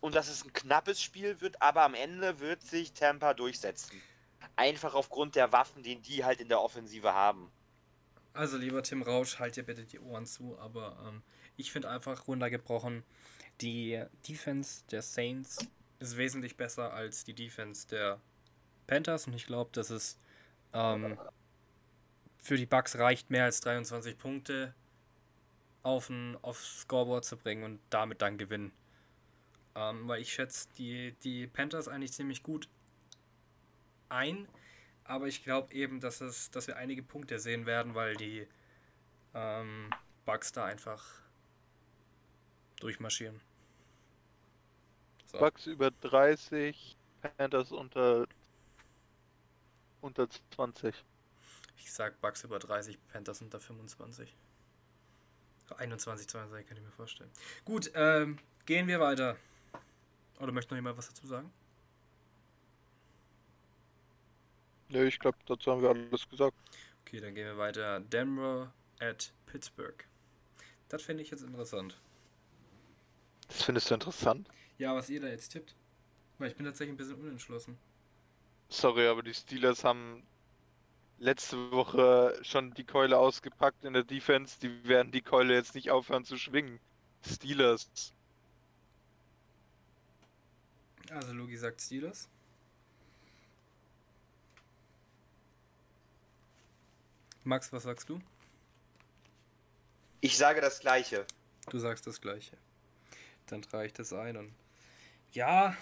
und 0.00 0.14
dass 0.14 0.28
es 0.28 0.44
ein 0.44 0.52
knappes 0.52 1.02
Spiel 1.02 1.40
wird, 1.40 1.62
aber 1.62 1.82
am 1.82 1.94
Ende 1.94 2.40
wird 2.40 2.62
sich 2.62 2.92
Tampa 2.92 3.34
durchsetzen. 3.34 4.02
Einfach 4.56 4.94
aufgrund 4.94 5.36
der 5.36 5.52
Waffen, 5.52 5.82
die 5.82 6.00
die 6.00 6.24
halt 6.24 6.40
in 6.40 6.48
der 6.48 6.60
Offensive 6.60 7.14
haben. 7.14 7.52
also 8.32 8.56
lieber 8.56 8.82
Tim 8.82 9.02
Rausch, 9.02 9.38
halt 9.38 9.56
dir 9.56 9.64
bitte 9.64 9.84
die 9.84 9.98
Ohren 10.00 10.26
zu, 10.26 10.58
aber 10.58 10.98
ähm, 11.06 11.22
ich 11.56 11.72
finde 11.72 11.90
einfach 11.90 12.28
runtergebrochen, 12.28 13.04
die 13.60 14.02
Defense 14.28 14.84
der 14.90 15.02
Saints 15.02 15.58
ist 15.98 16.16
wesentlich 16.16 16.56
besser 16.56 16.92
als 16.92 17.24
die 17.24 17.34
Defense 17.34 17.86
der 17.88 18.20
Panthers 18.86 19.26
und 19.26 19.34
ich 19.34 19.46
glaube, 19.46 19.70
dass 19.72 19.90
es 19.90 20.18
ähm, 20.72 21.18
für 22.38 22.56
die 22.56 22.66
Bucks 22.66 22.96
reicht, 22.96 23.30
mehr 23.30 23.44
als 23.44 23.60
23 23.60 24.16
Punkte 24.16 24.74
auf 25.82 26.08
ein, 26.08 26.36
aufs 26.42 26.80
Scoreboard 26.80 27.24
zu 27.24 27.36
bringen 27.36 27.64
und 27.64 27.80
damit 27.90 28.22
dann 28.22 28.38
gewinnen. 28.38 28.72
Ähm, 29.74 30.08
weil 30.08 30.20
ich 30.20 30.32
schätze 30.32 30.68
die, 30.76 31.12
die 31.22 31.46
Panthers 31.46 31.88
eigentlich 31.88 32.12
ziemlich 32.12 32.42
gut 32.42 32.68
ein, 34.08 34.48
aber 35.04 35.26
ich 35.26 35.44
glaube 35.44 35.72
eben, 35.74 36.00
dass, 36.00 36.20
es, 36.20 36.50
dass 36.50 36.66
wir 36.66 36.76
einige 36.76 37.02
Punkte 37.02 37.38
sehen 37.38 37.66
werden, 37.66 37.94
weil 37.94 38.16
die 38.16 38.46
ähm, 39.34 39.90
Bugs 40.24 40.52
da 40.52 40.64
einfach 40.64 41.04
durchmarschieren. 42.80 43.40
So. 45.30 45.38
Bucks 45.38 45.66
über 45.66 45.90
30, 45.90 46.96
Panthers 47.36 47.70
unter, 47.70 48.26
unter 50.00 50.26
20. 50.54 50.94
Ich 51.76 51.92
sag 51.92 52.18
Bucks 52.20 52.44
über 52.44 52.58
30, 52.58 52.98
Panthers 53.12 53.42
unter 53.42 53.60
25. 53.60 54.34
21, 55.76 56.28
22 56.28 56.66
kann 56.66 56.76
ich 56.78 56.82
mir 56.82 56.90
vorstellen. 56.90 57.30
Gut, 57.66 57.90
ähm, 57.94 58.38
gehen 58.64 58.86
wir 58.86 59.00
weiter. 59.00 59.36
Oder 60.40 60.52
möchte 60.52 60.72
noch 60.72 60.78
jemand 60.78 60.96
was 60.96 61.08
dazu 61.08 61.26
sagen? 61.26 61.52
Ne, 64.88 65.04
ich 65.04 65.18
glaube, 65.18 65.36
dazu 65.44 65.70
haben 65.70 65.82
wir 65.82 65.90
alles 65.90 66.26
gesagt. 66.26 66.56
Okay, 67.02 67.20
dann 67.20 67.34
gehen 67.34 67.46
wir 67.46 67.58
weiter. 67.58 68.00
Denver 68.00 68.72
at 68.98 69.32
Pittsburgh. 69.44 70.06
Das 70.88 71.02
finde 71.02 71.22
ich 71.22 71.30
jetzt 71.30 71.42
interessant. 71.42 71.98
Das 73.48 73.62
findest 73.62 73.90
du 73.90 73.94
interessant? 73.94 74.48
Ja, 74.78 74.94
was 74.94 75.10
ihr 75.10 75.20
da 75.20 75.28
jetzt 75.28 75.50
tippt. 75.50 75.74
Weil 76.38 76.50
ich 76.50 76.56
bin 76.56 76.64
tatsächlich 76.64 76.94
ein 76.94 76.96
bisschen 76.96 77.16
unentschlossen. 77.16 77.76
Sorry, 78.68 79.06
aber 79.08 79.22
die 79.22 79.34
Steelers 79.34 79.82
haben 79.82 80.22
letzte 81.18 81.70
Woche 81.72 82.38
schon 82.42 82.74
die 82.74 82.84
Keule 82.84 83.18
ausgepackt 83.18 83.84
in 83.84 83.92
der 83.92 84.04
Defense. 84.04 84.58
Die 84.60 84.86
werden 84.86 85.10
die 85.10 85.22
Keule 85.22 85.54
jetzt 85.54 85.74
nicht 85.74 85.90
aufhören 85.90 86.24
zu 86.24 86.36
schwingen. 86.36 86.78
Steelers. 87.26 88.12
Also 91.10 91.32
Lugi 91.32 91.56
sagt 91.56 91.80
Steelers. 91.80 92.28
Max, 97.44 97.72
was 97.72 97.84
sagst 97.84 98.08
du? 98.08 98.20
Ich 100.20 100.36
sage 100.36 100.60
das 100.60 100.80
gleiche. 100.80 101.26
Du 101.70 101.78
sagst 101.78 102.06
das 102.06 102.20
gleiche. 102.20 102.56
Dann 103.46 103.62
trage 103.62 103.86
ich 103.86 103.92
das 103.92 104.12
ein 104.12 104.36
und. 104.36 104.52
Ja, 105.32 105.76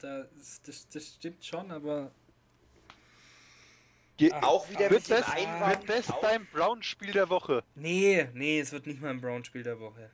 das, 0.00 0.62
das, 0.62 0.88
das 0.88 1.06
stimmt 1.06 1.44
schon, 1.44 1.70
aber. 1.70 2.10
Ge 4.16 4.30
Ach, 4.32 4.42
Auch 4.44 4.68
wieder 4.70 4.90
wird 4.90 4.92
mit 4.92 5.08
dem 5.08 5.16
das, 5.16 5.30
Einwand. 5.30 5.88
wird 5.88 5.98
das 5.98 6.20
beim 6.20 6.46
Brown-Spiel 6.52 7.12
der 7.12 7.28
Woche? 7.28 7.64
Nee, 7.74 8.28
nee, 8.32 8.60
es 8.60 8.70
wird 8.70 8.86
nicht 8.86 9.00
mal 9.00 9.10
ein 9.10 9.20
Brown-Spiel 9.20 9.64
der 9.64 9.80
Woche. 9.80 10.10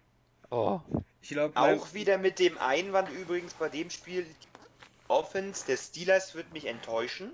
Oh. 0.50 0.80
Ich 1.20 1.28
glaube, 1.30 1.54
Auch 1.56 1.92
wieder 1.92 2.16
mit 2.16 2.38
dem 2.38 2.56
Einwand 2.58 3.10
übrigens 3.10 3.52
bei 3.54 3.68
dem 3.68 3.90
Spiel, 3.90 4.24
die 4.24 4.48
Offense 5.08 5.66
der 5.66 5.76
Steelers 5.76 6.34
wird 6.34 6.52
mich 6.52 6.66
enttäuschen. 6.66 7.32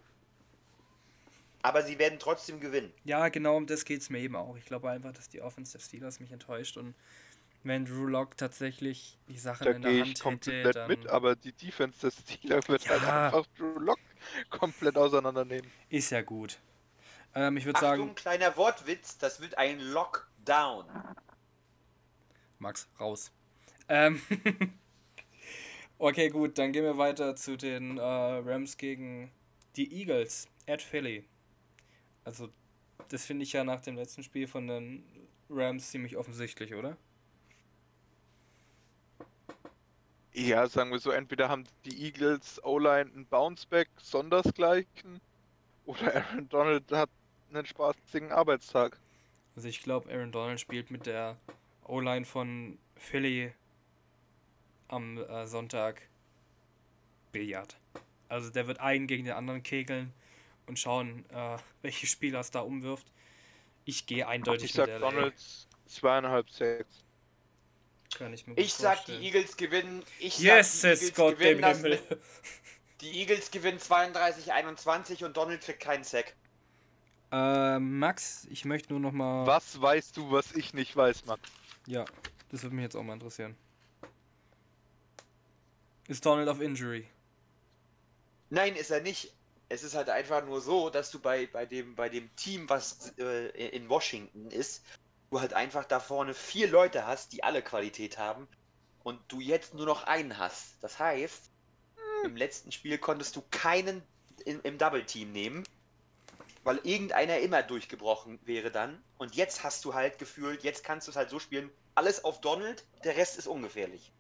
Aber 1.63 1.83
sie 1.83 1.99
werden 1.99 2.19
trotzdem 2.19 2.61
gewinnen. 2.61 2.93
Ja, 3.05 3.29
genau 3.29 3.57
um 3.57 3.67
das 3.67 3.85
geht 3.85 4.01
es 4.01 4.11
mir 4.11 4.19
eben 4.19 4.37
auch. 4.37 4.57
Ich 4.57 4.65
glaube 4.65 4.91
einfach, 4.91 5.13
dass 5.13 5.29
die 5.29 5.41
Offense 5.41 5.73
der 5.73 5.81
Steelers 5.85 6.21
mich 6.21 6.33
enttäuscht 6.33 6.77
und 6.77 6.95
wenn 7.67 7.85
Drew 7.85 8.07
Lock 8.07 8.37
tatsächlich 8.37 9.19
die 9.29 9.39
Sachen 9.39 9.65
Da 9.65 9.71
in 9.73 9.83
der 9.83 9.91
Hand 9.93 10.07
ich 10.13 10.21
komplett 10.21 10.67
hätte, 10.67 10.79
dann 10.79 10.89
mit, 10.89 11.07
aber 11.09 11.35
die 11.37 11.53
Defense 11.53 12.01
des 12.01 12.19
Steelers 12.21 12.69
wird 12.69 12.89
halt 12.89 13.03
Ja. 13.03 13.27
einfach 13.27 13.47
Drew 13.57 13.79
Lock 13.79 13.99
komplett 14.51 14.97
auseinandernehmen. 14.97 15.71
ist 15.89 16.11
ja 16.11 16.23
gut. 16.23 16.59
Ähm, 17.35 17.57
ich 17.57 17.65
würde 17.65 17.81
sagen, 17.81 18.15
kleiner 18.15 18.57
Wortwitz, 18.57 19.19
das 19.19 19.41
wird 19.41 19.59
ein 19.59 19.81
Lockdown. 19.81 20.87
Max, 22.59 22.89
raus. 22.99 23.31
Ähm, 23.89 24.21
okay, 25.99 26.29
gut, 26.29 26.59
dann 26.59 26.73
gehen 26.73 26.85
wir 26.85 26.97
weiter 26.99 27.37
zu 27.37 27.57
den 27.57 27.99
äh, 27.99 28.03
Rams 28.03 28.77
gegen 28.77 29.31
die 29.77 29.93
Eagles 30.01 30.49
at 30.67 30.83
Philly. 30.83 31.25
Also, 32.25 32.49
das 33.09 33.27
finde 33.27 33.43
ich 33.45 33.53
ja 33.53 33.63
nach 33.63 33.81
dem 33.81 33.97
letzten 33.97 34.23
Spiel 34.23 34.49
von 34.49 34.67
den 34.67 35.05
Rams 35.51 35.91
ziemlich 35.91 36.17
offensichtlich, 36.17 36.75
oder? 36.75 36.97
Ja, 40.37 40.67
sagen 40.69 40.91
wir 40.91 40.99
so, 40.99 41.13
entweder 41.13 41.49
haben 41.49 41.65
die 41.87 42.05
Eagles 42.05 42.63
O-Line 42.63 43.11
einen 43.11 43.25
Bounceback 43.25 43.89
sondersgleichen 43.97 45.19
oder 45.87 46.15
Aaron 46.15 46.47
Donald 46.51 46.93
hat 46.93 47.09
einen 47.51 47.65
spaßigen 47.65 48.33
Arbeitstag. 48.33 49.01
Also 49.57 49.69
ich 49.69 49.83
glaube, 49.83 50.13
Aaron 50.13 50.33
Donald 50.33 50.61
spielt 50.61 50.91
mit 50.91 51.07
der 51.07 51.39
O-Line 51.87 52.27
von 52.27 52.77
Philly 52.97 53.55
am 54.89 55.17
äh, 55.17 55.47
Sonntag 55.47 56.03
Billard. 57.33 57.79
Also 58.29 58.51
der 58.51 58.67
wird 58.67 58.79
einen 58.79 59.07
gegen 59.07 59.25
den 59.25 59.33
anderen 59.33 59.63
kegeln 59.63 60.13
und 60.67 60.79
schauen, 60.79 61.25
äh, 61.31 61.57
welche 61.81 62.07
Spieler 62.07 62.41
es 62.41 62.51
da 62.51 62.61
umwirft. 62.61 63.07
Ich 63.87 64.05
gehe 64.05 64.29
eindeutig 64.29 64.67
Ich 64.67 64.73
sag 64.75 64.89
mit 64.89 65.01
LA. 65.01 65.11
Donalds 65.11 65.67
zweieinhalb 65.87 66.51
Sacks. 66.51 67.06
Kann 68.17 68.33
ich 68.33 68.47
mir 68.47 68.55
gut 68.55 68.65
Ich 68.65 68.75
sag, 68.75 68.97
vorstellen. 68.97 69.21
die 69.21 69.27
Eagles 69.27 69.57
gewinnen. 69.57 70.03
Ich 70.19 70.39
Yes, 70.39 70.81
sag, 70.81 70.89
die 70.91 70.95
es 70.95 71.01
Eagles 71.03 71.17
Gott 71.17 71.33
dem 71.35 71.39
gewinnen 71.39 71.63
das 71.63 71.77
Himmel. 71.79 71.91
mit- 72.09 72.19
Die 73.03 73.19
Eagles 73.21 73.51
gewinnen 73.51 73.79
32-21 73.79 75.25
und 75.25 75.37
Donald 75.37 75.61
kriegt 75.61 75.81
keinen 75.81 76.05
Sack. 76.05 76.35
Äh, 77.33 77.79
Max, 77.79 78.47
ich 78.51 78.65
möchte 78.65 78.91
nur 78.93 79.01
noch 79.01 79.13
mal. 79.13 79.47
Was 79.47 79.81
weißt 79.81 80.17
du, 80.17 80.31
was 80.31 80.53
ich 80.53 80.73
nicht 80.75 80.97
weiß, 80.97 81.27
Max? 81.27 81.43
Ja, 81.87 82.05
das 82.51 82.63
würde 82.63 82.75
mich 82.77 82.85
jetzt 82.85 82.97
auch 82.97 83.03
mal 83.03 83.13
interessieren. 83.15 83.57
Ist 86.09 86.25
Donald 86.25 86.49
auf 86.49 86.61
Injury? 86.61 87.07
Nein, 88.51 88.77
ist 88.77 88.91
er 88.91 89.01
nicht. 89.01 89.33
Es 89.69 89.83
ist 89.83 89.97
halt 89.97 90.09
einfach 90.09 90.45
nur 90.47 90.61
so, 90.61 90.89
dass 90.91 91.11
du 91.11 91.19
bei, 91.19 91.47
bei, 91.49 91.67
dem, 91.67 91.97
bei 91.97 92.09
dem 92.09 92.35
Team, 92.37 92.69
was 92.71 93.13
äh, 93.19 93.49
in 93.71 93.89
Washington 93.89 94.49
ist, 94.53 94.85
du 95.31 95.41
halt 95.41 95.55
einfach 95.55 95.85
da 95.85 96.01
vorne 96.01 96.35
vier 96.35 96.69
Leute 96.69 97.07
hast, 97.07 97.33
die 97.33 97.43
alle 97.45 97.63
Qualität 97.63 98.19
haben 98.19 98.49
und 99.03 99.21
du 99.29 99.41
jetzt 99.41 99.75
nur 99.75 99.87
noch 99.87 100.05
einen 100.05 100.39
hast. 100.39 100.83
Das 100.83 100.99
heißt, 100.99 101.51
im 102.25 102.37
letzten 102.37 102.73
Spiel 102.73 102.99
konntest 102.99 103.37
du 103.37 103.43
keinen 103.51 104.03
in, 104.45 104.61
im 104.63 104.79
Double-Team 104.79 105.33
nehmen, 105.33 105.65
weil 106.65 106.79
irgendeiner 106.85 107.39
immer 107.39 107.63
durchgebrochen 107.63 108.39
wäre 108.45 108.71
dann. 108.71 109.03
Und 109.19 109.35
jetzt 109.37 109.63
hast 109.65 109.85
du 109.85 109.95
halt 109.95 110.19
gefühlt, 110.19 110.63
jetzt 110.65 110.85
kannst 110.85 111.07
du 111.07 111.11
es 111.13 111.17
halt 111.17 111.31
so 111.31 111.39
spielen, 111.39 111.71
alles 111.95 112.25
auf 112.25 112.41
Donald, 112.41 112.85
der 113.05 113.17
Rest 113.17 113.39
ist 113.39 113.47
ungefährlich. 113.47 114.13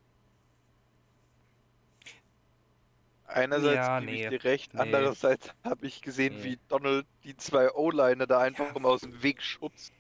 Einerseits 3.27 3.89
Ja, 3.89 4.01
gebe 4.01 4.13
nee. 4.13 4.23
ich 4.23 4.29
dir 4.29 4.45
recht, 4.45 4.75
Nee. 4.75 4.81
andererseits 4.81 5.49
habe 5.65 5.87
ich 5.87 6.01
gesehen, 6.03 6.35
Nee. 6.37 6.43
wie 6.43 6.59
Donald 6.69 7.07
die 7.25 7.37
zwei 7.37 7.71
O-Liner 7.73 8.27
da 8.27 8.41
einfach 8.41 8.67
Ja. 8.67 8.73
um 8.75 8.87
aus 8.87 9.01
dem 9.03 9.23
Weg 9.23 9.43
schubst 9.43 9.93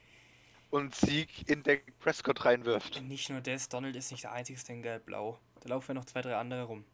und 0.76 0.94
Sieg 0.94 1.48
in 1.48 1.62
Dak 1.62 1.80
Prescott 2.00 2.44
reinwirft. 2.44 3.02
Nicht 3.02 3.30
nur 3.30 3.40
das, 3.40 3.68
Donald 3.70 3.96
ist 3.96 4.10
nicht 4.10 4.24
der 4.24 4.32
einzige 4.32 4.60
in 4.70 4.82
Gelb-Blau. 4.82 5.38
Da 5.60 5.70
laufen 5.70 5.92
ja 5.92 5.94
noch 5.94 6.04
zwei, 6.04 6.20
drei 6.20 6.36
andere 6.36 6.64
rum. 6.64 6.84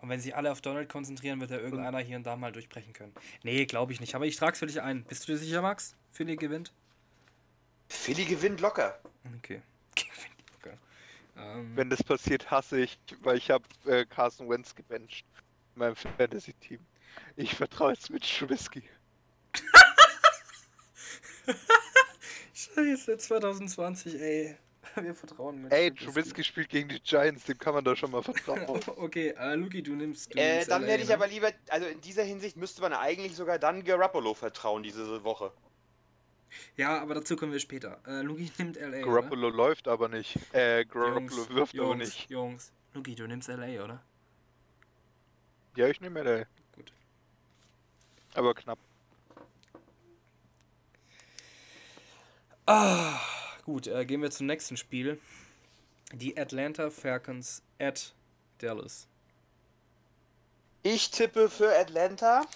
Und 0.00 0.10
wenn 0.10 0.20
sich 0.20 0.36
alle 0.36 0.52
auf 0.52 0.60
Donald 0.60 0.90
konzentrieren, 0.90 1.40
wird 1.40 1.50
ja 1.50 1.56
irgendeiner 1.56 2.00
hier 2.00 2.18
und 2.18 2.24
da 2.24 2.36
mal 2.36 2.52
durchbrechen 2.52 2.92
können. 2.92 3.14
Nee, 3.42 3.64
glaube 3.64 3.94
ich 3.94 4.00
nicht. 4.00 4.14
Aber 4.14 4.26
ich 4.26 4.36
trage 4.36 4.52
es 4.52 4.58
für 4.58 4.66
dich 4.66 4.82
ein. 4.82 5.04
Bist 5.04 5.26
du 5.26 5.32
dir 5.32 5.38
sicher, 5.38 5.62
Max? 5.62 5.96
Philly 6.12 6.36
gewinnt? 6.36 6.70
Philly 7.88 8.26
gewinnt 8.26 8.60
locker. 8.60 8.98
Okay. 9.38 9.62
Gewinnt 9.94 10.44
locker. 10.52 10.76
Ähm, 11.38 11.74
Wenn 11.74 11.88
das 11.88 12.02
passiert, 12.02 12.50
hasse 12.50 12.80
ich, 12.80 12.98
weil 13.22 13.38
ich 13.38 13.50
habe 13.50 13.64
äh, 13.86 14.04
Carson 14.04 14.50
Wentz 14.50 14.74
gebencht 14.74 15.24
in 15.74 15.78
meinem 15.80 15.96
Fantasy-Team. 15.96 16.80
Ich 17.36 17.54
vertraue 17.54 17.92
jetzt 17.92 18.10
mit 18.10 18.22
Trubisky. 18.22 18.82
Scheiße, 22.74 23.18
2020, 23.18 24.20
ey. 24.20 24.56
Wir 24.96 25.14
vertrauen 25.14 25.62
mit. 25.62 25.72
Ey, 25.72 25.92
Trubisky 25.92 26.44
spielt 26.44 26.68
gegen 26.68 26.88
die 26.88 27.00
Giants, 27.00 27.44
dem 27.44 27.58
kann 27.58 27.74
man 27.74 27.84
da 27.84 27.96
schon 27.96 28.10
mal 28.10 28.22
vertrauen. 28.22 28.80
Okay, 28.96 29.34
äh, 29.38 29.54
Luki, 29.54 29.82
du 29.82 29.94
nimmst. 29.94 30.34
Du 30.34 30.38
Äh, 30.38 30.56
nimmst 30.56 30.70
dann 30.70 30.82
LA, 30.82 30.88
hätte 30.88 31.02
ich 31.02 31.08
ne? 31.08 31.14
aber 31.14 31.26
lieber, 31.26 31.50
also 31.70 31.86
in 31.86 32.00
dieser 32.00 32.22
Hinsicht 32.22 32.56
müsste 32.56 32.82
man 32.82 32.92
eigentlich 32.92 33.34
sogar 33.34 33.58
dann 33.58 33.82
Garoppolo 33.84 34.34
vertrauen 34.34 34.82
diese 34.82 35.24
Woche. 35.24 35.52
Ja, 36.76 37.00
aber 37.00 37.14
dazu 37.14 37.36
kommen 37.36 37.52
wir 37.52 37.60
später. 37.60 37.98
Äh, 38.06 38.22
Luki 38.22 38.50
nimmt 38.58 38.76
LA. 38.76 38.88
Oder? 38.88 39.00
Garoppolo 39.00 39.48
läuft 39.48 39.88
aber 39.88 40.08
nicht. 40.08 40.38
Äh, 40.52 40.84
Garoppolo 40.84 41.18
Jungs, 41.20 41.48
wirft 41.50 41.74
Jungs, 41.74 41.86
aber 41.90 41.96
nicht. 41.96 42.30
Jungs. 42.30 42.72
Luki, 42.92 43.14
du 43.14 43.26
nimmst 43.26 43.48
LA, 43.48 43.82
oder? 43.84 44.02
Ja, 45.76 45.88
ich 45.88 46.00
nehme 46.00 46.22
LA. 46.22 46.44
Gut. 46.76 46.92
Aber 48.34 48.54
knapp. 48.54 48.78
Ah, 52.66 53.20
gut, 53.64 53.86
äh, 53.86 54.06
gehen 54.06 54.22
wir 54.22 54.30
zum 54.30 54.46
nächsten 54.46 54.78
Spiel. 54.78 55.20
Die 56.12 56.38
Atlanta 56.38 56.88
Falcons 56.90 57.62
at 57.78 58.14
Dallas. 58.58 59.06
Ich 60.82 61.10
tippe 61.10 61.50
für 61.50 61.78
Atlanta. 61.78 62.46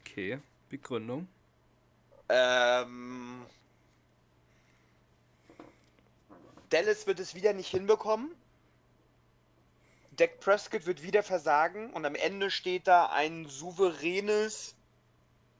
Okay, 0.00 0.40
Begründung. 0.68 1.28
Ähm, 2.28 3.46
Dallas 6.70 7.06
wird 7.06 7.20
es 7.20 7.36
wieder 7.36 7.52
nicht 7.52 7.70
hinbekommen. 7.70 8.34
Dak 10.12 10.40
Prescott 10.40 10.84
wird 10.86 11.04
wieder 11.04 11.22
versagen 11.22 11.92
und 11.92 12.04
am 12.04 12.16
Ende 12.16 12.50
steht 12.50 12.88
da 12.88 13.06
ein 13.06 13.46
souveränes 13.46 14.74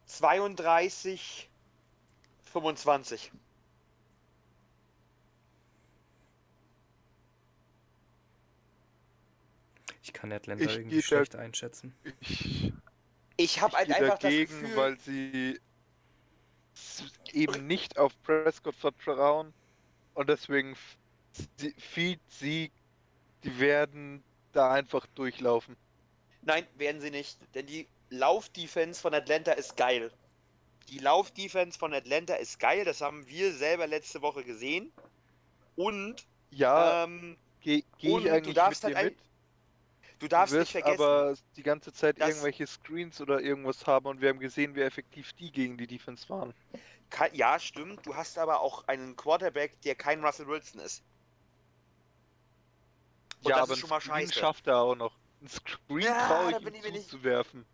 32 0.06 1.48
25. 2.52 3.30
Ich 10.08 10.14
kann 10.14 10.32
Atlanta 10.32 10.64
Ich 10.64 10.74
irgendwie 10.76 10.96
geh 10.96 11.00
da- 11.02 11.06
schlecht 11.06 11.36
einschätzen. 11.36 11.94
Ich, 12.20 12.72
Ich 13.36 13.60
habe 13.60 13.76
halt 13.76 13.92
einfach 13.92 14.18
dagegen, 14.18 14.50
das 14.52 14.60
Gefühl, 14.62 14.76
weil 14.76 14.98
sie 15.00 15.60
eben 17.32 17.66
nicht 17.66 17.98
auf 17.98 18.12
Prescott 18.22 18.74
vertrauen 18.76 19.52
und 20.14 20.28
deswegen 20.30 20.76
sie- 21.58 21.74
Feed, 21.76 22.20
Sieg, 22.30 22.72
die 23.44 23.58
werden 23.60 24.22
da 24.52 24.72
einfach 24.72 25.06
durchlaufen. 25.14 25.76
Nein, 26.42 26.66
werden 26.76 27.00
sie 27.02 27.10
nicht. 27.10 27.38
Denn 27.54 27.66
die 27.66 27.86
Laufdefense 28.08 29.00
von 29.00 29.12
Atlanta 29.12 29.52
ist 29.52 29.76
geil. 29.76 30.10
Die 30.88 30.98
Laufdefense 31.00 31.78
von 31.78 31.92
Atlanta 31.92 32.34
ist 32.36 32.58
geil, 32.58 32.86
das 32.86 33.02
haben 33.02 33.26
wir 33.28 33.52
selber 33.52 33.86
letzte 33.86 34.22
Woche 34.22 34.42
gesehen. 34.42 34.90
Und, 35.76 36.26
Ja, 36.50 37.04
ähm, 37.04 37.36
gehe 37.60 37.84
geh 37.98 38.16
ich 38.16 38.24
du 38.24 38.32
eigentlich 38.32 38.54
darfst 38.54 38.84
mit 38.84 38.96
halt 38.96 39.04
dir 39.04 39.10
ein- 39.10 39.14
mit. 39.16 39.28
Du 40.18 40.26
Du 40.26 40.28
darfst 40.28 40.52
nicht 40.54 40.60
wirst 40.60 40.72
vergessen, 40.72 41.00
aber 41.02 41.34
die 41.56 41.62
ganze 41.62 41.92
Zeit 41.92 42.18
irgendwelche 42.18 42.66
Screens 42.66 43.20
oder 43.20 43.40
irgendwas 43.40 43.86
haben 43.86 44.06
und 44.06 44.20
wir 44.20 44.28
haben 44.30 44.40
gesehen, 44.40 44.74
wie 44.74 44.80
effektiv 44.82 45.32
die 45.34 45.50
gegen 45.52 45.76
die 45.78 45.86
Defense 45.86 46.28
waren. 46.28 46.52
Ja, 47.32 47.58
stimmt, 47.58 48.04
du 48.04 48.14
hast 48.14 48.36
aber 48.38 48.60
auch 48.60 48.86
einen 48.88 49.16
Quarterback, 49.16 49.80
der 49.82 49.94
kein 49.94 50.22
Russell 50.24 50.46
Wilson 50.46 50.80
ist. 50.80 51.02
Und 53.42 53.50
ja, 53.50 53.56
das 53.56 53.62
aber 53.64 53.72
ist 53.74 53.78
schon 53.80 53.88
mal 53.90 53.96
ein 53.96 54.00
Screen 54.02 54.26
scheiße. 54.28 54.32
schafft 54.38 54.66
er 54.66 54.78
auch 54.78 54.94
noch. 54.96 55.16
Ein 55.40 55.48
Screen 55.48 56.00
Ja, 56.00 56.26
traue 56.26 56.50
da 56.52 56.58
ich 56.58 56.64
bin 56.64 56.74
ihm 56.74 56.78
ich 56.80 56.82
mir 56.86 56.92
nicht- 56.92 57.08
zuzuwerfen. 57.10 57.64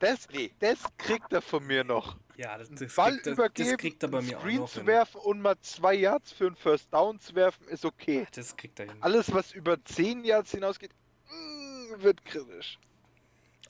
Das, 0.00 0.28
Nee, 0.28 0.52
das 0.58 0.78
kriegt 0.98 1.32
er 1.32 1.40
von 1.40 1.64
mir 1.66 1.82
noch. 1.82 2.16
Ja, 2.36 2.58
das, 2.58 2.68
das, 2.68 2.94
Ball 2.94 3.12
kriegt, 3.12 3.26
das, 3.26 3.32
übergeben, 3.34 3.68
das 3.70 3.78
kriegt 3.78 4.02
er 4.02 4.08
bei 4.10 4.20
mir 4.20 4.36
auch 4.36 4.40
Screen 4.42 4.56
noch 4.60 4.68
zu 4.70 4.78
hin. 4.80 4.86
werfen 4.88 5.20
und 5.20 5.40
mal 5.40 5.56
zwei 5.60 5.94
Yards 5.94 6.32
für 6.32 6.48
einen 6.48 6.56
First 6.56 6.92
Down 6.92 7.18
zu 7.20 7.34
werfen, 7.34 7.66
ist 7.68 7.84
okay. 7.84 8.26
Das 8.32 8.54
kriegt 8.56 8.78
er 8.80 8.86
hin. 8.86 8.96
Alles, 9.00 9.32
was 9.32 9.52
über 9.52 9.82
10 9.82 10.24
Yards 10.24 10.50
hinausgeht, 10.50 10.90
wird 12.02 12.24
kritisch. 12.24 12.78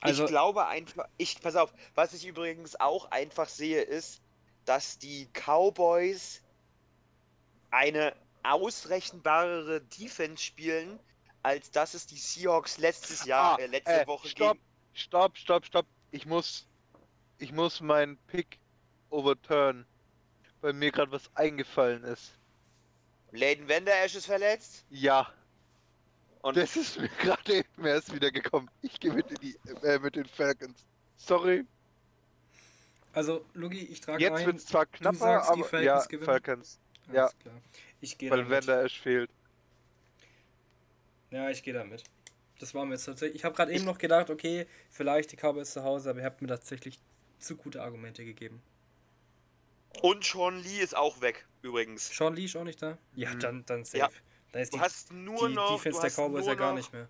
Also, 0.01 0.25
ich 0.25 0.29
glaube 0.29 0.67
einfach, 0.67 1.09
ich, 1.17 1.41
pass 1.41 1.57
auf, 1.57 1.73
was 1.95 2.13
ich 2.13 2.27
übrigens 2.27 2.79
auch 2.79 3.11
einfach 3.11 3.49
sehe, 3.49 3.81
ist, 3.83 4.21
dass 4.65 4.99
die 4.99 5.29
Cowboys 5.33 6.43
eine 7.71 8.15
ausrechenbarere 8.43 9.81
Defense 9.81 10.43
spielen, 10.43 10.99
als 11.43 11.71
dass 11.71 11.95
es 11.95 12.07
die 12.07 12.17
Seahawks 12.17 12.79
letztes 12.79 13.25
Jahr, 13.25 13.59
Ah, 13.59 13.63
äh, 13.63 13.67
letzte 13.67 14.03
äh, 14.03 14.07
Woche 14.07 14.29
stopp. 14.29 14.53
gegen. 14.53 14.65
Stopp, 14.93 15.37
stopp, 15.37 15.67
stopp. 15.67 15.87
Ich 16.11 16.27
muss, 16.27 16.67
ich 17.39 17.53
muss 17.53 17.81
meinen 17.81 18.17
Pick 18.27 18.59
overturn, 19.11 19.87
weil 20.61 20.73
mir 20.73 20.93
gerade 20.93 21.13
was 21.13 21.31
eingefallen 21.35 22.05
ist. 22.05 22.39
Layden 23.33 23.69
Vander 23.69 24.05
ist 24.05 24.27
verletzt. 24.27 24.85
Ja, 24.91 25.33
Und 26.45 26.57
das 26.57 26.77
ist 26.77 26.99
mir 27.01 27.09
gerade 27.21 27.55
eben 27.55 27.85
erst 27.85 28.15
wieder 28.15 28.31
gekommen. 28.31 28.71
Ich 28.83 29.01
gehe 29.01 29.13
mit, 29.13 29.27
die, 29.43 29.57
äh, 29.83 29.99
mit 29.99 30.15
den 30.17 30.27
Falcons. 30.27 30.85
Sorry, 31.17 31.65
also 33.15 33.45
Lugi, 33.55 33.79
ich 33.79 34.01
trage 34.01 34.23
jetzt 34.23 34.45
wird 34.45 34.57
es 34.57 34.67
zwar 34.67 34.87
knapper, 34.87 35.17
sagst, 35.19 35.51
aber 35.51 35.65
Falcons 35.65 35.85
ja, 35.85 36.05
gewinnen? 36.07 36.25
Falcons, 36.25 36.81
Alles 37.07 37.17
ja. 37.17 37.31
klar. 37.41 37.55
Ich 38.01 38.19
gehe 38.19 38.31
weil 38.31 38.39
damit. 38.39 38.67
Vander 38.67 38.85
Esch 38.85 39.01
fehlt. 39.01 39.31
Ja, 41.31 41.49
ich 41.49 41.63
gehe 41.63 41.75
damit. 41.75 42.03
Das 42.59 42.75
war 42.75 42.85
mir 42.85 42.95
jetzt 42.95 43.05
tatsächlich. 43.05 43.37
Ich 43.37 43.45
habe 43.45 43.55
gerade 43.55 43.73
eben 43.73 43.85
noch 43.85 43.99
gedacht, 43.99 44.31
okay, 44.31 44.67
vielleicht 44.91 45.31
die 45.33 45.37
Cowboys 45.37 45.73
zu 45.73 45.85
Hause, 45.85 46.11
aber 46.11 46.21
ihr 46.21 46.25
habt 46.25 46.43
mir 46.43 46.49
tatsächlich 46.49 46.99
zu 47.39 47.57
gute 47.57 47.83
Argumente 47.83 48.25
gegeben. 48.25 48.61
Und 50.03 50.25
Sean 50.25 50.61
Lee 50.63 50.81
ist 50.81 50.97
auch 50.97 51.21
weg, 51.21 51.47
übrigens. 51.63 52.09
Sean 52.09 52.35
Lee 52.35 52.47
ist 52.47 52.57
auch 52.57 52.65
nicht 52.65 52.83
da? 52.83 52.99
Ja, 53.15 53.33
Mhm. 53.33 53.41
dann, 53.41 53.67
dann 53.67 53.85
safe. 53.85 53.99
Ja. 53.99 54.09
Dann 54.55 54.63
ist 54.63 54.73
Du 54.73 54.77
die, 54.77 54.83
hast 54.85 55.13
nur 55.13 55.49
die 55.49 55.55
noch. 55.55 55.73
Defense 55.83 56.01
der 56.01 56.11
Cowboys 56.11 56.47
ja 56.47 56.55
gar 56.55 56.71
noch- 56.71 56.77
nicht 56.79 56.93
mehr. 56.93 57.09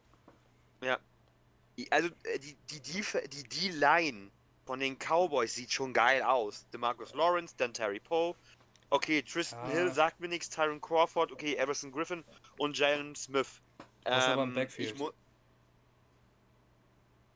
Die- 1.76 1.90
Also 1.92 2.08
äh, 2.24 2.38
die 2.38 2.56
die 2.70 2.80
Def 2.80 3.16
die 3.30 3.42
D-Line 3.42 4.30
von 4.64 4.80
den 4.80 4.96
Cowboys 4.98 5.54
sieht 5.54 5.70
schon 5.72 5.92
geil 5.92 6.22
aus. 6.22 6.64
DeMarcus 6.72 7.12
Lawrence, 7.14 7.54
dann 7.58 7.74
Terry 7.74 8.00
Poe. 8.00 8.34
Okay, 8.90 9.22
Tristan 9.22 9.68
Ja. 9.68 9.74
Hill 9.76 9.92
sagt 9.92 10.20
mir 10.20 10.28
nichts, 10.28 10.48
Tyron 10.48 10.80
Crawford, 10.80 11.32
okay, 11.32 11.56
Everson 11.56 11.92
Griffin 11.92 12.24
und 12.58 12.78
Jalen 12.78 13.14
Smith. 13.14 13.60
Das 14.04 14.24
ist 14.24 14.30
aber 14.30 14.44
im 14.44 14.50
Ähm, 14.50 14.54
Backfield. 14.54 14.94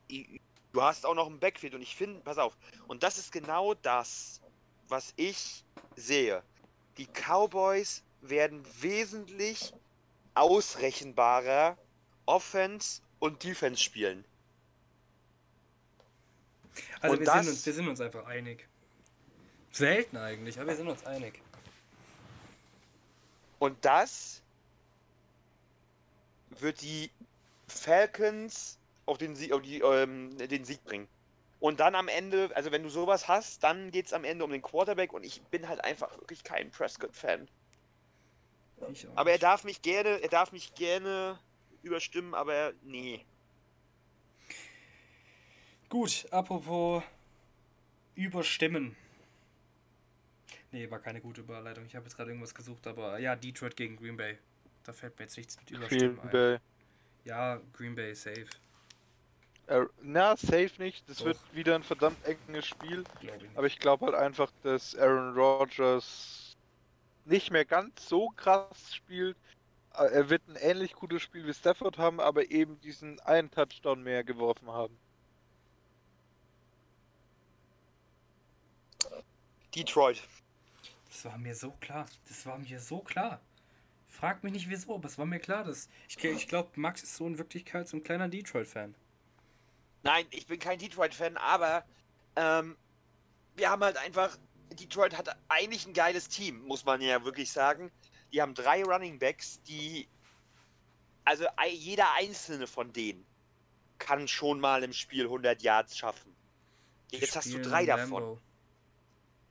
ich 0.09 0.41
Du 0.73 0.83
hast 0.83 1.05
auch 1.05 1.15
noch 1.15 1.27
ein 1.27 1.39
Backfield 1.41 1.75
und 1.75 1.83
ich 1.83 1.97
finde, 1.97 2.21
pass 2.21 2.39
auf, 2.39 2.57
und 2.87 3.03
das 3.03 3.19
ist 3.19 3.33
genau 3.33 3.75
das, 3.75 4.41
was 4.89 5.13
ich 5.17 5.65
sehe. 5.97 6.43
Die 6.97 7.07
Cowboys 7.07 8.05
werden 8.21 8.63
wesentlich 8.81 9.73
ausrechenbarer 10.41 11.77
Offense 12.27 13.01
und 13.19 13.43
Defense 13.45 13.83
spielen. 13.83 14.25
Also 17.01 17.15
Und 17.15 17.21
wir, 17.21 17.27
das- 17.27 17.45
sind 17.45 17.53
uns, 17.53 17.67
wir 17.67 17.73
sind 17.73 17.89
uns 17.89 18.01
einfach 18.01 18.27
einig. 18.27 18.67
Selten 19.71 20.17
eigentlich, 20.17 20.59
aber 20.59 20.69
wir 20.69 20.77
sind 20.77 20.89
uns 20.89 21.05
einig. 21.07 21.41
Und 23.59 23.77
das 23.85 24.43
wird 26.51 26.81
die 26.81 27.11
Falcons 27.67 28.79
auf 29.07 29.19
den 29.19 29.37
Sieg, 29.37 29.53
auf 29.53 29.63
die, 29.63 29.81
ähm, 29.81 30.37
den 30.39 30.65
Sieg 30.65 30.83
bringen. 30.85 31.09
Und 31.61 31.81
dann 31.81 31.95
am 31.97 32.09
Ende, 32.09 32.51
also 32.55 32.71
wenn 32.71 32.83
du 32.85 32.89
sowas 32.89 33.27
hast, 33.27 33.65
dann 33.65 33.91
geht 33.91 34.07
es 34.07 34.13
am 34.13 34.25
Ende 34.25 34.45
um 34.45 34.51
den 34.51 34.63
Quarterback 34.63 35.13
und 35.13 35.25
ich 35.25 35.43
bin 35.43 35.69
halt 35.69 35.83
einfach 35.85 36.11
wirklich 36.19 36.45
kein 36.45 36.71
Prescott-Fan. 36.71 37.49
Ich 38.93 39.07
auch 39.09 39.17
Aber 39.17 39.31
er 39.33 39.39
darf 39.39 39.65
mich 39.65 39.83
gerne, 39.83 40.21
er 40.23 40.29
darf 40.29 40.53
mich 40.53 40.75
gerne 40.75 41.39
überstimmen, 41.83 42.35
aber 42.35 42.73
nee. 42.83 43.25
Gut, 45.89 46.27
apropos 46.31 47.03
überstimmen. 48.15 48.97
Nee, 50.71 50.91
war 50.91 50.99
keine 50.99 51.21
gute 51.21 51.41
Überleitung. 51.41 51.87
Ich 51.87 51.95
habe 51.97 52.05
jetzt 52.05 52.17
gerade 52.17 52.31
irgendwas 52.31 52.55
gesucht, 52.55 52.87
aber 52.87 53.19
ja, 53.19 53.35
Detroit 53.37 53.75
gegen 53.77 53.97
Green 53.97 54.17
Bay. 54.17 54.39
Da 54.85 54.93
fällt 54.93 55.19
mir 55.19 55.25
jetzt 55.25 55.37
nichts 55.37 55.57
mit 55.59 55.71
überstimmen 55.71 56.17
Green 56.17 56.27
ein. 56.27 56.31
Bay. 56.31 56.59
Ja, 57.25 57.61
Green 57.73 57.95
Bay 57.95 58.15
safe, 58.15 58.47
Äh, 59.67 59.85
na, 60.03 60.37
safe 60.37 60.71
nicht. 60.79 61.09
Das 61.09 61.19
Doch. 61.19 61.27
wird 61.27 61.39
wieder 61.53 61.75
ein 61.75 61.83
verdammt 61.83 62.17
enges 62.25 62.67
Spiel. 62.67 63.05
ich. 63.21 63.31
Aber 63.55 63.67
ich 63.67 63.79
glaube 63.79 64.07
halt 64.07 64.15
einfach, 64.15 64.51
dass 64.63 64.95
Aaron 64.97 65.35
Rodgers 65.35 66.48
nicht 67.29 67.51
mehr 67.51 67.65
ganz 67.65 68.09
so 68.09 68.29
krass 68.31 68.95
spielt. 68.95 69.37
Äh, 69.95 70.07
Er 70.13 70.31
wird 70.31 70.47
ein 70.49 70.57
ähnlich 70.57 70.95
gutes 70.95 71.23
Spiel 71.23 71.47
wie 71.47 71.55
Stafford 71.55 71.99
haben, 71.99 72.21
aber 72.21 72.51
eben 72.51 72.81
diesen 72.81 73.21
einen 73.21 73.51
Touchdown 73.51 74.03
mehr 74.03 74.25
geworfen 74.25 74.71
haben. 74.71 74.99
Detroit. 79.75 80.23
Das 81.09 81.25
war 81.25 81.39
mir 81.39 81.55
so 81.55 81.71
klar. 81.73 82.07
Das 82.29 82.47
war 82.47 82.59
mir 82.59 82.81
so 82.81 83.01
klar. 83.01 83.41
Frag 84.09 84.43
mich 84.43 84.53
nicht 84.53 84.69
wieso, 84.69 84.95
aber 84.95 85.07
es 85.07 85.19
war 85.19 85.27
mir 85.27 85.39
klar, 85.39 85.65
dass. 85.65 85.89
Ich, 86.09 86.23
ich 86.23 86.49
glaube, 86.49 86.71
Max 86.77 87.03
ist 87.03 87.17
so 87.17 87.27
in 87.27 87.39
Wirklichkeit 87.39 87.87
so 87.89 87.97
ein 87.97 88.03
kleiner 88.03 88.29
Detroit-Fan. 88.29 88.95
Nein, 90.03 90.27
ich 90.31 90.47
bin 90.47 90.59
kein 90.59 90.79
Detroit-Fan, 90.79 91.37
aber 91.37 91.85
ähm, 92.37 92.77
wir 93.57 93.71
haben 93.71 93.83
halt 93.83 93.97
einfach. 93.99 94.37
Detroit 94.75 95.17
hat 95.17 95.37
eigentlich 95.49 95.87
ein 95.87 95.95
geiles 95.95 96.29
Team, 96.29 96.63
muss 96.65 96.85
man 96.85 97.01
ja 97.01 97.25
wirklich 97.25 97.53
sagen. 97.53 97.91
Die 98.33 98.43
haben 98.43 98.55
drei 98.55 98.83
Running 98.83 99.19
Backs, 99.19 99.63
die. 99.63 100.09
Also 101.25 101.45
jeder 101.71 102.07
einzelne 102.15 102.67
von 102.67 102.93
denen 102.93 103.27
kann 103.99 104.29
schon 104.29 104.61
mal 104.61 104.83
im 104.83 104.93
Spiel 104.93 105.25
100 105.25 105.63
Yards 105.63 105.99
schaffen. 105.99 106.35
Jetzt 107.11 107.37
hast 107.37 107.53
du 107.53 107.61
drei 107.61 107.85
davon. 107.85 108.41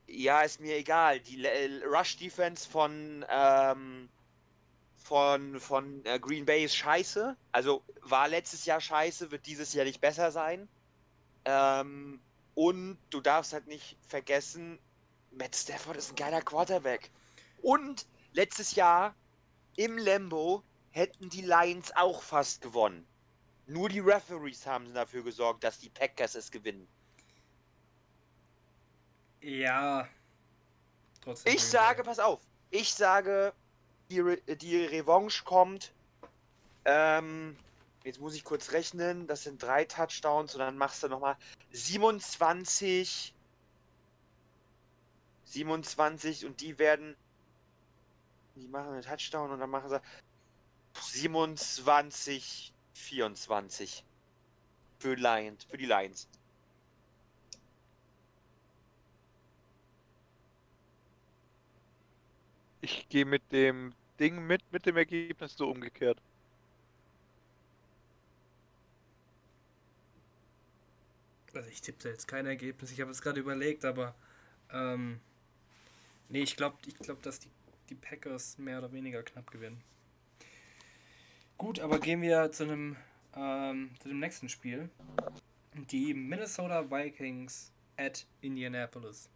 Ja, 0.07 0.41
ist 0.41 0.59
mir 0.59 0.77
egal. 0.77 1.19
Die 1.19 1.43
äh, 1.43 1.83
Rush 1.85 2.17
Defense 2.17 2.67
von 2.67 3.25
ähm, 3.29 4.09
von 4.95 5.59
von 5.59 6.05
äh, 6.05 6.19
Green 6.19 6.45
Bay 6.45 6.63
ist 6.63 6.75
scheiße. 6.75 7.35
Also 7.51 7.83
war 8.01 8.27
letztes 8.27 8.65
Jahr 8.65 8.79
scheiße, 8.79 9.31
wird 9.31 9.45
dieses 9.45 9.73
Jahr 9.73 9.85
nicht 9.85 10.01
besser 10.01 10.31
sein. 10.31 10.67
Ähm, 11.45 12.19
und 12.55 12.97
du 13.09 13.21
darfst 13.21 13.53
halt 13.53 13.67
nicht 13.67 13.97
vergessen, 14.01 14.79
Matt 15.37 15.55
Stafford 15.55 15.97
ist 15.97 16.11
ein 16.11 16.15
geiler 16.15 16.41
Quarterback. 16.41 17.09
Und 17.61 18.05
letztes 18.33 18.75
Jahr 18.75 19.15
im 19.75 19.97
Lambo 19.97 20.63
hätten 20.91 21.29
die 21.29 21.41
Lions 21.41 21.95
auch 21.95 22.21
fast 22.21 22.61
gewonnen. 22.61 23.05
Nur 23.67 23.89
die 23.89 23.99
Referees 23.99 24.65
haben 24.65 24.93
dafür 24.93 25.23
gesorgt, 25.23 25.63
dass 25.63 25.79
die 25.79 25.89
Packers 25.89 26.35
es 26.35 26.49
gewinnen. 26.49 26.87
Ja. 29.41 30.07
Trotzdem. 31.21 31.53
Ich 31.53 31.63
sage, 31.63 32.03
pass 32.03 32.19
auf, 32.19 32.39
ich 32.71 32.93
sage, 32.93 33.53
die, 34.09 34.21
Re 34.21 34.37
die 34.37 34.85
Revanche 34.85 35.43
kommt. 35.43 35.91
Ähm, 36.85 37.57
jetzt 38.03 38.19
muss 38.19 38.35
ich 38.35 38.43
kurz 38.45 38.71
rechnen, 38.71 39.27
das 39.27 39.43
sind 39.43 39.61
drei 39.61 39.83
Touchdowns 39.83 40.55
und 40.55 40.59
dann 40.59 40.77
machst 40.77 41.03
du 41.03 41.09
nochmal 41.09 41.35
27. 41.71 43.33
27 45.47 46.45
und 46.45 46.61
die 46.61 46.77
werden. 46.77 47.15
Die 48.55 48.67
machen 48.67 48.93
einen 48.93 49.01
Touchdown 49.01 49.51
und 49.51 49.59
dann 49.59 49.69
machen 49.69 49.89
sie 49.89 50.01
27, 50.99 52.73
24. 52.93 54.03
Für 54.99 55.15
Lions, 55.15 55.63
für 55.65 55.77
die 55.77 55.85
Lions. 55.85 56.27
Ich 62.81 63.07
gehe 63.09 63.25
mit 63.25 63.43
dem 63.51 63.93
Ding 64.19 64.45
mit, 64.47 64.61
mit 64.71 64.85
dem 64.85 64.97
Ergebnis 64.97 65.55
so 65.55 65.69
umgekehrt. 65.69 66.19
Also 71.53 71.69
ich 71.69 71.81
tippe 71.81 72.09
jetzt 72.09 72.27
kein 72.27 72.45
Ergebnis. 72.45 72.91
Ich 72.91 73.01
habe 73.01 73.11
es 73.11 73.21
gerade 73.21 73.39
überlegt, 73.39 73.83
aber 73.85 74.15
ähm, 74.71 75.19
nee, 76.29 76.43
ich 76.43 76.55
glaube, 76.55 76.77
ich 76.85 76.95
glaub, 76.95 77.21
dass 77.21 77.39
die, 77.39 77.49
die 77.89 77.95
Packers 77.95 78.57
mehr 78.57 78.79
oder 78.79 78.91
weniger 78.91 79.23
knapp 79.23 79.51
gewinnen. 79.51 79.83
Gut, 81.57 81.79
aber 81.79 81.99
gehen 81.99 82.21
wir 82.21 82.51
zu 82.51 82.63
einem 82.63 82.97
ähm, 83.37 83.91
zu 83.99 84.09
dem 84.09 84.19
nächsten 84.19 84.49
Spiel. 84.49 84.89
Die 85.73 86.13
Minnesota 86.13 86.89
Vikings 86.89 87.71
at 87.97 88.25
Indianapolis. 88.41 89.29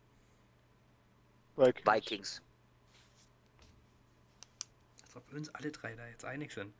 Vikings. 1.56 1.86
Vikings. 1.86 2.42
Als 5.04 5.16
ob 5.16 5.32
wir 5.32 5.38
uns 5.38 5.50
alle 5.50 5.72
drei 5.72 5.96
da 5.96 6.08
jetzt 6.08 6.26
einig 6.26 6.52
sind. 6.52 6.74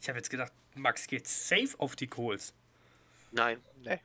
Ich 0.00 0.08
habe 0.08 0.18
jetzt 0.18 0.30
gedacht, 0.30 0.52
Max 0.74 1.06
geht 1.06 1.26
safe 1.26 1.78
auf 1.78 1.96
die 1.96 2.06
Colts. 2.06 2.52
Nein. 3.32 3.62
Nee. 3.82 4.00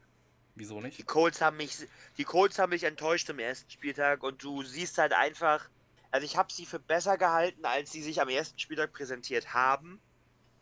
Wieso 0.56 0.82
nicht? 0.82 0.98
Die 0.98 1.04
Colts 1.04 1.42
haben 1.42 1.58
mich, 1.58 1.78
die 2.18 2.24
Colts 2.24 2.60
haben 2.60 2.72
mich 2.72 2.84
enttäuscht 2.84 3.30
im 3.30 3.40
ersten 3.40 3.70
Spieltag 3.70 4.24
und 4.24 4.44
du 4.44 4.64
siehst 4.64 4.98
halt 4.98 5.14
einfach, 5.14 5.70
also 6.12 6.26
ich 6.26 6.38
habe 6.38 6.52
sie 6.52 6.66
für 6.66 6.80
besser 6.80 7.18
gehalten, 7.18 7.66
als 7.66 7.92
sie 7.92 8.02
sich 8.02 8.22
am 8.22 8.30
ersten 8.30 8.60
Spieltag 8.60 8.92
präsentiert 8.92 9.54
haben. 9.54 10.02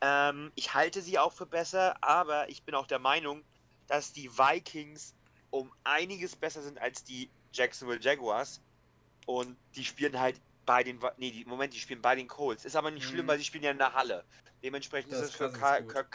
Ähm, 0.02 0.52
ich 0.56 0.74
halte 0.74 1.02
sie 1.02 1.18
auch 1.18 1.34
für 1.34 1.46
besser, 1.46 1.98
aber 2.02 2.50
ich 2.50 2.64
bin 2.64 2.76
auch 2.76 2.88
der 2.88 3.00
Meinung, 3.00 3.44
dass 3.88 4.14
die 4.14 4.30
Vikings 4.30 5.16
um 5.50 5.72
einiges 5.84 6.36
besser 6.36 6.62
sind 6.62 6.80
als 6.80 7.04
die 7.04 7.30
Jacksonville 7.54 8.00
Jaguars. 8.00 8.62
Und 9.26 9.58
die 9.76 9.84
spielen 9.84 10.20
halt 10.20 10.40
bei 10.66 10.84
den, 10.84 11.00
nee, 11.18 11.32
die, 11.32 11.46
Moment, 11.46 11.74
die 11.74 11.80
spielen 11.80 12.02
bei 12.02 12.16
den 12.16 12.28
Colts. 12.28 12.66
Ist 12.66 12.76
aber 12.76 12.92
nicht 12.92 13.08
mhm. 13.08 13.12
schlimm, 13.12 13.28
weil 13.28 13.40
sie 13.40 13.44
spielen 13.44 13.64
ja 13.64 13.72
in 13.72 13.80
der 13.80 13.94
Halle. 13.94 14.24
Dementsprechend 14.62 15.12
das 15.12 15.22
ist 15.22 15.30
es 15.30 15.36
für 15.36 15.52
Kirk, 15.52 16.12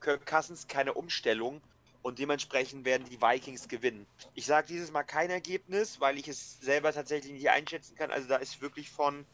Kirk 0.00 0.26
Cousins 0.26 0.66
keine 0.66 0.94
Umstellung 0.94 1.60
und 2.02 2.18
dementsprechend 2.18 2.84
werden 2.84 3.08
die 3.08 3.20
Vikings 3.20 3.68
gewinnen. 3.68 4.06
Ich 4.34 4.46
sage 4.46 4.66
dieses 4.68 4.90
Mal 4.90 5.04
kein 5.04 5.30
Ergebnis, 5.30 6.00
weil 6.00 6.18
ich 6.18 6.28
es 6.28 6.60
selber 6.60 6.92
tatsächlich 6.92 7.32
nicht 7.32 7.50
einschätzen 7.50 7.94
kann. 7.94 8.10
Also 8.10 8.28
da 8.28 8.36
ist 8.36 8.60
wirklich 8.60 8.90
von 8.90 9.24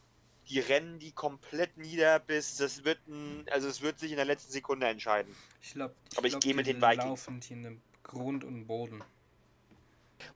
die 0.49 0.61
rennen 0.61 0.99
die 0.99 1.13
komplett 1.13 1.77
nieder 1.77 2.19
bis 2.21 2.57
das 2.57 2.85
wird 2.85 2.99
ein, 3.07 3.45
also 3.51 3.69
es 3.69 3.83
wird 3.83 3.99
sich 3.99 4.11
in 4.11 4.17
der 4.17 4.25
letzten 4.25 4.53
Sekunde 4.53 4.87
entscheiden. 4.87 5.35
Ich 5.63 5.75
glaube, 5.75 5.95
aber 6.17 6.27
ich 6.27 6.39
gehe 6.41 6.55
mit 6.55 6.67
den 6.67 6.81
Vikings. 6.81 7.05
Laufen 7.05 7.41
die 7.41 7.53
in 7.53 7.83
Grund 8.03 8.45
und 8.45 8.67
Boden. 8.67 9.03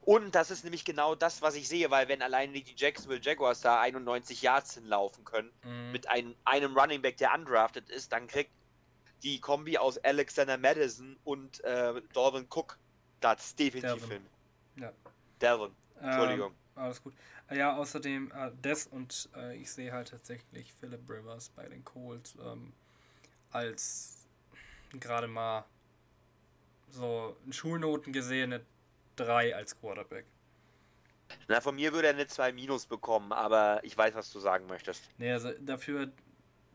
Und 0.02 0.34
das 0.34 0.50
ist 0.50 0.64
nämlich 0.64 0.84
genau 0.84 1.14
das, 1.14 1.42
was 1.42 1.54
ich 1.56 1.68
sehe, 1.68 1.90
weil 1.90 2.08
wenn 2.08 2.22
alleine 2.22 2.52
die 2.52 2.74
Jacksonville 2.76 3.20
Jaguars 3.20 3.62
da 3.62 3.80
91 3.80 4.42
Yards 4.42 4.74
hinlaufen 4.74 5.24
können, 5.24 5.50
mhm. 5.64 5.92
mit 5.92 6.08
einem, 6.08 6.34
einem 6.44 6.76
Running 6.76 7.02
Back, 7.02 7.16
der 7.16 7.34
undrafted 7.34 7.88
ist, 7.90 8.12
dann 8.12 8.26
kriegt 8.26 8.50
die 9.22 9.40
Kombi 9.40 9.78
aus 9.78 9.98
Alexander 9.98 10.58
Madison 10.58 11.16
und 11.24 11.62
äh, 11.64 12.00
Dalvin 12.12 12.46
Cook 12.50 12.78
das 13.20 13.54
definitiv 13.54 14.00
Delvin. 14.00 14.10
hin. 14.10 14.26
Ja. 14.76 14.92
Delvin, 15.40 15.74
Entschuldigung. 16.00 16.50
Ähm, 16.50 16.82
alles 16.82 17.02
gut. 17.02 17.14
Ja, 17.50 17.76
außerdem 17.76 18.32
äh, 18.32 18.50
das 18.62 18.86
und 18.86 19.28
äh, 19.36 19.56
ich 19.56 19.70
sehe 19.70 19.92
halt 19.92 20.08
tatsächlich 20.08 20.72
Philip 20.72 21.00
Rivers 21.08 21.50
bei 21.50 21.68
den 21.68 21.84
Colts 21.84 22.36
ähm, 22.42 22.72
als 23.50 24.26
gerade 24.98 25.26
mal 25.26 25.64
so 26.90 27.36
in 27.46 27.52
Schulnoten 27.52 28.12
gesehene 28.12 28.64
3 29.16 29.54
als 29.54 29.78
Quarterback. 29.78 30.26
Na, 31.48 31.60
von 31.60 31.74
mir 31.74 31.92
würde 31.92 32.08
er 32.08 32.14
eine 32.14 32.26
2 32.26 32.52
Minus 32.52 32.86
bekommen, 32.86 33.32
aber 33.32 33.80
ich 33.84 33.96
weiß, 33.96 34.14
was 34.14 34.30
du 34.32 34.38
sagen 34.38 34.66
möchtest. 34.66 35.02
Nee, 35.18 35.32
also 35.32 35.50
dafür, 35.60 36.10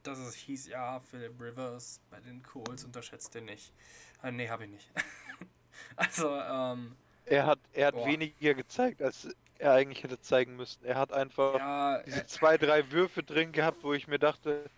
dass 0.08 0.20
es 0.20 0.36
hieß, 0.36 0.68
ja, 0.68 1.00
Philip 1.00 1.40
Rivers 1.40 2.02
bei 2.10 2.20
den 2.20 2.42
Colts 2.44 2.84
unterschätzt 2.84 3.34
den 3.36 3.46
nicht. 3.46 3.74
Ah, 4.22 4.32
nee, 4.32 4.50
habe 4.50 4.66
ich 4.66 4.72
nicht. 4.72 4.92
also, 5.96 6.30
ähm. 6.36 6.96
Er 7.26 7.46
hat, 7.46 7.60
er 7.74 7.88
hat 7.88 7.96
weniger 8.06 8.54
gezeigt, 8.54 9.02
als 9.02 9.28
er 9.60 9.74
eigentlich 9.74 10.04
hätte 10.04 10.20
zeigen 10.22 10.56
müssen. 10.56 10.84
Er 10.86 10.96
hat 10.96 11.12
einfach 11.12 11.56
ja, 11.56 12.02
diese 12.04 12.26
zwei, 12.26 12.58
drei 12.58 12.90
Würfe 12.92 13.24
drin 13.24 13.52
gehabt, 13.52 13.84
wo 13.84 13.94
ich 13.94 14.08
mir 14.08 14.20
dachte, 14.20 14.70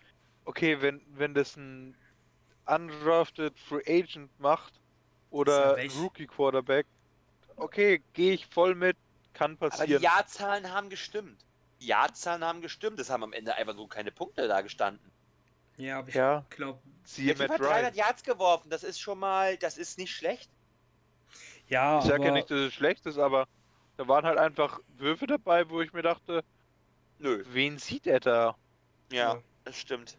okay, 0.44 0.80
wenn, 0.80 1.00
wenn 1.14 1.34
das 1.34 1.56
ein 1.56 1.94
undrafted 2.66 3.58
Free 3.58 3.82
Agent 3.86 4.30
macht 4.40 4.80
oder 5.30 5.76
Rookie 6.00 6.26
Quarterback, 6.26 6.86
okay, 7.56 8.02
gehe 8.14 8.34
ich 8.34 8.46
voll 8.46 8.74
mit, 8.74 8.96
kann 9.32 9.56
passieren. 9.56 9.90
Aber 9.90 9.98
die 9.98 10.04
Jahrzahlen 10.04 10.72
haben 10.72 10.90
gestimmt. 10.90 11.44
Die 11.80 11.86
Jahrzahlen 11.86 12.44
haben 12.44 12.60
gestimmt, 12.60 12.98
es 13.00 13.10
haben 13.10 13.22
am 13.22 13.32
Ende 13.32 13.54
einfach 13.54 13.74
so 13.74 13.86
keine 13.86 14.10
Punkte 14.10 14.48
da 14.48 14.60
gestanden. 14.60 15.09
Ja, 15.80 15.98
aber 15.98 16.08
ich 16.08 16.14
ja. 16.14 16.44
glaube, 16.50 16.78
sie 17.04 17.30
hat 17.30 17.38
300 17.38 17.96
Yards 17.96 18.22
geworfen, 18.22 18.68
das 18.68 18.84
ist 18.84 19.00
schon 19.00 19.18
mal, 19.18 19.56
das 19.56 19.78
ist 19.78 19.98
nicht 19.98 20.14
schlecht. 20.14 20.50
Ja, 21.68 22.00
ich 22.00 22.04
sage 22.04 22.26
ja 22.26 22.32
nicht, 22.32 22.50
dass 22.50 22.58
es 22.58 22.74
schlecht 22.74 23.06
ist, 23.06 23.18
aber 23.18 23.48
da 23.96 24.06
waren 24.06 24.24
halt 24.24 24.38
einfach 24.38 24.80
Würfe 24.98 25.26
dabei, 25.26 25.68
wo 25.70 25.80
ich 25.80 25.92
mir 25.92 26.02
dachte, 26.02 26.44
nö, 27.18 27.44
wen 27.48 27.78
sieht 27.78 28.06
er 28.06 28.20
da? 28.20 28.56
Ja, 29.10 29.34
ja. 29.34 29.42
das 29.64 29.78
stimmt. 29.78 30.18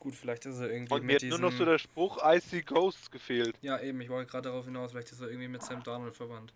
Gut, 0.00 0.14
vielleicht 0.14 0.46
ist 0.46 0.58
er 0.58 0.70
irgendwie 0.70 0.94
Und 0.94 1.04
mir 1.04 1.16
hat 1.16 1.22
nur 1.22 1.38
noch 1.38 1.52
so 1.52 1.64
der 1.64 1.78
Spruch 1.78 2.18
Icy 2.24 2.62
Ghosts 2.62 3.10
gefehlt. 3.10 3.56
Ja, 3.62 3.80
eben, 3.80 4.00
ich 4.00 4.08
wollte 4.08 4.30
gerade 4.30 4.48
darauf 4.48 4.64
hinaus, 4.64 4.92
vielleicht 4.92 5.12
ist 5.12 5.20
er 5.20 5.28
irgendwie 5.28 5.48
mit 5.48 5.62
Sam 5.62 5.82
Donald 5.82 6.16
verwandt. 6.16 6.54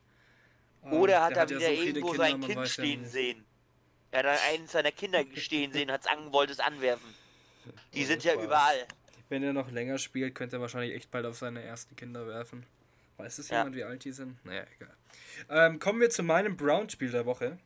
Oder 0.82 1.18
ähm, 1.18 1.22
hat 1.22 1.36
er 1.36 1.50
wieder 1.50 1.70
ja 1.70 1.76
so 1.76 1.82
irgendwo 1.82 2.11
Kinder, 2.11 2.24
sein 2.24 2.40
Kind 2.40 2.68
stehen 2.68 3.03
ja 3.03 3.09
sehen. 3.09 3.44
Er 4.11 4.32
hat 4.32 4.40
einen 4.48 4.66
seiner 4.66 4.92
Kinder 4.92 5.24
stehen 5.36 5.72
sehen, 5.72 5.90
hat 5.90 6.03
es 6.03 6.07
angewollt, 6.07 6.50
es 6.50 6.61
anwerfen. 6.61 7.14
Die 7.94 8.04
sind 8.04 8.24
ja 8.24 8.34
überall. 8.34 8.86
Wenn 9.28 9.42
er 9.42 9.52
noch 9.52 9.70
länger 9.70 9.98
spielt, 9.98 10.34
könnte 10.34 10.56
er 10.56 10.60
wahrscheinlich 10.60 10.94
echt 10.94 11.10
bald 11.10 11.26
auf 11.26 11.38
seine 11.38 11.62
ersten 11.62 11.96
Kinder 11.96 12.26
werfen. 12.26 12.66
Weiß 13.16 13.38
es 13.38 13.48
ja. 13.48 13.58
jemand, 13.58 13.76
wie 13.76 13.84
alt 13.84 14.04
die 14.04 14.12
sind? 14.12 14.44
Naja, 14.44 14.64
egal. 14.76 14.96
Ähm, 15.48 15.78
kommen 15.78 16.00
wir 16.00 16.10
zu 16.10 16.22
meinem 16.22 16.56
Brown-Spiel 16.56 17.10
der 17.10 17.26
Woche. 17.26 17.58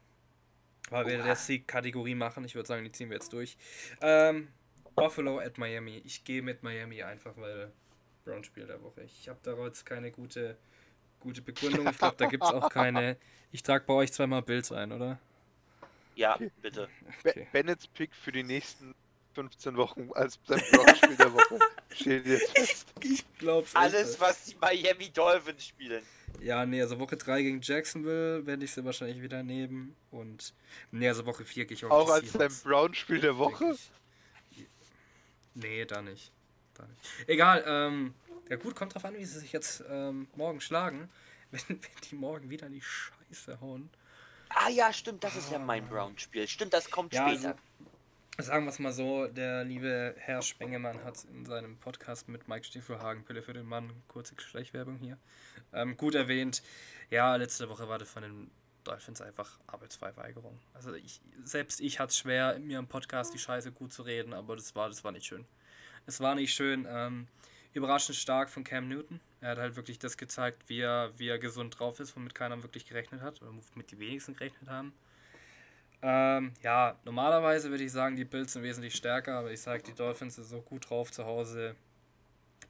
Weil 0.91 1.07
wir 1.07 1.27
jetzt 1.27 1.49
die 1.49 1.63
Kategorie 1.63 2.15
machen. 2.15 2.45
Ich 2.45 2.55
würde 2.55 2.69
sagen, 2.69 2.85
die 2.85 2.93
ziehen 2.93 3.11
wir 3.11 3.17
jetzt 3.17 3.33
durch. 3.33 3.57
Ähm, 4.01 4.49
Buffalo 4.95 5.41
at 5.41 5.59
Miami. 5.59 6.01
Ich 6.05 6.25
gehe 6.25 6.43
mit 6.43 6.63
Miami 6.63 7.03
einfach, 7.03 7.37
weil 7.37 7.73
Brown-Spiel 8.25 8.67
der 8.67 8.83
Woche. 8.83 9.03
Ich 9.03 9.29
habe 9.29 9.39
da 9.43 9.57
jetzt 9.65 9.85
keine 9.85 10.11
gute, 10.11 10.57
gute 11.21 11.43
Begründung. 11.43 11.89
Ich 11.89 11.99
glaube, 11.99 12.17
da 12.17 12.27
gibt 12.27 12.45
es 12.45 12.51
auch 12.51 12.71
keine. 12.71 13.17
Ich 13.51 13.63
trage 13.63 13.85
bei 13.85 13.95
euch 13.95 14.13
zweimal 14.13 14.43
Bills 14.43 14.71
ein, 14.73 14.93
oder? 14.93 15.19
Ja, 16.15 16.39
bitte. 16.63 16.89
Okay. 17.25 17.47
Bennett's 17.53 17.87
Pick 17.89 18.15
für 18.15 18.33
die 18.33 18.43
nächsten 18.43 18.95
15 19.37 19.77
Wochen 19.77 20.11
als 20.15 20.39
sein 20.47 20.63
Brown-Spiel 20.73 21.17
der 21.17 21.33
Woche 21.35 21.59
steht 21.91 22.27
jetzt 22.27 22.51
fest. 22.57 22.89
Ich 23.03 23.25
glaub's. 23.39 23.77
Alles, 23.77 24.19
was 24.19 24.47
die 24.47 24.57
Miami 24.59 25.11
Dolphins 25.11 25.67
spielen. 25.67 26.03
Ja, 26.41 26.65
nee, 26.65 26.81
also 26.81 26.99
Woche 26.99 27.19
3 27.19 27.43
gegen 27.43 27.61
Jacksonville 27.61 28.47
werde 28.47 28.65
ich 28.65 28.73
sie 28.73 28.83
wahrscheinlich 28.83 29.21
wieder 29.21 29.43
nehmen. 29.43 29.95
Und 30.11 30.55
nee, 30.91 31.07
also 31.07 31.27
Woche 31.27 31.45
4 31.45 31.67
gehe 31.67 31.77
ich 31.77 31.85
auch 31.85 31.91
Auch 31.91 32.11
als 32.11 32.33
dein 32.33 32.51
Brown-Spiel 32.65 33.21
der 33.21 33.37
Woche? 33.37 33.77
Nee, 35.53 35.85
da 35.85 36.01
nicht. 36.01 36.33
da 36.73 36.87
nicht. 36.87 37.29
Egal, 37.29 37.63
ähm, 37.67 38.15
ja 38.49 38.57
gut, 38.57 38.75
kommt 38.75 38.95
drauf 38.95 39.05
an, 39.05 39.19
wie 39.19 39.25
sie 39.27 39.39
sich 39.39 39.53
jetzt 39.53 39.85
ähm, 39.91 40.29
morgen 40.35 40.63
schlagen. 40.63 41.11
Wenn, 41.53 41.63
wenn 41.69 41.79
die 42.11 42.17
morgen 42.17 42.51
wieder 42.51 42.67
in 42.67 42.73
die 42.73 42.83
Scheiße 42.83 43.61
hauen. 43.61 43.89
Ah 44.49 44.69
ja, 44.69 44.93
stimmt, 44.93 45.23
das 45.23 45.37
ist 45.37 45.53
ja 45.53 45.61
mein 45.61 45.85
ah. 45.85 45.89
Brown-Spiel. 45.91 46.49
Stimmt, 46.49 46.75
das 46.75 46.91
kommt 46.91 47.15
ja, 47.15 47.29
später. 47.29 47.51
Also, 47.51 47.61
Sagen 48.39 48.67
wir 48.67 48.71
es 48.71 48.79
mal 48.79 48.93
so, 48.93 49.29
der 49.29 49.65
liebe 49.65 50.15
Herr 50.19 50.43
Spengemann 50.43 51.03
hat 51.05 51.25
in 51.25 51.47
seinem 51.47 51.79
Podcast 51.79 52.29
mit 52.29 52.49
Mike 52.49 52.67
Stiefelhagen, 52.67 53.25
Pille 53.25 53.41
für 53.41 53.55
den 53.55 53.65
Mann, 53.65 53.91
kurze 54.09 54.35
Schleichwerbung 54.39 54.99
hier, 54.99 55.17
ähm, 55.73 55.97
gut 55.97 56.15
erwähnt. 56.15 56.63
Ja, 57.09 57.35
letzte 57.37 57.71
Woche 57.71 57.89
war 57.89 57.99
das 57.99 58.11
von 58.11 58.23
den 58.23 58.51
Dolphins 58.85 59.23
einfach 59.23 59.59
Arbeitsverweigerung. 59.67 60.59
Also 60.75 60.93
ich, 60.93 61.23
selbst 61.45 61.81
ich 61.81 61.99
hatte 61.99 62.11
es 62.11 62.19
schwer, 62.19 62.59
mir 62.59 62.79
im 62.79 62.89
Podcast 62.89 63.33
die 63.33 63.39
Scheiße 63.39 63.73
gut 63.73 63.95
zu 63.95 64.03
reden, 64.03 64.35
aber 64.35 64.55
das 64.57 64.75
war, 64.77 64.89
das 64.89 65.03
war 65.03 65.13
nicht 65.13 65.25
schön. 65.25 65.47
Es 66.05 66.21
war 66.21 66.35
nicht 66.35 66.53
schön. 66.53 66.87
Ähm, 66.87 67.29
überraschend 67.73 68.17
stark 68.17 68.51
von 68.51 68.65
Cam 68.65 68.87
Newton. 68.87 69.19
Er 69.41 69.53
hat 69.53 69.59
halt 69.59 69.77
wirklich 69.77 69.99
das 69.99 70.19
gezeigt, 70.19 70.69
wie 70.69 70.81
er, 70.81 71.11
wie 71.17 71.29
er 71.29 71.39
gesund 71.39 71.79
drauf 71.79 72.01
ist, 72.01 72.15
womit 72.15 72.35
keiner 72.35 72.63
wirklich 72.63 72.85
gerechnet 72.85 73.23
hat, 73.23 73.41
oder 73.41 73.51
womit 73.51 73.91
die 73.91 73.99
wenigsten 73.99 74.35
gerechnet 74.35 74.69
haben. 74.69 74.93
Ähm, 76.03 76.53
ja, 76.63 76.97
normalerweise 77.05 77.71
würde 77.71 77.85
ich 77.85 77.93
sagen, 77.93 78.17
die 78.17 78.25
Bills 78.25 78.53
sind 78.53 78.63
wesentlich 78.63 78.95
stärker, 78.95 79.39
aber 79.39 79.51
ich 79.51 79.61
sage, 79.61 79.83
die 79.83 79.95
Dolphins 79.95 80.37
sind 80.37 80.45
so 80.45 80.61
gut 80.61 80.91
drauf 80.91 81.11
zu 81.11 81.25
Hause. 81.25 81.75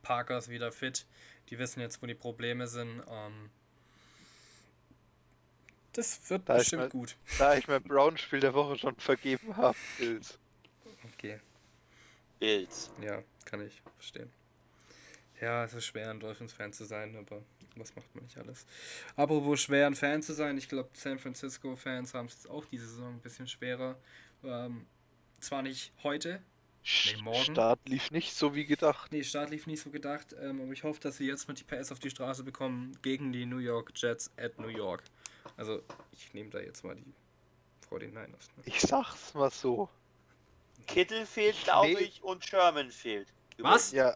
Parker 0.02 0.38
ist 0.38 0.48
wieder 0.48 0.72
fit. 0.72 1.04
Die 1.50 1.58
wissen 1.58 1.80
jetzt, 1.80 2.02
wo 2.02 2.06
die 2.06 2.14
Probleme 2.14 2.66
sind. 2.66 3.02
Ähm, 3.08 3.50
das 5.92 6.28
wird 6.30 6.48
da 6.48 6.56
bestimmt 6.58 6.82
mein, 6.82 6.90
gut. 6.90 7.16
Da 7.38 7.56
ich 7.56 7.66
mein 7.68 7.82
Brown-Spiel 7.82 8.40
der 8.40 8.54
Woche 8.54 8.78
schon 8.78 8.96
vergeben 8.96 9.56
habe, 9.56 9.76
Bills. 9.98 10.38
Okay. 11.14 11.40
Bills. 12.38 12.90
Ja, 13.00 13.22
kann 13.44 13.66
ich 13.66 13.82
verstehen. 13.96 14.30
Ja, 15.40 15.64
es 15.64 15.74
ist 15.74 15.86
schwer, 15.86 16.10
ein 16.10 16.20
Dolphins-Fan 16.20 16.72
zu 16.72 16.84
sein, 16.84 17.16
aber 17.16 17.42
was 17.76 17.94
macht 17.96 18.14
man 18.14 18.24
nicht 18.24 18.36
alles. 18.38 18.66
Apropos 19.16 19.60
schwer, 19.60 19.86
ein 19.86 19.94
Fan 19.94 20.22
zu 20.22 20.32
sein, 20.34 20.56
ich 20.58 20.68
glaube, 20.68 20.90
San 20.94 21.18
Francisco-Fans 21.18 22.14
haben 22.14 22.26
es 22.26 22.46
auch 22.46 22.64
diese 22.66 22.86
Saison 22.88 23.14
ein 23.14 23.20
bisschen 23.20 23.46
schwerer. 23.48 23.96
Ähm, 24.44 24.86
zwar 25.40 25.62
nicht 25.62 25.92
heute, 26.02 26.42
Sch- 26.84 27.20
morgen. 27.22 27.52
Start 27.52 27.80
lief 27.88 28.10
nicht 28.10 28.34
so 28.34 28.54
wie 28.54 28.64
gedacht. 28.64 29.10
Nee, 29.12 29.24
Start 29.24 29.50
lief 29.50 29.66
nicht 29.66 29.82
so 29.82 29.90
gedacht, 29.90 30.34
ähm, 30.40 30.60
aber 30.60 30.72
ich 30.72 30.84
hoffe, 30.84 31.00
dass 31.00 31.16
sie 31.16 31.26
jetzt 31.26 31.48
mit 31.48 31.58
die 31.60 31.64
PS 31.64 31.90
auf 31.92 31.98
die 31.98 32.10
Straße 32.10 32.44
bekommen 32.44 32.96
gegen 33.02 33.32
die 33.32 33.44
New 33.46 33.58
York 33.58 33.92
Jets 33.96 34.30
at 34.36 34.58
New 34.58 34.68
York. 34.68 35.02
Also, 35.56 35.82
ich 36.12 36.32
nehme 36.34 36.50
da 36.50 36.60
jetzt 36.60 36.84
mal 36.84 36.94
die 36.96 37.12
49ers. 37.90 38.28
Ne? 38.56 38.62
Ich 38.66 38.80
sag's 38.80 39.34
mal 39.34 39.50
so. 39.50 39.88
Kittel 40.86 41.26
fehlt, 41.26 41.56
glaube 41.64 41.88
Nee. 41.88 41.98
ich, 42.00 42.22
und 42.22 42.44
Sherman 42.44 42.90
fehlt. 42.92 43.32
Was? 43.58 43.90
Ja. 43.92 44.14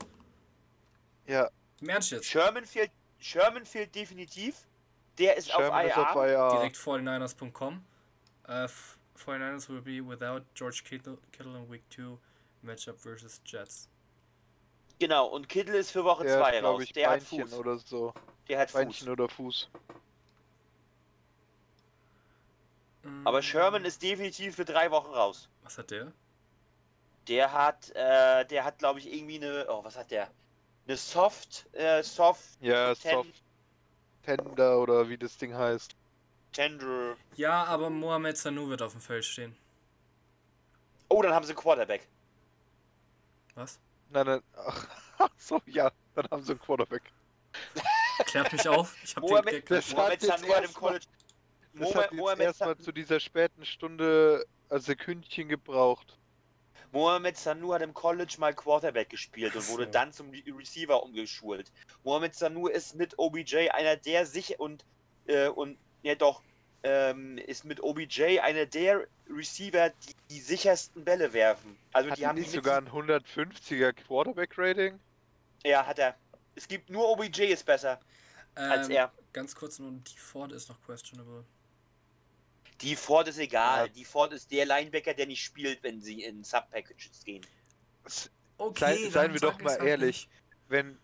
Ja, 1.27 1.51
Im 1.81 1.89
Ernst 1.89 2.11
jetzt? 2.13 2.27
Sherman 2.27 2.65
fehlt, 2.67 2.91
Sherman 3.21 3.65
fehlt 3.67 3.95
definitiv. 3.95 4.67
Der 5.19 5.37
ist 5.37 5.51
Sherman 5.51 5.71
auf 5.71 5.85
ist 5.87 5.97
IR. 5.97 6.11
auf 6.11 6.17
IR. 6.27 6.49
Direkt 6.59 6.77
49ers.com. 6.77 7.85
Uh, 8.49 8.67
49ers 9.17 9.69
will 9.69 9.83
be 9.83 10.01
without 10.01 10.43
George 10.55 10.83
Kittle, 10.85 11.19
Kittle 11.31 11.57
in 11.57 11.71
Week 11.71 11.83
2 11.95 12.17
Matchup 12.63 12.99
versus 12.99 13.41
Jets. 13.45 13.89
Genau, 14.99 15.27
und 15.27 15.49
Kittel 15.49 15.75
ist 15.75 15.91
für 15.93 16.05
Woche 16.05 16.25
Der 16.25 16.39
2 16.39 16.45
hat, 16.45 16.53
glaube 16.61 16.67
raus. 16.69 16.83
ich, 16.83 16.93
Der 16.93 17.11
hat 17.11 17.21
Beinchen 17.21 17.47
Fuß. 17.49 17.59
oder 17.59 17.79
so. 17.79 18.15
Der 18.49 18.59
hat 18.59 18.71
Fuß. 18.71 18.81
Beinchen 18.81 19.09
oder 19.09 19.29
Fuß. 19.29 19.69
Aber 23.25 23.41
Sherman 23.43 23.85
ist 23.85 24.03
definitiv 24.03 24.57
für 24.57 24.65
drei 24.65 24.91
Wochen 24.91 25.11
raus. 25.13 25.49
Was 25.63 25.79
hat 25.79 25.91
der? 25.91 26.13
Der 27.29 27.53
hat, 27.53 27.91
äh, 27.95 28.45
der 28.47 28.65
hat, 28.65 28.79
glaube 28.79 28.99
ich, 28.99 29.13
irgendwie 29.13 29.37
eine, 29.37 29.67
oh, 29.69 29.83
was 29.85 29.97
hat 29.97 30.11
der? 30.11 30.31
Eine 30.87 30.97
Soft, 30.97 31.67
äh, 31.75 32.03
Soft 32.03 32.45
Ja, 32.61 32.95
Ten- 32.95 33.11
Soft 33.13 33.43
Tender 34.25 34.79
oder 34.81 35.09
wie 35.09 35.17
das 35.17 35.37
Ding 35.37 35.55
heißt. 35.55 35.95
Tender. 36.53 37.17
Ja, 37.37 37.65
aber 37.65 37.91
Mohamed 37.91 38.37
Sanu 38.37 38.69
wird 38.69 38.83
auf 38.83 38.93
dem 38.93 39.01
Feld 39.01 39.25
stehen. 39.25 39.57
Oh, 41.09 41.23
dann 41.23 41.33
haben 41.33 41.45
sie 41.45 41.53
einen 41.53 41.59
Quarterback. 41.61 42.07
Was? 43.55 43.79
Nein, 44.11 44.27
nein. 44.27 44.43
Ach 44.55 44.87
so, 45.37 45.61
ja. 45.67 45.91
Dann 46.15 46.27
haben 46.31 46.43
sie 46.43 46.53
einen 46.53 46.61
Quarterback. 46.61 47.03
Klärt 48.27 48.53
mich 48.53 48.69
auf. 48.69 48.95
Ich 49.03 49.15
hab 49.17 49.23
Mohamed- 49.23 49.53
den 49.69 49.77
Das 49.77 49.93
Mohamed 49.93 50.21
Sanu 50.21 50.49
hat 50.49 50.57
im 50.59 50.63
erstmal- 50.65 50.73
College. 50.91 51.07
Das 51.73 51.81
Mohamed, 51.83 51.97
hat 51.97 52.11
jetzt 52.13 52.19
Mohamed, 52.21 52.41
erstmal 52.47 52.79
zu 52.79 52.93
dieser 52.93 53.21
späten 53.21 53.65
Stunde 53.65 54.45
ein 54.71 54.81
Sekündchen 54.81 55.49
gebraucht. 55.49 56.19
Mohamed 56.93 57.37
Sanu 57.37 57.73
hat 57.73 57.83
im 57.83 57.95
College 57.95 58.35
mal 58.39 58.55
Quarterback 58.55 59.09
gespielt 59.11 59.55
und 59.55 59.69
wurde 59.69 59.87
dann 59.87 60.13
zum 60.13 60.31
Re- 60.31 60.43
Receiver 60.59 61.03
umgeschult. 61.03 61.71
Mohamed 62.05 62.35
Sanu 62.35 62.67
ist 62.67 62.95
mit 62.97 63.19
OBJ 63.19 63.71
einer 63.71 63.97
der 63.97 64.27
sicher 64.27 64.59
und 64.59 64.85
äh, 65.27 65.49
und 65.49 65.79
ja 66.03 66.15
doch 66.15 66.43
ähm, 66.83 67.39
ist 67.39 67.65
mit 67.65 67.83
OBJ 67.83 68.41
einer 68.41 68.67
der 68.67 69.07
Receiver, 69.29 69.91
die 69.91 70.15
die 70.31 70.41
sichersten 70.41 71.05
Bälle 71.05 71.33
werfen. 71.33 71.77
Also 71.93 72.11
Hat 72.11 72.19
die 72.19 72.27
haben 72.27 72.37
die 72.37 72.43
nicht 72.43 72.53
sogar 72.53 72.79
ein 72.79 72.89
150er 72.89 73.93
Quarterback-Rating? 73.93 74.99
Ja, 75.65 75.87
hat 75.87 75.99
er. 75.99 76.17
Es 76.57 76.67
gibt 76.67 76.91
nur 76.91 77.09
OBJ 77.11 77.43
ist 77.45 77.65
besser 77.67 78.01
als 78.55 78.89
Ähm, 78.89 78.97
er. 78.97 79.13
Ganz 79.33 79.55
kurz 79.55 79.79
nur, 79.79 79.93
die 79.93 80.19
Ford 80.19 80.51
ist 80.53 80.69
noch 80.69 80.81
questionable. 80.83 81.45
Die 82.83 82.97
Ford 82.97 83.29
ist 83.29 83.39
egal. 83.39 83.87
Ja. 83.87 83.93
Die 83.93 84.05
Ford 84.05 84.33
ist 84.33 84.51
der 84.51 84.65
Linebacker, 84.67 85.15
der 85.15 85.27
nicht 85.27 85.43
spielt, 85.43 85.83
wenn 85.83 86.01
sie 86.01 86.23
in 86.23 86.45
Sub-Packages 86.45 87.25
gehen. 87.25 87.45
Okay, 88.59 88.81
Sei- 89.05 89.11
seien 89.11 89.33
wir 89.33 89.41
doch 89.41 89.59
mal 89.61 89.77
ehrlich. 89.87 90.29
Wenn, 90.69 90.99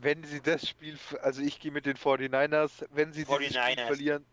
wenn 0.00 0.24
sie 0.24 0.40
das 0.40 0.68
Spiel, 0.68 0.98
also 1.22 1.40
ich 1.42 1.60
gehe 1.60 1.70
mit 1.70 1.86
den 1.86 1.96
49ers, 1.96 2.86
wenn 2.90 3.12
sie 3.12 3.24
dieses 3.24 3.54
49ers. 3.54 3.72
Spiel 3.72 3.86
verlieren, 3.86 4.24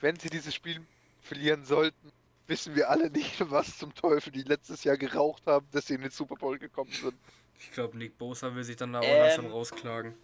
wenn 0.00 0.18
sie 0.18 0.30
dieses 0.30 0.54
Spiel 0.54 0.84
verlieren 1.20 1.64
sollten, 1.64 2.12
wissen 2.46 2.74
wir 2.74 2.90
alle 2.90 3.10
nicht, 3.10 3.34
was 3.50 3.78
zum 3.78 3.94
Teufel 3.94 4.32
die 4.32 4.42
letztes 4.42 4.84
Jahr 4.84 4.96
geraucht 4.96 5.46
haben, 5.46 5.66
dass 5.72 5.86
sie 5.86 5.94
in 5.94 6.02
den 6.02 6.10
Super 6.10 6.36
Bowl 6.36 6.58
gekommen 6.58 6.92
sind. 6.92 7.14
Ich 7.58 7.70
glaube, 7.70 7.96
Nick 7.96 8.18
Bosa 8.18 8.54
will 8.54 8.64
sich 8.64 8.76
dann 8.76 8.92
da 8.92 9.00
auch 9.00 9.04
Ähm, 9.04 9.18
langsam 9.18 9.46
rausklagen. 9.46 10.14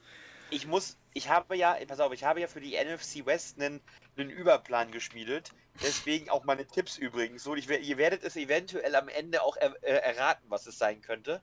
Ich 0.51 0.67
muss, 0.67 0.97
ich 1.13 1.29
habe 1.29 1.57
ja, 1.57 1.77
pass 1.87 2.01
auf, 2.01 2.13
ich 2.13 2.25
habe 2.25 2.41
ja 2.41 2.47
für 2.47 2.61
die 2.61 2.73
NFC 2.75 3.27
West 3.27 3.61
einen, 3.61 3.81
einen 4.17 4.31
Überplan 4.31 4.91
geschmiedet. 4.91 5.53
Deswegen 5.81 6.29
auch 6.31 6.45
meine 6.45 6.67
Tipps 6.67 6.99
übrigens. 6.99 7.45
So, 7.45 7.55
ich, 7.55 7.69
ihr 7.69 7.99
werdet 7.99 8.25
es 8.25 8.37
eventuell 8.37 8.95
am 8.97 9.09
Ende 9.09 9.43
auch 9.43 9.57
er, 9.57 9.75
äh, 9.83 9.93
erraten, 9.93 10.45
was 10.49 10.67
es 10.67 10.79
sein 10.79 11.01
könnte. 11.01 11.41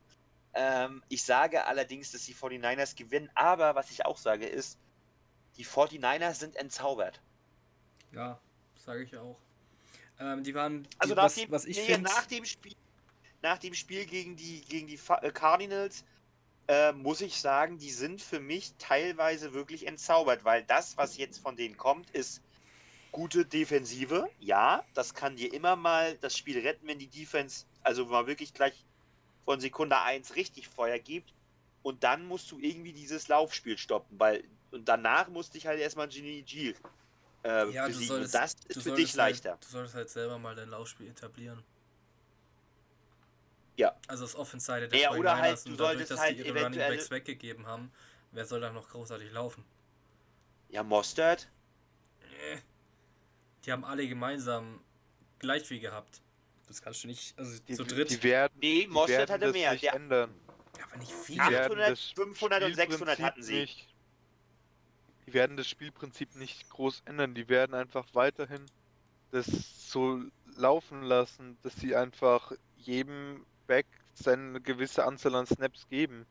Ähm, 0.53 1.03
ich 1.09 1.23
sage 1.23 1.65
allerdings, 1.65 2.11
dass 2.11 2.25
die 2.25 2.33
49ers 2.33 2.95
gewinnen, 2.95 3.29
aber 3.35 3.75
was 3.75 3.91
ich 3.91 4.05
auch 4.05 4.17
sage 4.17 4.45
ist, 4.45 4.77
die 5.57 5.65
49ers 5.65 6.35
sind 6.35 6.55
entzaubert. 6.55 7.21
Ja, 8.11 8.39
sage 8.77 9.03
ich 9.03 9.15
auch. 9.17 9.37
Ähm, 10.19 10.43
die 10.43 10.53
waren, 10.53 10.83
die, 10.83 10.89
Also 10.99 11.15
nach 11.15 11.23
was, 11.23 11.35
dem, 11.35 11.51
was 11.51 11.65
ich 11.65 11.77
nee, 11.77 11.83
finde, 11.83 12.09
nach 12.09 12.25
dem 12.25 12.45
Spiel, 12.45 12.75
nach 13.41 13.57
dem 13.57 13.73
Spiel 13.73 14.05
gegen 14.05 14.35
die 14.37 14.61
gegen 14.61 14.87
die 14.87 14.99
äh, 15.21 15.31
Cardinals 15.31 16.05
äh, 16.67 16.93
muss 16.93 17.21
ich 17.21 17.39
sagen, 17.39 17.77
die 17.77 17.91
sind 17.91 18.21
für 18.21 18.39
mich 18.39 18.73
teilweise 18.77 19.53
wirklich 19.53 19.87
entzaubert, 19.87 20.45
weil 20.45 20.63
das, 20.63 20.97
was 20.97 21.17
jetzt 21.17 21.39
von 21.39 21.55
denen 21.55 21.77
kommt, 21.77 22.09
ist 22.11 22.41
gute 23.15 23.45
Defensive. 23.45 24.29
Ja, 24.39 24.83
das 24.93 25.13
kann 25.13 25.37
dir 25.37 25.53
immer 25.53 25.77
mal 25.77 26.17
das 26.17 26.37
Spiel 26.37 26.59
retten, 26.59 26.85
wenn 26.85 26.99
die 26.99 27.07
Defense 27.07 27.65
also 27.81 28.05
mal 28.05 28.27
wirklich 28.27 28.53
gleich 28.53 28.85
von 29.45 29.61
Sekunde 29.61 29.97
1 30.01 30.35
richtig 30.35 30.67
Feuer 30.67 30.99
gibt. 30.99 31.33
Und 31.81 32.03
dann 32.03 32.25
musst 32.25 32.51
du 32.51 32.59
irgendwie 32.59 32.91
dieses 32.91 33.29
Laufspiel 33.29 33.77
stoppen, 33.77 34.19
weil 34.19 34.43
und 34.71 34.89
danach 34.89 35.29
musste 35.29 35.57
ich 35.57 35.65
halt 35.65 35.79
erstmal 35.79 36.09
Genie 36.09 36.41
G 36.41 36.73
äh, 37.43 37.69
ja, 37.71 37.87
besiegen. 37.87 38.07
solltest, 38.07 38.35
und 38.35 38.41
das 38.41 38.55
ist 38.67 38.83
für 38.83 38.95
dich 38.95 39.13
leichter. 39.15 39.51
Halt, 39.51 39.63
du 39.63 39.69
solltest 39.69 39.95
halt 39.95 40.09
selber 40.09 40.37
mal 40.37 40.53
dein 40.53 40.69
Laufspiel 40.69 41.07
etablieren. 41.07 41.63
Ja. 43.77 43.95
Also 44.07 44.25
das 44.25 44.35
Offense-Seite 44.35 44.89
der 44.89 44.99
Ja, 44.99 45.11
49ers 45.11 45.19
oder 45.19 45.37
halt, 45.37 45.65
du 45.65 45.69
dadurch, 45.71 45.77
solltest 45.77 46.11
dass 46.11 46.19
halt 46.19 46.37
die 46.37 46.47
ihre 46.47 46.63
Running 46.63 46.79
Backs 46.79 47.11
weggegeben 47.11 47.65
haben, 47.65 47.91
wer 48.31 48.45
soll 48.45 48.59
da 48.59 48.71
noch 48.71 48.89
großartig 48.89 49.31
laufen? 49.31 49.63
Ja, 50.69 50.83
Mostert. 50.83 51.47
Äh. 52.21 52.57
Die 53.65 53.71
haben 53.71 53.83
alle 53.83 54.07
gemeinsam 54.07 54.79
gleich 55.39 55.63
viel 55.63 55.79
gehabt. 55.79 56.21
Das 56.67 56.81
kannst 56.81 57.03
du 57.03 57.07
nicht, 57.07 57.37
also 57.37 57.59
Die, 57.67 57.75
zu 57.75 57.83
dritt. 57.83 58.09
die 58.09 58.23
werden, 58.23 58.53
Nee, 58.59 58.87
werden 58.89 59.29
hatte 59.31 59.51
mehr. 59.51 59.71
nicht 59.73 59.83
Der, 59.83 59.93
ändern. 59.93 60.33
aber 60.83 60.97
nicht 60.97 61.11
viel. 61.11 61.35
Die 61.35 61.51
werden 61.51 61.71
800, 61.79 61.91
das 61.91 62.01
500 62.11 62.63
und 62.63 62.75
600 62.75 62.89
Spielprinzip 63.15 63.25
hatten 63.25 63.43
sie. 63.43 63.59
Nicht, 63.61 63.87
die 65.27 65.33
werden 65.33 65.57
das 65.57 65.67
Spielprinzip 65.67 66.35
nicht 66.35 66.69
groß 66.69 67.01
ändern. 67.05 67.33
Die 67.33 67.49
werden 67.49 67.73
einfach 67.73 68.05
weiterhin 68.13 68.65
das 69.31 69.45
so 69.91 70.21
laufen 70.57 71.03
lassen, 71.03 71.57
dass 71.63 71.75
sie 71.75 71.95
einfach 71.95 72.51
jedem 72.77 73.45
Back 73.67 73.87
seine 74.13 74.61
gewisse 74.61 75.05
Anzahl 75.05 75.35
an 75.35 75.45
Snaps 75.45 75.87
geben. 75.89 76.25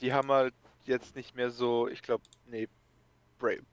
Die 0.00 0.12
haben 0.12 0.30
halt 0.30 0.54
jetzt 0.86 1.14
nicht 1.14 1.34
mehr 1.34 1.50
so, 1.50 1.88
ich 1.88 2.02
glaube, 2.02 2.24
nee, 2.46 2.68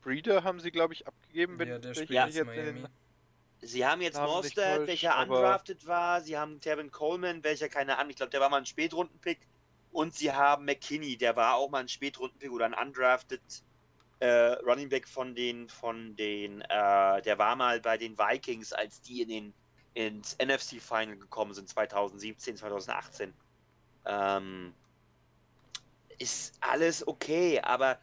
Breeder 0.02 0.44
haben 0.44 0.60
sie, 0.60 0.72
glaube 0.72 0.94
ich, 0.94 1.06
abgegeben. 1.30 1.60
Wenn 1.60 1.70
ja, 1.70 1.80
der 1.80 1.92
ich 1.92 2.10
jetzt 2.10 2.38
in. 2.38 2.88
Sie 3.62 3.86
haben 3.86 4.02
jetzt 4.02 4.18
Haben 4.18 4.42
täuscht, 4.42 4.56
welcher 4.56 5.20
undrafted 5.22 5.86
war. 5.86 6.22
Sie 6.22 6.38
haben 6.38 6.62
Tevin 6.62 6.92
Coleman, 6.92 7.44
welcher 7.44 7.68
keine 7.68 7.98
Ahnung, 7.98 8.12
ich 8.12 8.16
glaube, 8.16 8.30
der 8.30 8.40
war 8.40 8.50
mal 8.50 8.58
ein 8.58 8.66
Spätrundenpick. 8.66 9.40
Und 9.92 10.16
sie 10.16 10.32
haben 10.32 10.66
McKinney, 10.66 11.18
der 11.18 11.36
war 11.36 11.56
auch 11.56 11.70
mal 11.70 11.80
ein 11.80 11.90
Spätrundenpick 11.90 12.52
oder 12.52 12.66
ein 12.66 12.74
undrafted 12.74 13.42
äh, 14.20 14.54
Running 14.64 14.88
Back 14.88 15.08
von 15.08 15.36
den, 15.36 15.68
von 15.68 16.16
den, 16.16 16.62
äh, 16.62 17.22
der 17.22 17.38
war 17.38 17.56
mal 17.56 17.82
bei 17.82 17.98
den 17.98 18.18
Vikings, 18.18 18.72
als 18.72 19.02
die 19.02 19.24
in 19.24 19.30
den 19.30 19.54
ins 19.96 20.38
NFC 20.38 20.80
Final 20.80 21.18
gekommen 21.18 21.54
sind, 21.54 21.68
2017, 21.68 22.56
2018. 22.56 23.34
Ähm, 24.06 24.74
ist 26.20 26.54
alles 26.62 27.06
okay, 27.06 27.60
aber 27.62 27.98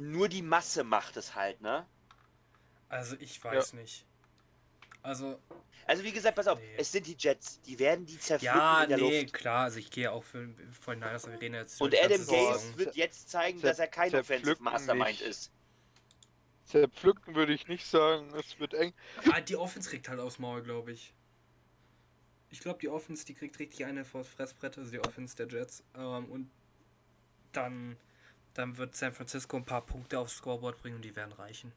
nur 0.00 0.28
die 0.28 0.42
Masse 0.42 0.82
macht 0.84 1.16
es 1.16 1.34
halt, 1.34 1.60
ne? 1.60 1.86
Also 2.88 3.16
ich 3.20 3.42
weiß 3.42 3.74
nicht. 3.74 4.04
Also, 5.02 5.38
Also 5.86 6.02
wie 6.04 6.12
gesagt, 6.12 6.36
pass 6.36 6.46
auf, 6.46 6.58
Nee. 6.58 6.74
es 6.76 6.92
sind 6.92 7.06
die 7.06 7.16
Jets, 7.18 7.60
die 7.62 7.78
werden 7.78 8.04
die 8.04 8.18
zerpflücken 8.18 8.58
ja, 8.58 8.82
in 8.82 8.88
der 8.90 8.98
nee, 8.98 9.20
Luft. 9.22 9.32
klar, 9.32 9.64
also 9.64 9.78
ich 9.78 9.90
gehe 9.90 10.10
auch 10.12 10.22
für, 10.24 10.48
für 10.72 10.90
den 10.92 11.00
Niners, 11.00 11.26
wir 11.26 11.40
reden 11.40 11.54
jetzt 11.54 11.80
Und 11.80 11.94
Adam 11.94 12.26
Gaze 12.26 12.76
wird 12.78 12.96
jetzt 12.96 13.30
zeigen, 13.30 13.58
Zer- 13.60 13.62
dass 13.62 13.78
er 13.78 13.86
kein 13.88 14.14
Offensive 14.14 14.62
Mastermind 14.62 15.08
nicht. 15.10 15.22
ist. 15.22 15.50
Zerpflücken 16.66 17.34
würde 17.34 17.52
ich 17.52 17.66
nicht 17.66 17.86
sagen, 17.86 18.32
es 18.34 18.58
wird 18.60 18.74
eng. 18.74 18.92
Ja, 19.24 19.40
die 19.40 19.56
Offense 19.56 19.88
kriegt 19.90 20.08
halt 20.08 20.20
aufs 20.20 20.38
Maul, 20.38 20.62
glaube 20.62 20.92
ich. 20.92 21.12
Ich 22.50 22.60
glaube, 22.60 22.78
die 22.80 22.88
Offense, 22.88 23.24
die 23.24 23.34
kriegt 23.34 23.58
richtig 23.58 23.84
eine 23.86 24.04
vors 24.04 24.28
Fressbrett, 24.28 24.76
also 24.78 24.90
die 24.90 25.00
Offense 25.00 25.34
der 25.36 25.48
Jets. 25.48 25.82
Ähm, 25.96 26.26
und 26.30 26.50
dann, 27.52 27.96
dann 28.54 28.76
wird 28.76 28.96
San 28.96 29.12
Francisco 29.12 29.56
ein 29.56 29.64
paar 29.64 29.82
Punkte 29.82 30.18
aufs 30.18 30.36
Scoreboard 30.36 30.80
bringen 30.80 30.96
und 30.96 31.02
die 31.02 31.14
werden 31.16 31.32
reichen. 31.32 31.72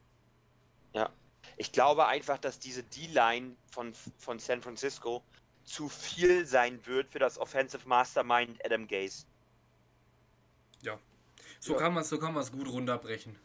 Ich 1.56 1.72
glaube 1.72 2.06
einfach, 2.06 2.38
dass 2.38 2.58
diese 2.58 2.82
D-Line 2.82 3.54
von, 3.70 3.92
von 4.18 4.38
San 4.38 4.62
Francisco 4.62 5.22
zu 5.64 5.88
viel 5.88 6.46
sein 6.46 6.84
wird 6.86 7.10
für 7.10 7.18
das 7.18 7.38
Offensive 7.38 7.86
Mastermind 7.86 8.64
Adam 8.64 8.88
Gaze. 8.88 9.26
So 11.60 11.72
Ja. 11.72 11.78
kann 11.78 11.94
man 11.94 12.02
es 12.02 12.08
so 12.08 12.18
kann 12.18 12.34
man's 12.34 12.50
gut 12.50 12.68
runterbrechen. 12.68 13.36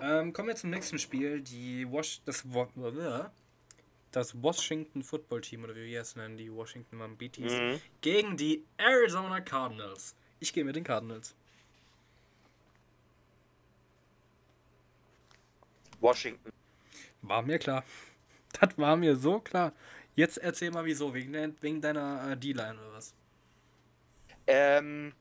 Ähm, 0.00 0.32
kommen 0.32 0.48
wir 0.48 0.56
zum 0.56 0.70
nächsten 0.70 0.98
Spiel. 0.98 1.40
Die 1.40 1.90
Wash, 1.90 2.20
das 2.24 2.44
das 4.10 4.42
Washington 4.42 5.02
Football 5.02 5.40
Team, 5.40 5.64
oder 5.64 5.74
wie 5.74 5.86
wir 5.86 6.00
es 6.00 6.16
nennen, 6.16 6.36
die 6.36 6.52
Washington 6.52 6.96
Mambitis, 6.96 7.52
Mhm. 7.52 7.80
gegen 8.00 8.36
die 8.36 8.64
Arizona 8.76 9.40
Cardinals. 9.40 10.14
Ich 10.40 10.52
gehe 10.52 10.64
mit 10.64 10.76
den 10.76 10.84
Cardinals. 10.84 11.34
Washington. 16.02 16.52
War 17.22 17.42
mir 17.42 17.58
klar. 17.58 17.84
Das 18.60 18.76
war 18.76 18.96
mir 18.96 19.16
so 19.16 19.40
klar. 19.40 19.72
Jetzt 20.14 20.36
erzähl 20.36 20.70
mal 20.70 20.84
wieso. 20.84 21.14
Wegen, 21.14 21.32
de 21.32 21.54
wegen 21.62 21.80
deiner 21.80 22.32
äh, 22.32 22.36
D-Line 22.36 22.74
oder 22.78 22.92
was? 22.92 23.14
Ähm, 24.46 25.14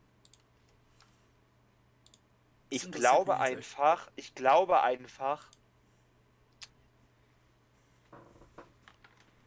ich 2.69 2.91
glaube 2.91 3.39
einfach, 3.39 4.09
ich 4.17 4.35
glaube 4.35 4.81
einfach, 4.81 5.47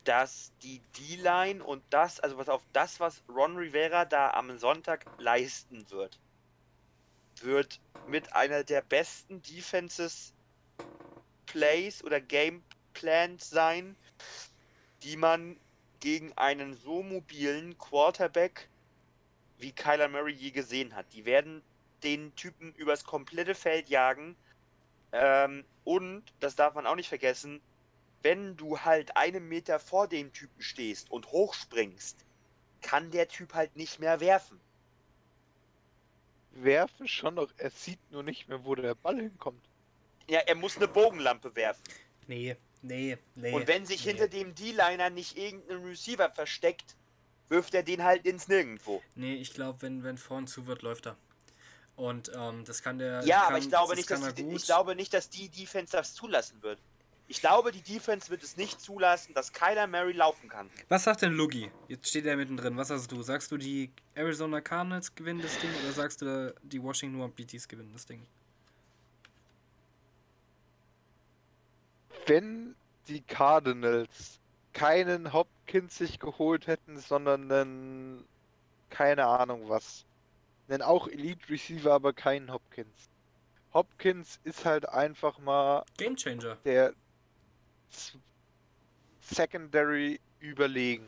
dass 0.05 0.53
die 0.62 0.80
D-Line 0.99 1.64
und 1.64 1.82
das, 1.91 2.20
also 2.20 2.39
was 2.39 2.49
auf 2.49 2.62
das, 2.72 3.01
was 3.01 3.22
Ron 3.28 3.57
Rivera 3.57 4.05
da 4.05 4.30
am 4.30 4.59
Sonntag 4.59 5.05
leisten 5.18 5.91
wird, 5.91 6.18
wird 7.41 7.80
mit 8.07 8.35
einer 8.35 8.64
der 8.64 8.82
besten 8.82 9.43
Defenses 9.43 10.34
Plays 11.55 12.03
oder 12.03 12.21
Game 12.21 12.65
Plans 12.95 13.49
sein, 13.49 13.95
die 15.05 15.17
man 15.17 15.57
gegen 16.01 16.33
einen 16.33 16.75
so 16.75 17.01
mobilen 17.01 17.79
Quarterback 17.79 18.69
wie 19.59 19.71
Kyler 19.71 20.09
Murray 20.09 20.33
je 20.33 20.51
gesehen 20.51 20.97
hat. 20.97 21.07
Die 21.13 21.25
werden 21.25 21.63
den 22.03 22.35
Typen 22.35 22.75
übers 22.75 23.05
komplette 23.05 23.55
Feld 23.55 23.89
jagen. 23.89 24.35
Ähm, 25.13 25.65
und, 25.85 26.25
das 26.41 26.57
darf 26.57 26.75
man 26.75 26.89
auch 26.89 26.97
nicht 26.97 27.09
vergessen, 27.09 27.61
wenn 28.23 28.57
du 28.57 28.81
halt 28.81 29.17
einen 29.17 29.47
Meter 29.47 29.79
vor 29.79 30.09
dem 30.09 30.33
Typen 30.33 30.61
stehst 30.61 31.09
und 31.13 31.31
hochspringst, 31.31 32.27
kann 32.83 33.13
der 33.13 33.29
Typ 33.29 33.55
halt 33.55 33.77
nicht 33.77 34.01
mehr 34.01 34.19
werfen. 34.19 34.59
Werfen 36.51 37.07
schon 37.07 37.37
noch, 37.37 37.53
er 37.59 37.71
sieht 37.71 38.01
nur 38.11 38.25
nicht 38.25 38.49
mehr, 38.49 38.65
wo 38.65 38.75
der 38.75 38.97
Ball 38.97 39.21
hinkommt. 39.21 39.65
Ja, 40.29 40.41
er 40.41 40.55
muss 40.55 40.77
eine 40.77 40.89
Bogenlampe 40.89 41.55
werfen. 41.55 41.83
Nee, 42.27 42.57
nee, 42.83 43.18
nee. 43.35 43.53
und 43.53 43.68
wenn 43.68 43.85
sich 43.85 44.05
nee. 44.05 44.12
hinter 44.12 44.29
dem 44.29 44.55
D-Liner 44.55 45.11
nicht 45.11 45.37
irgendein 45.37 45.85
Receiver 45.85 46.31
versteckt, 46.31 46.97
wirft 47.49 47.75
er 47.75 47.83
den 47.83 48.03
halt 48.03 48.27
ins 48.27 48.49
Nirgendwo. 48.49 49.03
Nee, 49.14 49.35
ich 49.35 49.53
glaube, 49.53 49.83
wenn, 49.83 50.03
wenn 50.03 50.18
vorn 50.18 50.47
zu 50.47 50.66
wird, 50.66 50.83
läuft 50.83 51.07
er. 51.07 51.16
Und 51.97 52.33
ähm, 52.35 52.64
das 52.64 52.83
kann 52.83 52.99
der. 52.99 53.22
Ja, 53.25 53.43
kann, 53.43 53.49
aber 53.49 53.59
ich 53.59 53.68
glaube, 53.68 53.95
das 53.95 53.97
nicht, 53.99 54.11
dass 54.11 54.35
die, 54.35 54.49
ich 54.49 54.64
glaube 54.64 54.97
nicht, 54.97 55.14
dass 55.14 55.29
die 55.31 55.49
Defense 55.49 55.93
das 55.93 56.14
zulassen 56.14 56.62
wird. 56.62 56.79
Ich 57.27 57.41
glaube, 57.41 57.72
die 57.72 57.81
Defense 57.81 58.29
wird 58.29 58.43
es 58.43 58.57
nicht 58.59 58.81
zulassen, 58.81 59.33
dass 59.33 59.53
Kyler 59.53 59.87
Murray 59.87 60.12
laufen 60.12 60.49
kann. 60.49 60.68
Was 60.89 61.05
sagt 61.05 61.22
denn 61.22 61.33
Lugi? 61.33 61.70
Jetzt 61.89 62.09
steht 62.09 62.27
er 62.27 62.37
mittendrin. 62.37 62.77
Was 62.77 62.89
sagst 62.89 63.11
du? 63.11 63.22
Sagst 63.22 63.51
du, 63.51 63.57
die 63.57 63.91
Arizona 64.14 64.61
Cardinals 64.61 65.14
gewinnen 65.14 65.41
das 65.41 65.59
Ding 65.59 65.70
oder 65.83 65.93
sagst 65.93 66.20
du, 66.20 66.55
die 66.62 66.83
Washington 66.83 67.20
Wambitis 67.20 67.66
gewinnen 67.66 67.93
das 67.95 68.05
Ding? 68.05 68.27
Wenn 72.27 72.75
die 73.09 73.20
Cardinals 73.20 74.41
keinen 74.72 75.33
Hopkins 75.33 75.97
sich 75.97 76.18
geholt 76.18 76.66
hätten, 76.66 76.99
sondern 76.99 77.51
einen, 77.51 78.25
keine 78.91 79.27
Ahnung 79.27 79.68
was, 79.68 80.05
einen 80.68 80.83
auch 80.83 81.09
Elite 81.09 81.49
Receiver, 81.49 81.93
aber 81.93 82.12
keinen 82.12 82.53
Hopkins. 82.53 83.09
Hopkins 83.72 84.41
ist 84.45 84.64
halt 84.64 84.89
einfach 84.89 85.39
mal 85.39 85.85
Game 85.97 86.16
Changer. 86.16 86.57
der 86.64 86.95
Secondary 89.20 90.20
überlegen. 90.41 91.07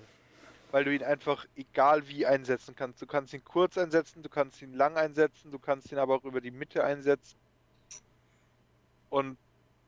Weil 0.73 0.85
du 0.85 0.95
ihn 0.95 1.05
einfach 1.05 1.47
egal 1.55 2.09
wie 2.09 2.27
einsetzen 2.27 2.75
kannst. 2.75 3.01
Du 3.01 3.07
kannst 3.07 3.33
ihn 3.33 3.45
kurz 3.45 3.79
einsetzen, 3.79 4.23
du 4.23 4.29
kannst 4.29 4.61
ihn 4.63 4.75
lang 4.75 4.97
einsetzen, 4.97 5.53
du 5.53 5.59
kannst 5.59 5.93
ihn 5.93 5.99
aber 5.99 6.17
auch 6.17 6.25
über 6.25 6.41
die 6.41 6.51
Mitte 6.51 6.85
einsetzen. 6.85 7.39
Und 9.09 9.39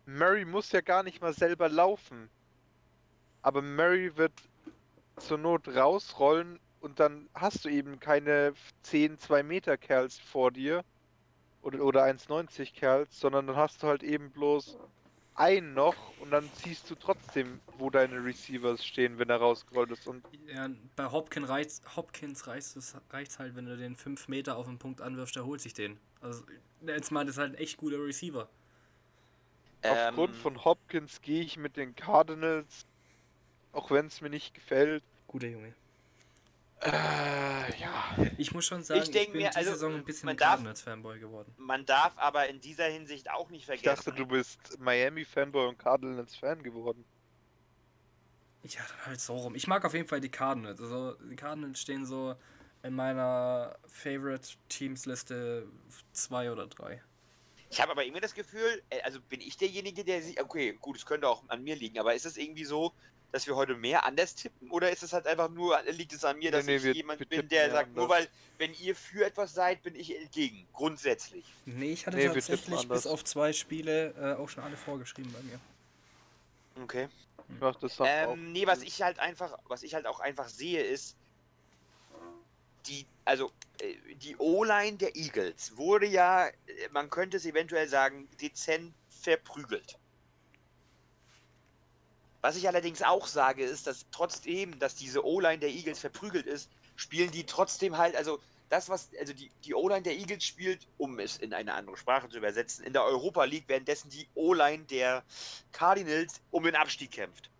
Murray 0.08 0.46
muss 0.46 0.72
ja 0.72 0.80
gar 0.80 1.02
nicht 1.02 1.20
mal 1.20 1.34
selber 1.34 1.68
laufen. 1.68 2.30
Aber 3.42 3.60
Murray 3.60 4.16
wird 4.16 4.32
zur 5.18 5.36
Not 5.36 5.68
rausrollen 5.68 6.58
und 6.80 6.98
dann 6.98 7.28
hast 7.34 7.66
du 7.66 7.68
eben 7.68 8.00
keine 8.00 8.54
10, 8.84 9.18
2 9.18 9.42
Meter 9.42 9.76
Kerls 9.76 10.18
vor 10.18 10.50
dir 10.50 10.82
oder, 11.60 11.82
oder 11.84 12.04
1,90 12.04 12.72
Kerls, 12.72 13.20
sondern 13.20 13.48
dann 13.48 13.56
hast 13.56 13.82
du 13.82 13.86
halt 13.86 14.02
eben 14.02 14.30
bloß 14.30 14.78
einen 15.34 15.74
noch 15.74 16.18
und 16.22 16.30
dann 16.30 16.48
siehst 16.54 16.88
du 16.90 16.94
trotzdem, 16.94 17.60
wo 17.76 17.90
deine 17.90 18.24
Receivers 18.24 18.84
stehen, 18.84 19.18
wenn 19.18 19.28
er 19.28 19.36
rausgerollt 19.36 19.90
ist. 19.90 20.06
Und 20.06 20.24
Ja, 20.46 20.70
bei 20.96 21.04
Hopkins 21.10 21.48
reicht 21.50 21.96
Hopkins 21.96 22.46
es 22.46 22.96
reicht's 23.10 23.38
halt, 23.38 23.56
wenn 23.56 23.66
du 23.66 23.76
den 23.76 23.94
5 23.94 24.26
Meter 24.28 24.56
auf 24.56 24.66
den 24.66 24.78
Punkt 24.78 25.02
anwirfst, 25.02 25.36
der 25.36 25.44
holt 25.44 25.60
sich 25.60 25.74
den. 25.74 26.00
Also 26.22 26.44
jetzt 26.86 27.12
mal, 27.12 27.26
das 27.26 27.34
ist 27.34 27.40
halt 27.40 27.52
ein 27.52 27.58
echt 27.58 27.76
guter 27.76 28.02
Receiver. 28.02 28.48
Aufgrund 29.82 30.34
Ähm, 30.34 30.40
von 30.40 30.64
Hopkins 30.64 31.20
gehe 31.20 31.42
ich 31.42 31.56
mit 31.56 31.76
den 31.76 31.94
Cardinals, 31.94 32.86
auch 33.72 33.90
wenn 33.90 34.06
es 34.06 34.20
mir 34.20 34.30
nicht 34.30 34.54
gefällt. 34.54 35.04
Guter 35.26 35.48
Junge. 35.48 35.74
Äh, 36.80 36.90
ja. 37.80 38.16
Ich 38.36 38.52
muss 38.52 38.64
schon 38.66 38.82
sagen, 38.84 39.02
Ich 39.02 39.08
ich, 39.14 39.32
bin 39.32 39.32
mir, 39.32 39.48
diese 39.48 39.58
also, 39.58 39.70
Saison 39.72 39.94
ein 39.96 40.04
bisschen 40.04 40.36
Cardinals-Fanboy 40.36 41.18
geworden. 41.18 41.52
Man 41.56 41.84
darf 41.86 42.12
aber 42.16 42.48
in 42.48 42.60
dieser 42.60 42.84
Hinsicht 42.86 43.30
auch 43.30 43.50
nicht 43.50 43.62
Ich 43.62 43.66
vergessen. 43.66 43.96
dachte, 43.96 44.12
du 44.12 44.26
bist 44.26 44.78
Miami-Fanboy 44.78 45.66
und 45.68 45.78
Cardinals-Fan 45.78 46.62
geworden. 46.62 47.04
Ja, 48.62 48.80
dann 48.88 49.06
halt 49.06 49.20
so 49.20 49.36
rum. 49.36 49.54
Ich 49.54 49.66
mag 49.66 49.84
auf 49.84 49.94
jeden 49.94 50.08
Fall 50.08 50.20
die 50.20 50.30
Cardinals. 50.30 50.80
Also 50.80 51.14
die 51.14 51.36
Cardinals 51.36 51.80
stehen 51.80 52.06
so 52.06 52.36
in 52.82 52.94
meiner 52.94 53.76
Favorite 53.86 54.48
Teams 54.68 55.06
Liste 55.06 55.66
2 56.12 56.52
oder 56.52 56.66
3. 56.66 57.02
Ich 57.70 57.80
habe 57.80 57.92
aber 57.92 58.02
irgendwie 58.04 58.20
das 58.22 58.34
Gefühl, 58.34 58.82
äh, 58.90 59.00
also 59.02 59.20
bin 59.20 59.40
ich 59.40 59.56
derjenige, 59.56 60.04
der 60.04 60.22
sich. 60.22 60.40
Okay, 60.40 60.76
gut, 60.80 60.96
es 60.96 61.04
könnte 61.06 61.28
auch 61.28 61.42
an 61.48 61.62
mir 61.62 61.76
liegen, 61.76 61.98
aber 61.98 62.14
ist 62.14 62.24
es 62.26 62.36
irgendwie 62.36 62.64
so, 62.64 62.92
dass 63.30 63.46
wir 63.46 63.56
heute 63.56 63.74
mehr 63.74 64.06
anders 64.06 64.34
tippen? 64.34 64.70
Oder 64.70 64.90
ist 64.90 65.02
es 65.02 65.12
halt 65.12 65.26
einfach 65.26 65.50
nur, 65.50 65.78
liegt 65.90 66.14
es 66.14 66.24
an 66.24 66.38
mir, 66.38 66.44
Nee, 66.46 66.50
dass 66.50 66.64
nee, 66.66 66.76
ich 66.76 66.82
wir- 66.84 66.92
jemand 66.94 67.20
wir 67.20 67.26
bin, 67.26 67.36
tippen 67.40 67.48
der 67.50 67.70
sagt, 67.70 67.94
nur 67.94 68.04
anders. 68.04 68.20
weil, 68.20 68.28
wenn 68.56 68.72
ihr 68.74 68.96
für 68.96 69.26
etwas 69.26 69.52
seid, 69.52 69.82
bin 69.82 69.94
ich 69.94 70.16
entgegen. 70.18 70.66
Grundsätzlich. 70.72 71.44
Nee, 71.66 71.92
ich 71.92 72.06
hatte 72.06 72.16
Nee, 72.16 72.28
tatsächlich 72.28 72.88
bis 72.88 73.06
auf 73.06 73.22
zwei 73.24 73.52
Spiele 73.52 74.14
äh, 74.18 74.40
auch 74.40 74.48
schon 74.48 74.64
alle 74.64 74.76
vorgeschrieben 74.78 75.30
bei 75.32 75.42
mir. 75.42 75.60
Okay. 76.82 77.08
Ich 77.50 77.60
mach 77.60 77.76
das. 77.76 77.98
Ähm, 78.00 78.52
nee, 78.52 78.66
was 78.66 78.82
ich 78.82 79.02
halt 79.02 79.18
einfach, 79.18 79.58
was 79.68 79.82
ich 79.82 79.94
halt 79.94 80.06
auch 80.06 80.20
einfach 80.20 80.48
sehe, 80.48 80.82
ist, 80.82 81.16
die, 82.88 83.06
also 83.24 83.50
äh, 83.80 83.94
die 84.16 84.36
O-Line 84.36 84.96
der 84.96 85.16
Eagles 85.16 85.76
wurde 85.76 86.06
ja, 86.06 86.48
äh, 86.48 86.52
man 86.92 87.10
könnte 87.10 87.36
es 87.36 87.46
eventuell 87.46 87.88
sagen, 87.88 88.28
dezent 88.40 88.92
verprügelt. 89.08 89.98
Was 92.40 92.56
ich 92.56 92.68
allerdings 92.68 93.02
auch 93.02 93.26
sage, 93.26 93.64
ist, 93.64 93.86
dass 93.86 94.06
trotzdem, 94.10 94.78
dass 94.78 94.94
diese 94.94 95.24
O-Line 95.24 95.58
der 95.58 95.70
Eagles 95.70 95.98
verprügelt 95.98 96.46
ist, 96.46 96.70
spielen 96.96 97.30
die 97.30 97.44
trotzdem 97.44 97.98
halt, 97.98 98.16
also 98.16 98.40
das, 98.68 98.88
was, 98.88 99.10
also 99.18 99.32
die, 99.32 99.50
die 99.64 99.74
O-Line 99.74 100.02
der 100.02 100.16
Eagles 100.16 100.44
spielt, 100.44 100.86
um 100.98 101.18
es 101.18 101.38
in 101.38 101.52
eine 101.52 101.74
andere 101.74 101.96
Sprache 101.96 102.28
zu 102.28 102.38
übersetzen, 102.38 102.84
in 102.84 102.92
der 102.92 103.04
Europa 103.04 103.44
League, 103.44 103.64
währenddessen 103.66 104.10
die 104.10 104.28
O-Line 104.34 104.84
der 104.84 105.24
Cardinals 105.72 106.40
um 106.50 106.64
den 106.64 106.76
Abstieg 106.76 107.10
kämpft. 107.10 107.50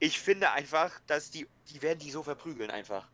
Ich 0.00 0.20
finde 0.20 0.52
einfach, 0.52 1.00
dass 1.06 1.30
die, 1.30 1.48
die 1.68 1.82
werden 1.82 2.00
die 2.00 2.10
so 2.10 2.24
verprügeln 2.24 2.70
einfach. 2.70 3.12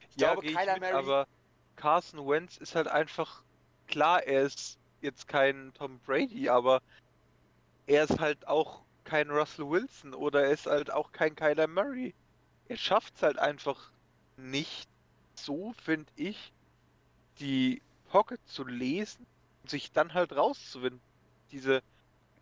Ich 0.00 0.16
Ja, 0.16 0.34
glaube, 0.34 0.42
Kyler 0.44 0.76
Murray, 0.78 0.92
aber 0.92 1.28
Carson 1.76 2.26
Wentz 2.28 2.58
ist 2.58 2.74
halt 2.76 2.88
einfach, 2.88 3.44
klar, 3.88 4.24
er 4.24 4.42
ist 4.42 4.78
jetzt 5.00 5.28
kein 5.28 5.72
Tom 5.74 6.00
Brady, 6.00 6.48
aber 6.50 6.82
er 7.86 8.04
ist 8.04 8.20
halt 8.20 8.46
auch 8.48 8.86
kein 9.04 9.30
Russell 9.30 9.68
Wilson 9.68 10.14
oder 10.14 10.44
er 10.44 10.52
ist 10.52 10.66
halt 10.66 10.90
auch 10.90 11.12
kein 11.12 11.34
Kyler 11.36 11.68
Murray. 11.68 12.14
Er 12.68 12.76
schafft 12.76 13.16
es 13.16 13.22
halt 13.22 13.38
einfach 13.38 13.92
nicht 14.36 14.90
so, 15.34 15.72
finde 15.74 16.12
ich, 16.16 16.54
die 17.38 17.82
Pocket 18.06 18.40
zu 18.46 18.64
lesen 18.64 19.26
und 19.62 19.70
sich 19.70 19.92
dann 19.92 20.14
halt 20.14 20.32
rauszuwinden. 20.32 21.02
Diese 21.50 21.82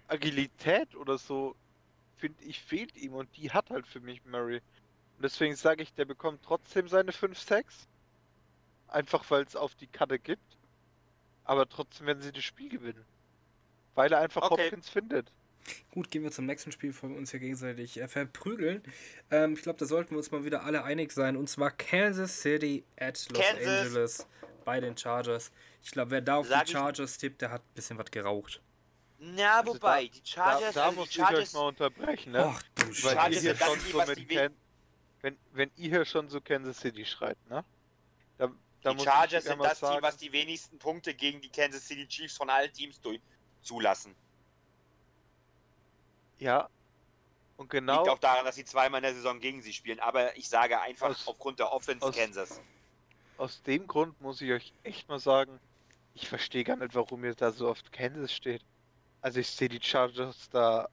Agilität 0.09 0.95
oder 0.97 1.19
so, 1.19 1.57
finde 2.21 2.45
ich, 2.45 2.61
fehlt 2.61 2.97
ihm 2.97 3.15
und 3.15 3.29
die 3.37 3.51
hat 3.51 3.71
halt 3.71 3.87
für 3.87 4.01
mich 4.01 4.25
Murray. 4.25 4.61
Und 5.17 5.23
deswegen 5.25 5.57
sage 5.57 5.83
ich, 5.83 5.93
der 5.95 6.05
bekommt 6.05 6.43
trotzdem 6.43 6.89
seine 6.89 7.13
5-6. 7.13 7.65
Einfach 8.89 9.31
weil 9.31 9.45
es 9.45 9.57
auf 9.57 9.75
die 9.75 9.87
Karte 9.87 10.19
gibt. 10.19 10.57
Aber 11.45 11.69
trotzdem 11.69 12.07
werden 12.07 12.23
sie 12.23 12.33
das 12.33 12.45
Spiel 12.45 12.69
gewinnen. 12.69 13.05
Weil 13.95 14.13
er 14.13 14.21
einfach 14.21 14.51
Okay. 14.51 14.65
Hopkins 14.65 14.89
findet. 14.89 15.33
Gut, 15.91 16.11
gehen 16.11 16.23
wir 16.23 16.31
zum 16.31 16.47
nächsten 16.47 16.73
Spiel, 16.73 16.91
bevor 16.91 17.11
wir 17.11 17.17
uns 17.17 17.31
hier 17.31 17.41
gegenseitig 17.41 18.01
äh, 18.01 18.09
verprügeln. 18.09 18.83
Ähm, 19.31 19.55
ich 19.55 19.63
glaube, 19.63 19.79
da 19.79 19.85
sollten 19.85 20.13
wir 20.13 20.19
uns 20.19 20.31
mal 20.31 20.45
wieder 20.45 20.65
alle 20.65 20.85
einig 20.85 21.13
sein. 21.13 21.37
Und 21.37 21.49
zwar 21.49 21.71
Kansas 21.71 22.41
City 22.41 22.85
at 22.97 23.29
Los 23.31 23.41
Kansas. 23.43 23.67
Angeles 23.67 24.27
bei 24.65 24.81
den 24.81 24.97
Chargers. 24.97 25.53
Ich 25.83 25.91
glaube, 25.91 26.13
wer 26.13 26.21
da 26.21 26.37
auf 26.37 26.49
Sag 26.49 26.67
die 26.67 26.73
Chargers 26.73 27.19
tippt, 27.19 27.43
der 27.43 27.51
hat 27.51 27.63
ein 27.63 27.75
bisschen 27.75 27.99
was 27.99 28.11
geraucht. 28.11 28.61
Na, 29.23 29.59
Also 29.61 29.75
wobei, 29.75 30.07
die 30.09 30.21
Da, 30.21 30.27
Chargers, 30.27 30.75
da 30.75 30.85
also 30.87 31.01
muss 31.01 31.09
die 31.11 31.19
ich 31.19 31.21
euch 31.21 31.29
Chargers, 31.29 31.53
mal 31.53 31.61
unterbrechen, 31.69 32.33
ne? 32.33 32.45
Ach 32.57 32.63
du 32.75 32.87
Weil 32.87 32.93
Chargers 32.93 33.05
ihr 33.05 33.13
Scheiße. 33.13 33.41
hier 33.41 33.41
sind 33.41 33.61
das 33.61 33.69
schon 33.69 33.79
die, 33.85 33.91
so 33.93 33.99
mit 33.99 34.19
die 34.19 34.27
Ken 34.27 34.57
wenn, 35.23 35.39
wenn 35.53 35.71
ihr 35.77 35.91
hier 35.91 36.05
schon 36.07 36.29
so 36.31 36.41
Kansas 36.41 36.79
City 36.79 37.05
schreit, 37.05 37.37
ne? 37.51 37.63
Da, 38.39 38.49
da 38.83 38.91
die 38.91 38.97
muss 38.97 39.05
Chargers 39.05 39.45
ich 39.45 39.51
sind 39.51 39.59
das 39.63 39.79
Team, 39.79 39.89
sagen, 39.89 40.03
was 40.03 40.17
die 40.17 40.33
wenigsten 40.33 40.79
Punkte 40.79 41.13
gegen 41.13 41.43
die 41.43 41.51
Kansas 41.51 41.87
City 41.87 42.09
Chiefs 42.09 42.39
von 42.39 42.49
allen 42.49 42.73
Teams 42.73 42.99
durch 43.03 43.21
zulassen. 43.61 44.15
Ja. 46.39 46.71
Und 47.59 47.69
genau 47.69 47.99
Liegt 47.99 48.09
auch 48.09 48.19
daran, 48.19 48.47
dass 48.47 48.55
sie 48.55 48.65
zweimal 48.65 49.01
in 49.01 49.03
der 49.03 49.13
Saison 49.15 49.39
gegen 49.41 49.61
sie 49.61 49.75
spielen. 49.75 50.01
Aber 50.01 50.35
ich 50.39 50.49
sage 50.49 50.81
einfach 50.81 51.11
Aus- 51.11 51.29
aufgrund 51.29 51.59
der 51.59 51.71
Offense 51.71 52.07
aus- 52.07 52.17
Kansas. 52.17 52.61
aus 53.37 53.63
dem 53.65 53.87
Grund 53.87 54.19
muss 54.23 54.41
ich 54.41 54.51
euch 54.53 54.73
echt 54.83 55.09
mal 55.11 55.19
sagen, 55.21 55.61
ich 56.15 56.27
verstehe 56.29 56.65
gar 56.65 56.77
nicht, 56.77 56.95
warum 56.95 57.23
ihr 57.25 57.35
da 57.35 57.53
so 57.53 57.69
oft 57.69 57.93
Kansas 57.93 58.33
steht. 58.33 58.63
Also 59.23 59.41
ich 59.41 59.49
sehe 59.49 59.69
die 59.69 59.81
Chargers 59.83 60.49
da 60.51 60.89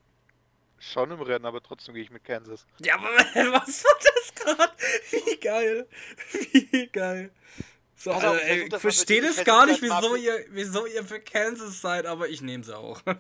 schon 0.80 1.12
im 1.12 1.22
Rennen, 1.22 1.46
aber 1.46 1.62
trotzdem 1.62 1.94
gehe 1.96 2.04
ich 2.04 2.12
mit 2.12 2.24
Kansas. 2.24 2.66
Ja, 2.80 2.96
aber 2.96 3.08
was 3.54 3.84
war 3.84 4.00
das 4.00 4.36
gerade? 4.36 4.74
Wie 5.12 5.38
geil. 5.38 5.88
Wie 6.52 6.88
geil. 6.88 7.32
So, 7.96 8.12
also, 8.12 8.28
auf, 8.28 8.38
ich 8.38 8.44
ey, 8.44 8.70
das 8.70 8.82
verstehe 8.82 9.22
das 9.22 9.44
gar 9.44 9.66
nicht, 9.66 9.82
das 9.82 10.04
wieso 10.04 10.16
ihr, 10.16 10.46
wieso 10.50 10.86
ihr 10.86 11.04
für 11.04 11.20
Kansas 11.20 11.82
seid, 11.82 12.06
aber 12.06 12.30
ich 12.30 12.42
nehme 12.42 12.64
sie 12.64 12.78
auch. 12.78 13.02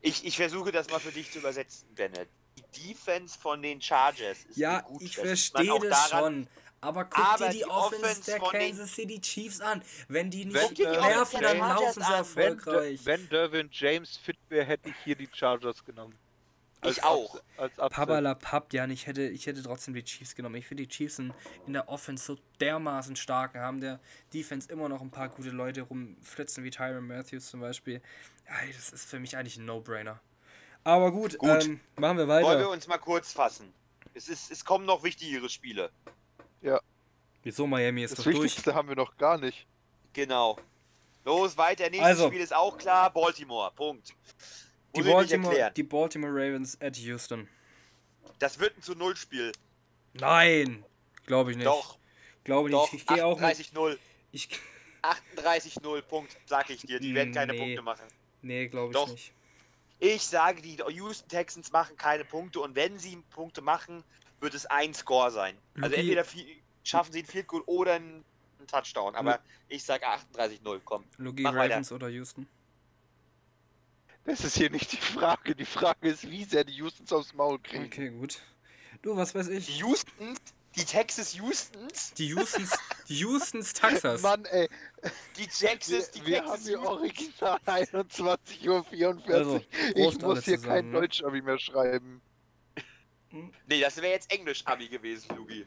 Ich, 0.00 0.24
ich 0.24 0.36
versuche 0.36 0.70
das 0.70 0.88
mal 0.90 1.00
für 1.00 1.10
dich 1.10 1.32
zu 1.32 1.40
übersetzen, 1.40 1.92
Bennett. 1.94 2.28
Die 2.56 2.88
Defense 2.88 3.36
von 3.36 3.60
den 3.60 3.82
Chargers 3.82 4.44
ist 4.48 4.56
ja, 4.56 4.78
eine 4.78 4.82
gute. 4.84 5.04
ich 5.04 5.16
Das 5.16 5.24
verstehe 5.26 5.72
auch 5.72 5.82
das 5.82 6.10
daran, 6.10 6.34
schon. 6.34 6.48
Aber 6.80 7.04
guck 7.04 7.18
Aber 7.18 7.46
dir 7.46 7.50
die, 7.52 7.58
die 7.58 7.64
Offense, 7.64 8.04
Offense 8.06 8.30
der 8.30 8.38
Kansas 8.40 8.94
City 8.94 9.20
Chiefs 9.20 9.60
an. 9.60 9.82
Wenn 10.08 10.30
die 10.30 10.44
Wenn, 10.52 10.70
nicht 10.70 10.80
Offense 10.80 11.08
werfen, 11.08 11.40
der 11.40 11.54
dann 11.54 11.58
laufen 11.58 12.02
sie. 12.02 12.08
Wenn, 12.08 12.14
erfolgreich. 12.14 13.00
Wenn 13.04 13.28
Derwin 13.28 13.68
James 13.72 14.16
fit 14.16 14.38
wäre, 14.48 14.64
hätte 14.64 14.88
ich 14.90 14.94
hier 15.04 15.16
die 15.16 15.28
Chargers 15.32 15.84
genommen. 15.84 16.14
Ich 16.84 17.02
auch. 17.02 17.40
Als 17.56 17.76
Upset. 17.78 17.90
Pabalapap, 17.90 18.72
Jan, 18.72 18.90
ich 18.90 19.08
hätte, 19.08 19.22
ich 19.22 19.46
hätte 19.46 19.62
trotzdem 19.62 19.94
die 19.94 20.04
Chiefs 20.04 20.36
genommen. 20.36 20.54
Ich 20.54 20.66
finde 20.66 20.84
die 20.84 20.88
Chiefs 20.88 21.16
sind 21.16 21.34
in 21.66 21.72
der 21.72 21.88
Offense 21.88 22.24
so 22.24 22.38
dermaßen 22.60 23.16
stark, 23.16 23.54
haben 23.54 23.80
der 23.80 23.98
Defense 24.32 24.70
immer 24.70 24.88
noch 24.88 25.00
ein 25.00 25.10
paar 25.10 25.28
gute 25.28 25.50
Leute 25.50 25.82
rumflitzen, 25.82 26.62
wie 26.62 26.70
Tyron 26.70 27.06
Matthews 27.06 27.50
zum 27.50 27.60
Beispiel. 27.60 28.00
Ja, 28.46 28.54
ey, 28.64 28.72
das 28.72 28.90
ist 28.90 29.10
für 29.10 29.18
mich 29.18 29.36
eigentlich 29.36 29.56
ein 29.56 29.64
No-Brainer. 29.64 30.20
Aber 30.84 31.10
gut, 31.10 31.36
Gut. 31.38 31.64
Ähm, 31.64 31.80
machen 31.96 32.16
wir 32.18 32.28
Wollen 32.28 32.44
wir 32.44 32.50
weiter. 32.50 32.70
uns 32.70 32.86
mal 32.86 32.98
kurz 32.98 33.32
fassen. 33.32 33.72
Es, 34.14 34.28
ist, 34.28 34.50
es 34.50 34.64
kommen 34.64 34.86
noch 34.86 35.02
wichtigere 35.02 35.48
Spiele. 35.48 35.90
Wieso 37.42 37.66
Miami 37.66 38.02
ist 38.02 38.10
Das 38.12 38.18
doch 38.18 38.24
durch? 38.24 38.42
Wichtigste 38.44 38.74
haben 38.74 38.88
wir 38.88 38.96
noch 38.96 39.16
gar 39.16 39.38
nicht. 39.38 39.66
Genau. 40.12 40.58
Los, 41.24 41.56
weiter. 41.56 41.84
Nächstes 41.84 42.04
Also. 42.06 42.26
Spiel 42.28 42.40
ist 42.40 42.54
auch 42.54 42.76
klar. 42.76 43.10
Baltimore. 43.12 43.70
Punkt. 43.74 44.12
Die 44.96 45.02
Muss 45.02 45.10
Baltimore, 45.12 45.72
die 45.74 45.82
Baltimore 45.82 46.32
Ravens 46.32 46.78
at 46.80 46.96
Houston. 46.96 47.48
Das 48.38 48.58
wird 48.58 48.76
ein 48.76 48.82
zu 48.82 48.94
Null 48.94 49.16
Spiel. 49.16 49.52
Nein, 50.14 50.84
glaube 51.26 51.52
ich 51.52 51.56
nicht. 51.56 51.66
Doch, 51.66 51.98
glaube 52.44 52.70
doch. 52.70 52.90
nicht. 52.92 53.02
Ich 53.02 53.06
gehe 53.06 53.24
auch 53.24 53.38
mit. 53.38 53.48
38-0. 53.56 53.98
Ich, 54.32 54.48
38-0, 55.36 56.02
Punkt, 56.02 56.36
sag 56.46 56.70
ich 56.70 56.80
dir. 56.82 56.98
Die 57.00 57.14
werden 57.14 57.32
keine 57.34 57.52
Nee. 57.52 57.58
Punkte 57.60 57.82
machen. 57.82 58.06
nee, 58.42 58.66
glaube 58.68 58.88
ich 58.92 58.94
Doch. 58.98 59.08
nicht. 59.10 59.32
Ich 60.00 60.22
sage, 60.22 60.62
die 60.62 60.76
Houston 60.90 61.28
Texans 61.28 61.70
machen 61.72 61.96
keine 61.96 62.24
Punkte 62.24 62.60
und 62.60 62.74
wenn 62.74 62.98
sie 62.98 63.16
Punkte 63.30 63.60
machen, 63.62 64.02
wird 64.40 64.54
es 64.54 64.66
ein 64.66 64.94
Score 64.94 65.30
sein. 65.30 65.56
Also 65.76 65.88
Luki- 65.96 66.00
entweder 66.00 66.24
viel, 66.24 66.46
schaffen 66.84 67.12
sie 67.12 67.20
ein 67.20 67.26
Field 67.26 67.46
Goal 67.48 67.62
oder 67.66 67.94
einen, 67.94 68.24
Touchdown. 68.66 69.14
Aber 69.14 69.40
ich 69.68 69.82
sage 69.82 70.04
38-0, 70.06 70.80
komm. 70.84 71.04
Logie 71.16 71.42
Mach 71.42 71.54
weiter. 71.54 71.74
Ravens 71.76 71.90
oder 71.92 72.08
Houston? 72.10 72.46
Das 74.24 74.44
ist 74.44 74.56
hier 74.58 74.68
nicht 74.68 74.92
die 74.92 74.98
Frage. 74.98 75.54
Die 75.54 75.64
Frage 75.64 76.08
ist, 76.08 76.28
wie 76.30 76.44
sehr 76.44 76.64
die 76.64 76.82
Houstons 76.82 77.10
aufs 77.12 77.32
Maul 77.32 77.58
kriegen. 77.60 77.86
Okay, 77.86 78.10
gut. 78.10 78.40
Du, 79.00 79.16
was 79.16 79.34
weiß 79.34 79.48
ich? 79.48 79.66
Die 79.74 79.82
Houstons, 79.82 80.38
die 80.76 80.84
Texas 80.84 81.40
Houstons, 81.40 82.12
Die 82.14 82.34
Houstons, 82.34 82.72
die 83.08 83.24
Houstons 83.24 83.72
Texas. 83.72 84.20
Mann, 84.20 84.44
ey, 84.46 84.68
die 85.38 85.46
Texas, 85.46 86.10
die 86.10 86.20
wir, 86.26 86.26
wir 86.26 86.38
haben 86.42 86.48
Texas 86.50 86.66
hier 86.68 86.80
Houstons. 86.82 87.42
original 87.42 87.58
21.44 87.64 89.28
Uhr. 89.28 89.34
Also, 89.34 89.64
ich 89.94 90.20
muss 90.20 90.44
hier 90.44 90.56
zusammen, 90.58 90.62
kein 90.74 90.90
ne? 90.90 91.00
Deutsch-Abi 91.00 91.40
mehr 91.42 91.58
schreiben. 91.58 92.20
Nee, 93.30 93.80
das 93.80 93.96
wäre 93.98 94.12
jetzt 94.12 94.32
Englisch-Abi 94.32 94.88
gewesen, 94.88 95.36
Lugi. 95.36 95.66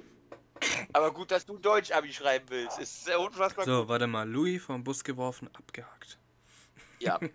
Aber 0.93 1.12
gut, 1.14 1.32
dass 1.32 1.45
du 1.45 1.57
Deutsch-Abi 1.57 2.12
schreiben 2.14 2.45
willst. 2.49 2.80
Ist 2.80 3.09
unfassbar 3.16 3.66
So, 3.66 3.80
gut. 3.82 3.89
warte 3.89 4.07
mal. 4.07 4.28
Louis 4.30 4.62
vom 4.64 4.84
Bus 4.84 5.03
geworfen, 5.03 5.49
abgehakt. 5.53 6.18
Ja. 6.99 7.20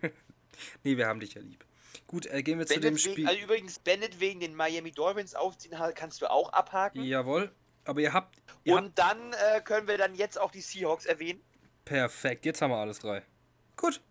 Nee, 0.83 0.97
wir 0.97 1.05
haben 1.07 1.19
dich 1.19 1.35
ja 1.35 1.41
lieb. 1.41 1.63
Gut, 2.07 2.25
äh, 2.25 2.41
gehen 2.41 2.57
wir 2.57 2.65
zu 2.65 2.73
dem 2.73 2.81
Bennett 2.81 3.05
wegen, 3.05 3.13
Spiel. 3.13 3.27
also 3.27 3.39
übrigens, 3.41 3.77
Bennett 3.77 4.19
wegen 4.19 4.39
den 4.39 4.55
Miami 4.55 4.91
Dolphins 4.91 5.35
aufziehen 5.35 5.77
kannst 5.93 6.19
du 6.23 6.31
auch 6.31 6.51
abhaken. 6.51 7.03
Jawohl. 7.03 7.51
Aber 7.85 8.01
ihr 8.01 8.11
habt. 8.11 8.41
Ihr 8.63 8.73
habt 8.75 8.85
Und 8.87 8.97
dann 8.97 9.33
äh, 9.33 9.61
können 9.61 9.87
wir 9.87 9.99
dann 9.99 10.15
jetzt 10.15 10.39
auch 10.39 10.49
die 10.49 10.61
Seahawks 10.61 11.05
erwähnen. 11.05 11.41
perfekt. 11.85 12.45
Jetzt 12.47 12.61
haben 12.63 12.71
wir 12.71 12.77
alles 12.77 12.97
drei. 12.99 13.21
Gut. 13.75 14.01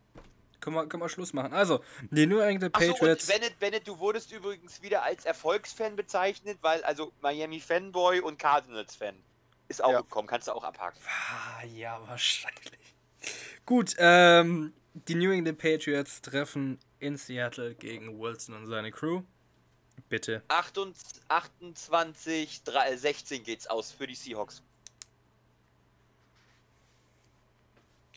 Können 0.60 0.76
wir, 0.76 0.86
können 0.86 1.02
wir 1.02 1.08
Schluss 1.08 1.32
machen. 1.32 1.52
Also, 1.52 1.82
die 2.10 2.26
New 2.26 2.38
England 2.38 2.74
und 2.76 2.86
Patriots. 2.88 3.26
Bennett, 3.26 3.58
Bennett, 3.58 3.86
du 3.86 3.98
wurdest 3.98 4.32
übrigens 4.32 4.82
wieder 4.82 5.02
als 5.02 5.24
Erfolgsfan 5.24 5.96
bezeichnet, 5.96 6.58
weil 6.62 6.82
also 6.84 7.12
Miami 7.20 7.60
Fanboy 7.60 8.20
und 8.20 8.38
Cardinals 8.38 8.96
Fan 8.96 9.14
ist 9.68 9.82
auch 9.82 9.92
Ja. 9.92 10.00
gekommen. 10.00 10.28
Kannst 10.28 10.48
du 10.48 10.52
auch 10.52 10.64
abhaken. 10.64 10.98
Ah, 11.06 11.64
ja, 11.66 12.00
wahrscheinlich. 12.06 12.94
Gut, 13.66 13.94
ähm, 13.98 14.72
die 14.94 15.14
New 15.14 15.30
England 15.30 15.58
Patriots 15.58 16.22
treffen 16.22 16.78
in 17.00 17.16
Seattle 17.16 17.74
gegen 17.74 18.18
Wilson 18.18 18.54
und 18.54 18.66
seine 18.66 18.90
Crew. 18.90 19.22
Bitte. 20.08 20.42
28, 20.48 21.22
28 21.28 22.62
3, 22.64 22.96
16 22.96 23.42
geht's 23.44 23.66
aus 23.66 23.90
für 23.92 24.06
die 24.06 24.14
Seahawks. 24.14 24.62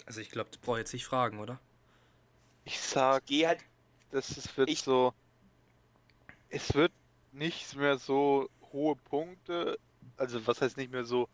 Also 0.05 0.21
ich 0.21 0.29
glaube, 0.29 0.49
das 0.51 0.59
brauche 0.59 0.77
ich 0.77 0.81
jetzt 0.83 0.93
nicht 0.93 1.05
fragen, 1.05 1.39
oder? 1.39 1.59
Ich 2.69 2.79
sag, 2.79 3.25
Geh 3.25 3.47
halt. 3.47 3.61
das 4.11 4.29
ist, 4.37 4.55
wird 4.55 4.69
Ich- 4.69 4.83
so. 4.83 5.11
Es 6.49 6.75
wird 6.75 6.91
nicht 7.31 7.75
mehr 7.75 7.97
so 7.97 8.47
hohe 8.71 8.95
Punkte. 8.95 9.79
Also, 10.17 10.45
was 10.45 10.61
heißt 10.61 10.77
nicht 10.77 10.91
mehr 10.91 11.03
so? 11.03 11.27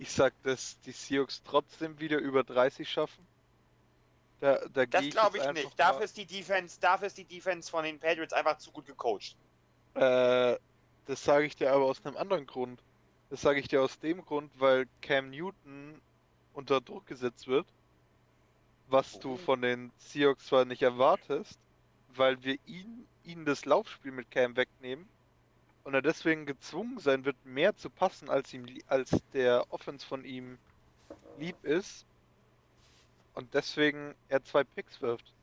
Ich 0.00 0.10
sag, 0.10 0.32
dass 0.42 0.80
die 0.80 0.90
Seahawks 0.90 1.42
trotzdem 1.44 2.00
wieder 2.00 2.18
über 2.18 2.42
30 2.42 2.90
schaffen. 2.90 3.24
Da, 4.40 4.58
da 4.72 4.84
Das 4.86 5.04
ich 5.04 5.10
glaube 5.12 5.36
ich 5.38 5.42
einfach 5.44 5.62
nicht. 5.62 5.78
Dafür 5.78 6.02
ist 6.02 6.16
die 6.16 6.26
Defense, 6.26 6.80
dafür 6.80 7.06
ist 7.06 7.18
die 7.18 7.24
Defense 7.24 7.70
von 7.70 7.84
den 7.84 8.00
Patriots 8.00 8.32
einfach 8.32 8.58
zu 8.58 8.72
gut 8.72 8.86
gecoacht. 8.86 9.36
Äh, 9.94 10.56
das 11.06 11.22
sage 11.24 11.46
ich 11.46 11.54
dir 11.54 11.72
aber 11.72 11.84
aus 11.84 12.04
einem 12.04 12.16
anderen 12.16 12.46
Grund. 12.46 12.82
Das 13.28 13.42
sage 13.42 13.60
ich 13.60 13.68
dir 13.68 13.80
aus 13.80 13.96
dem 14.00 14.24
Grund, 14.24 14.50
weil 14.58 14.88
Cam 15.02 15.30
Newton 15.30 16.00
unter 16.52 16.80
Druck 16.80 17.06
gesetzt 17.06 17.46
wird, 17.46 17.66
was 18.90 19.18
du 19.20 19.36
Oh. 19.36 19.38
von 19.38 19.62
den 19.62 19.92
Seahawks 19.98 20.46
zwar 20.46 20.64
nicht 20.64 20.82
erwartest, 20.82 21.58
weil 22.08 22.42
wir 22.44 22.58
ihn, 22.66 23.08
ihnen 23.24 23.44
das 23.44 23.64
Laufspiel 23.66 24.12
mit 24.12 24.30
Cam 24.30 24.56
wegnehmen 24.56 25.08
und 25.84 25.94
er 25.94 26.02
deswegen 26.02 26.46
gezwungen 26.46 26.98
sein 26.98 27.24
wird, 27.24 27.44
mehr 27.44 27.76
zu 27.76 27.90
passen, 27.90 28.30
als 28.30 28.52
ihm 28.54 28.66
als 28.86 29.10
der 29.32 29.64
Offense 29.72 30.06
von 30.06 30.24
ihm 30.24 30.58
lieb 31.36 31.64
ist 31.64 32.06
und 33.34 33.54
deswegen 33.54 34.14
er 34.28 34.42
zwei 34.44 34.64
Picks 34.64 35.00
wirft 35.02 35.34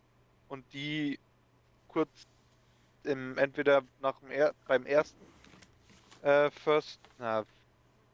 und 0.48 0.72
die 0.74 1.20
kurz 1.88 2.28
im, 3.04 3.38
entweder 3.38 3.84
nach 4.00 4.20
dem 4.20 4.32
er, 4.32 4.56
beim 4.68 4.86
ersten 4.86 5.28
äh, 6.22 6.52
First, 6.52 7.02
na, 7.18 7.46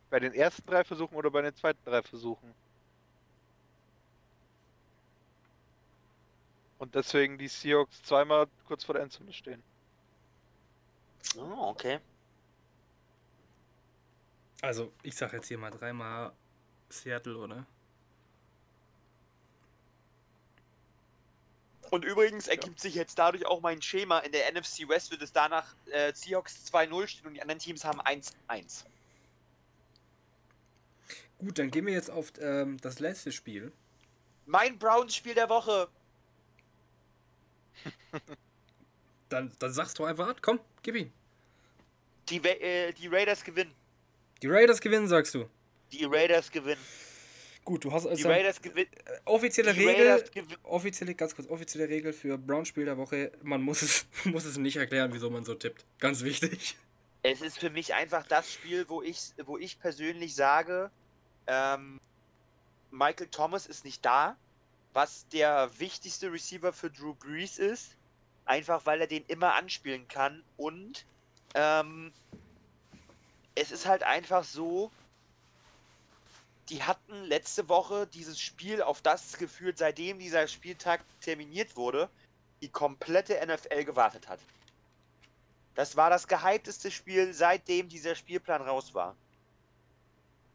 bei 0.10 0.20
den 0.20 0.34
ersten 0.34 0.66
drei 0.68 0.84
Versuchen 0.84 1.16
oder 1.16 1.32
bei 1.32 1.42
den 1.42 1.56
zweiten 1.56 1.84
drei 1.86 2.02
Versuchen. 2.04 2.56
Und 6.84 6.96
deswegen 6.96 7.38
die 7.38 7.48
Seahawks 7.48 8.04
zweimal 8.04 8.46
kurz 8.68 8.84
vor 8.84 8.92
der 8.92 9.04
Endzone 9.04 9.32
stehen. 9.32 9.64
Oh, 11.38 11.70
okay. 11.70 12.02
Also, 14.60 14.92
ich 15.02 15.16
sag 15.16 15.32
jetzt 15.32 15.48
hier 15.48 15.58
mal 15.58 15.72
dreimal 15.72 16.34
Seattle, 16.90 17.38
oder? 17.38 17.66
Und 21.90 22.04
übrigens 22.04 22.50
ergibt 22.50 22.82
sich 22.82 22.96
jetzt 22.96 23.18
dadurch 23.18 23.46
auch 23.46 23.62
mein 23.62 23.82
Schema. 23.82 24.20
In 24.20 24.34
der 24.34 24.52
NFC 24.52 24.90
West 24.90 25.10
wird 25.10 25.22
es 25.22 25.32
danach 25.32 25.74
äh, 25.86 26.14
Seahawks 26.14 26.70
2-0 26.70 27.08
stehen 27.08 27.28
und 27.28 27.36
die 27.36 27.42
anderen 27.42 27.60
Teams 27.60 27.86
haben 27.86 28.02
1-1. 28.02 28.84
Gut, 31.38 31.58
dann 31.58 31.72
gehen 31.72 31.86
wir 31.86 31.94
jetzt 31.94 32.12
auf 32.12 32.34
ähm, 32.42 32.78
das 32.82 33.00
letzte 33.00 33.32
Spiel. 33.32 33.72
Mein 34.46 34.78
Browns-Spiel 34.78 35.34
der 35.34 35.48
Woche. 35.48 35.88
Dann, 39.30 39.52
dann 39.60 39.74
sagst 39.74 39.98
du 39.98 40.06
einfach. 40.06 40.36
Komm, 40.42 40.60
gib 40.84 40.96
ihn. 40.96 41.12
Die, 42.30 42.38
äh, 42.38 42.94
die 42.94 43.08
Raiders 43.08 43.44
gewinnen. 43.44 43.74
Die 44.42 44.48
Raiders 44.48 44.80
gewinnen, 44.80 45.08
sagst 45.08 45.34
du. 45.34 45.50
Die 45.92 46.06
Raiders 46.06 46.52
gewinnen. 46.52 46.82
Gut, 47.66 47.86
du 47.86 47.92
hast 47.92 48.04
Die 48.06 48.10
also 48.10 48.30
Raiders 48.30 48.62
gewinnen. 48.62 48.90
offizielle 49.26 49.74
Die 49.74 49.86
Regel, 49.86 50.24
offizielle, 50.64 51.16
ganz 51.16 51.34
kurz, 51.34 51.48
offizielle 51.48 51.88
Regel 51.88 52.12
für 52.12 52.38
Brown-Spiel 52.38 52.86
der 52.86 52.98
Woche, 52.98 53.32
man 53.42 53.62
muss 53.62 53.82
es, 53.82 54.06
muss 54.26 54.44
es 54.44 54.58
nicht 54.58 54.76
erklären, 54.76 55.12
wieso 55.14 55.30
man 55.30 55.46
so 55.46 55.56
tippt. 55.56 55.86
Ganz 56.00 56.24
wichtig. 56.24 56.76
Es 57.22 57.42
ist 57.42 57.58
für 57.58 57.70
mich 57.70 57.94
einfach 57.94 58.28
das 58.28 58.52
Spiel, 58.52 58.86
wo 58.90 59.02
ich, 59.02 59.32
wo 59.46 59.58
ich 59.58 59.80
persönlich 59.80 60.36
sage, 60.36 60.92
ähm, 61.48 62.02
Michael 62.92 63.28
Thomas 63.28 63.66
ist 63.66 63.86
nicht 63.86 64.04
da, 64.04 64.36
was 64.94 65.28
der 65.30 65.70
wichtigste 65.80 66.32
Receiver 66.32 66.72
für 66.72 66.90
Drew 66.90 67.14
Brees 67.16 67.58
ist, 67.58 67.96
einfach 68.46 68.86
weil 68.86 69.02
er 69.02 69.08
den 69.08 69.26
immer 69.26 69.56
anspielen 69.56 70.08
kann 70.08 70.44
und 70.58 71.06
ähm, 71.56 72.14
es 73.56 73.72
ist 73.72 73.86
halt 73.86 74.04
einfach 74.04 74.44
so, 74.44 74.92
die 76.70 76.84
hatten 76.84 77.24
letzte 77.26 77.70
Woche 77.70 78.08
dieses 78.08 78.40
Spiel, 78.40 78.82
auf 78.82 79.02
das 79.02 79.38
gefühlt 79.38 79.78
seitdem 79.78 80.20
dieser 80.20 80.48
Spieltag 80.48 81.02
terminiert 81.22 81.76
wurde, 81.76 82.10
die 82.62 82.70
komplette 82.70 83.40
NFL 83.46 83.84
gewartet 83.84 84.28
hat. 84.28 84.40
Das 85.76 85.96
war 85.96 86.10
das 86.10 86.28
gehypteste 86.28 86.92
Spiel, 86.92 87.34
seitdem 87.34 87.90
dieser 87.90 88.16
Spielplan 88.16 88.62
raus 88.62 88.94
war. 88.94 89.16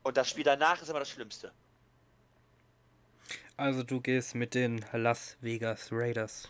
Und 0.03 0.16
das 0.16 0.30
Spiel 0.30 0.45
danach 0.45 0.80
ist 0.80 0.89
immer 0.89 1.01
das 1.01 1.11
Schlimmste. 1.11 1.53
Also 3.57 3.83
du 3.83 4.01
gehst 4.01 4.35
mit 4.35 4.55
den 4.55 4.85
Las 4.93 5.37
Vegas 5.41 5.89
Raiders. 5.91 6.49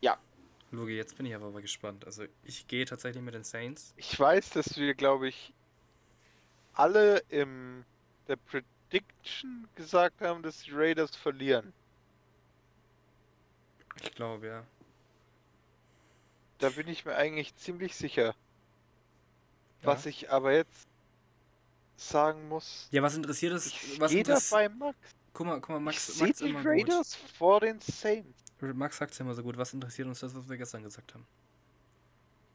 Ja. 0.00 0.18
Lugi, 0.70 0.96
jetzt 0.96 1.16
bin 1.16 1.26
ich 1.26 1.34
aber 1.34 1.50
mal 1.50 1.62
gespannt. 1.62 2.04
Also 2.04 2.24
ich 2.44 2.66
gehe 2.66 2.84
tatsächlich 2.84 3.22
mit 3.22 3.34
den 3.34 3.44
Saints. 3.44 3.92
Ich 3.96 4.18
weiß, 4.18 4.50
dass 4.50 4.76
wir, 4.76 4.94
glaube 4.94 5.28
ich, 5.28 5.52
alle 6.74 7.18
im 7.28 7.84
der 8.28 8.36
Prediction 8.36 9.68
gesagt 9.74 10.20
haben, 10.20 10.42
dass 10.42 10.62
die 10.62 10.70
Raiders 10.72 11.16
verlieren. 11.16 11.72
Ich 14.02 14.14
glaube, 14.14 14.46
ja. 14.46 14.66
Da 16.58 16.70
bin 16.70 16.86
ich 16.86 17.04
mir 17.04 17.16
eigentlich 17.16 17.56
ziemlich 17.56 17.96
sicher. 17.96 18.26
Ja. 18.26 18.34
Was 19.82 20.06
ich 20.06 20.30
aber 20.30 20.52
jetzt 20.52 20.89
sagen 22.00 22.48
muss, 22.48 22.88
Ja, 22.90 23.02
was 23.02 23.14
interessiert 23.16 23.52
es? 23.54 23.66
ich 23.66 24.00
Was 24.00 24.12
interess- 24.12 24.50
bei 24.50 24.68
Max. 24.68 24.96
Guck 25.32 25.46
mal, 25.46 25.60
guck 25.60 25.68
mal, 25.70 25.76
ich 25.78 25.84
Max, 25.84 26.06
sehe 26.06 26.26
Max 26.28 26.38
die 26.38 26.52
Raiders 26.56 27.14
vor 27.14 27.60
den 27.60 27.80
Saints. 27.80 28.44
gut. 28.58 28.74
Max 28.74 28.96
sagt 28.98 29.18
immer 29.20 29.34
so 29.34 29.42
gut. 29.42 29.56
Was 29.56 29.72
interessiert 29.72 30.08
uns 30.08 30.20
das, 30.20 30.34
was 30.34 30.48
wir 30.48 30.56
gestern 30.56 30.82
gesagt 30.82 31.14
haben? 31.14 31.26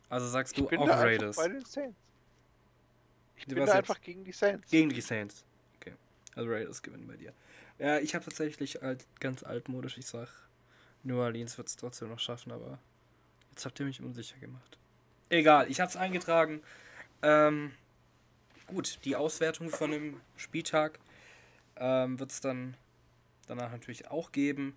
Also 0.10 0.28
sagst 0.28 0.54
Ich 0.54 0.60
du 0.64 0.68
bin 0.70 0.80
auch 0.82 0.88
da 0.88 1.00
Raiders. 1.02 1.36
bei 1.38 1.48
den 1.48 1.64
Saints. 1.66 1.98
Ich 3.38 3.46
Du 3.46 3.56
bin 3.56 3.68
einfach 3.70 4.00
gegen 4.02 4.24
die 4.24 4.32
Saints. 4.32 4.70
Gegen 4.70 4.90
die 4.90 5.02
Saints. 5.02 5.44
Okay. 5.80 5.94
Also 6.36 6.50
Raiders 6.52 6.82
gewinnen 6.82 7.08
bei 7.08 7.18
dir. 7.18 7.34
Ja, 7.80 8.00
ich 8.00 8.14
habe 8.16 8.24
tatsächlich 8.24 8.82
alt, 8.84 9.06
ganz 9.20 9.44
altmodisch, 9.44 9.98
ich 9.98 10.06
sag, 10.08 10.30
New 11.04 11.18
Orleans 11.20 11.58
wird 11.58 11.68
es 11.68 11.76
trotzdem 11.76 12.10
noch 12.10 12.20
schaffen, 12.20 12.52
aber 12.52 12.80
jetzt 13.52 13.66
habt 13.66 13.80
ihr 13.80 13.86
mich 13.86 14.02
unsicher 14.02 14.38
gemacht. 14.38 14.78
Egal, 15.30 15.70
ich 15.70 15.80
habe 15.82 15.90
es 15.90 15.96
eingetragen. 15.98 16.62
Ähm, 17.22 17.74
gut, 18.68 19.00
die 19.06 19.16
Auswertung 19.16 19.70
von 19.70 19.92
dem 19.92 20.22
Spieltag 20.38 21.00
ähm, 21.78 22.20
wird 22.20 22.32
es 22.32 22.42
dann 22.42 22.76
danach 23.48 23.72
natürlich 23.72 24.10
auch 24.10 24.32
geben. 24.32 24.76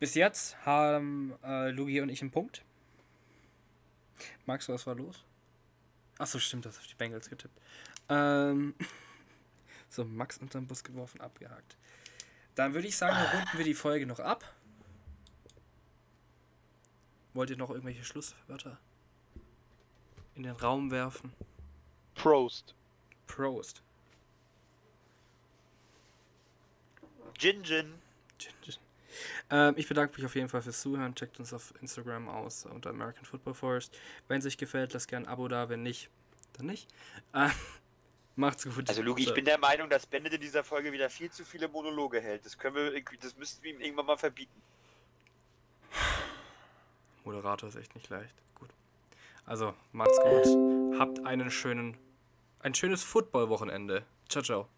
Bis 0.00 0.14
jetzt 0.14 0.64
haben 0.66 1.34
äh, 1.42 1.70
Lugi 1.70 2.00
und 2.00 2.08
ich 2.08 2.20
einen 2.20 2.30
Punkt. 2.30 2.64
Max, 4.46 4.68
was 4.68 4.86
war 4.86 4.94
los? 4.94 5.24
Achso, 6.18 6.38
stimmt, 6.38 6.66
das 6.66 6.78
auf 6.78 6.86
die 6.86 6.94
Bengals 6.94 7.28
getippt. 7.28 7.58
Ähm, 8.08 8.74
so, 9.88 10.04
Max 10.04 10.38
unter 10.38 10.60
den 10.60 10.66
Bus 10.66 10.84
geworfen, 10.84 11.20
abgehakt. 11.20 11.76
Dann 12.54 12.74
würde 12.74 12.86
ich 12.86 12.96
sagen, 12.96 13.16
runden 13.36 13.58
wir 13.58 13.64
die 13.64 13.74
Folge 13.74 14.06
noch 14.06 14.20
ab. 14.20 14.44
Wollt 17.32 17.50
ihr 17.50 17.56
noch 17.56 17.70
irgendwelche 17.70 18.04
Schlusswörter 18.04 18.78
in 20.36 20.44
den 20.44 20.54
Raum 20.54 20.92
werfen? 20.92 21.32
Prost. 22.14 22.74
Prost. 23.26 23.82
Gin 27.38 27.62
Gin. 27.64 27.94
Gin, 28.38 28.52
gin. 28.62 28.74
Ähm, 29.50 29.74
ich 29.76 29.88
bedanke 29.88 30.16
mich 30.16 30.24
auf 30.24 30.34
jeden 30.34 30.48
Fall 30.48 30.62
fürs 30.62 30.80
Zuhören. 30.80 31.14
Checkt 31.14 31.38
uns 31.38 31.52
auf 31.52 31.74
Instagram 31.80 32.28
aus 32.28 32.66
unter 32.66 32.90
American 32.90 33.24
Football 33.24 33.54
Forest. 33.54 33.96
Wenn 34.28 34.38
es 34.38 34.46
euch 34.46 34.56
gefällt, 34.56 34.92
lasst 34.92 35.08
gerne 35.08 35.26
ein 35.26 35.32
Abo 35.32 35.48
da. 35.48 35.68
Wenn 35.68 35.82
nicht, 35.82 36.10
dann 36.54 36.66
nicht. 36.66 36.88
Äh, 37.32 37.50
macht's 38.36 38.64
gut. 38.64 38.88
Also 38.88 39.02
Lugi, 39.02 39.24
ich 39.24 39.34
bin 39.34 39.44
der 39.44 39.58
Meinung, 39.58 39.88
dass 39.88 40.06
Bennett 40.06 40.34
in 40.34 40.40
dieser 40.40 40.64
Folge 40.64 40.92
wieder 40.92 41.10
viel 41.10 41.30
zu 41.30 41.44
viele 41.44 41.68
Monologe 41.68 42.20
hält. 42.20 42.44
Das 42.44 42.58
können 42.58 42.76
wir, 42.76 43.02
das 43.20 43.36
müssten 43.36 43.62
wir 43.62 43.72
ihm 43.72 43.80
irgendwann 43.80 44.06
mal 44.06 44.16
verbieten. 44.16 44.60
Moderator 47.24 47.68
ist 47.68 47.76
echt 47.76 47.94
nicht 47.94 48.08
leicht. 48.10 48.34
Gut. 48.54 48.70
Also, 49.46 49.74
macht's 49.92 50.18
gut. 50.20 50.98
Habt 50.98 51.24
einen 51.24 51.50
schönen, 51.50 51.96
ein 52.64 52.74
schönes 52.74 53.02
Football-Wochenende. 53.04 54.04
Ciao, 54.28 54.42
ciao. 54.42 54.68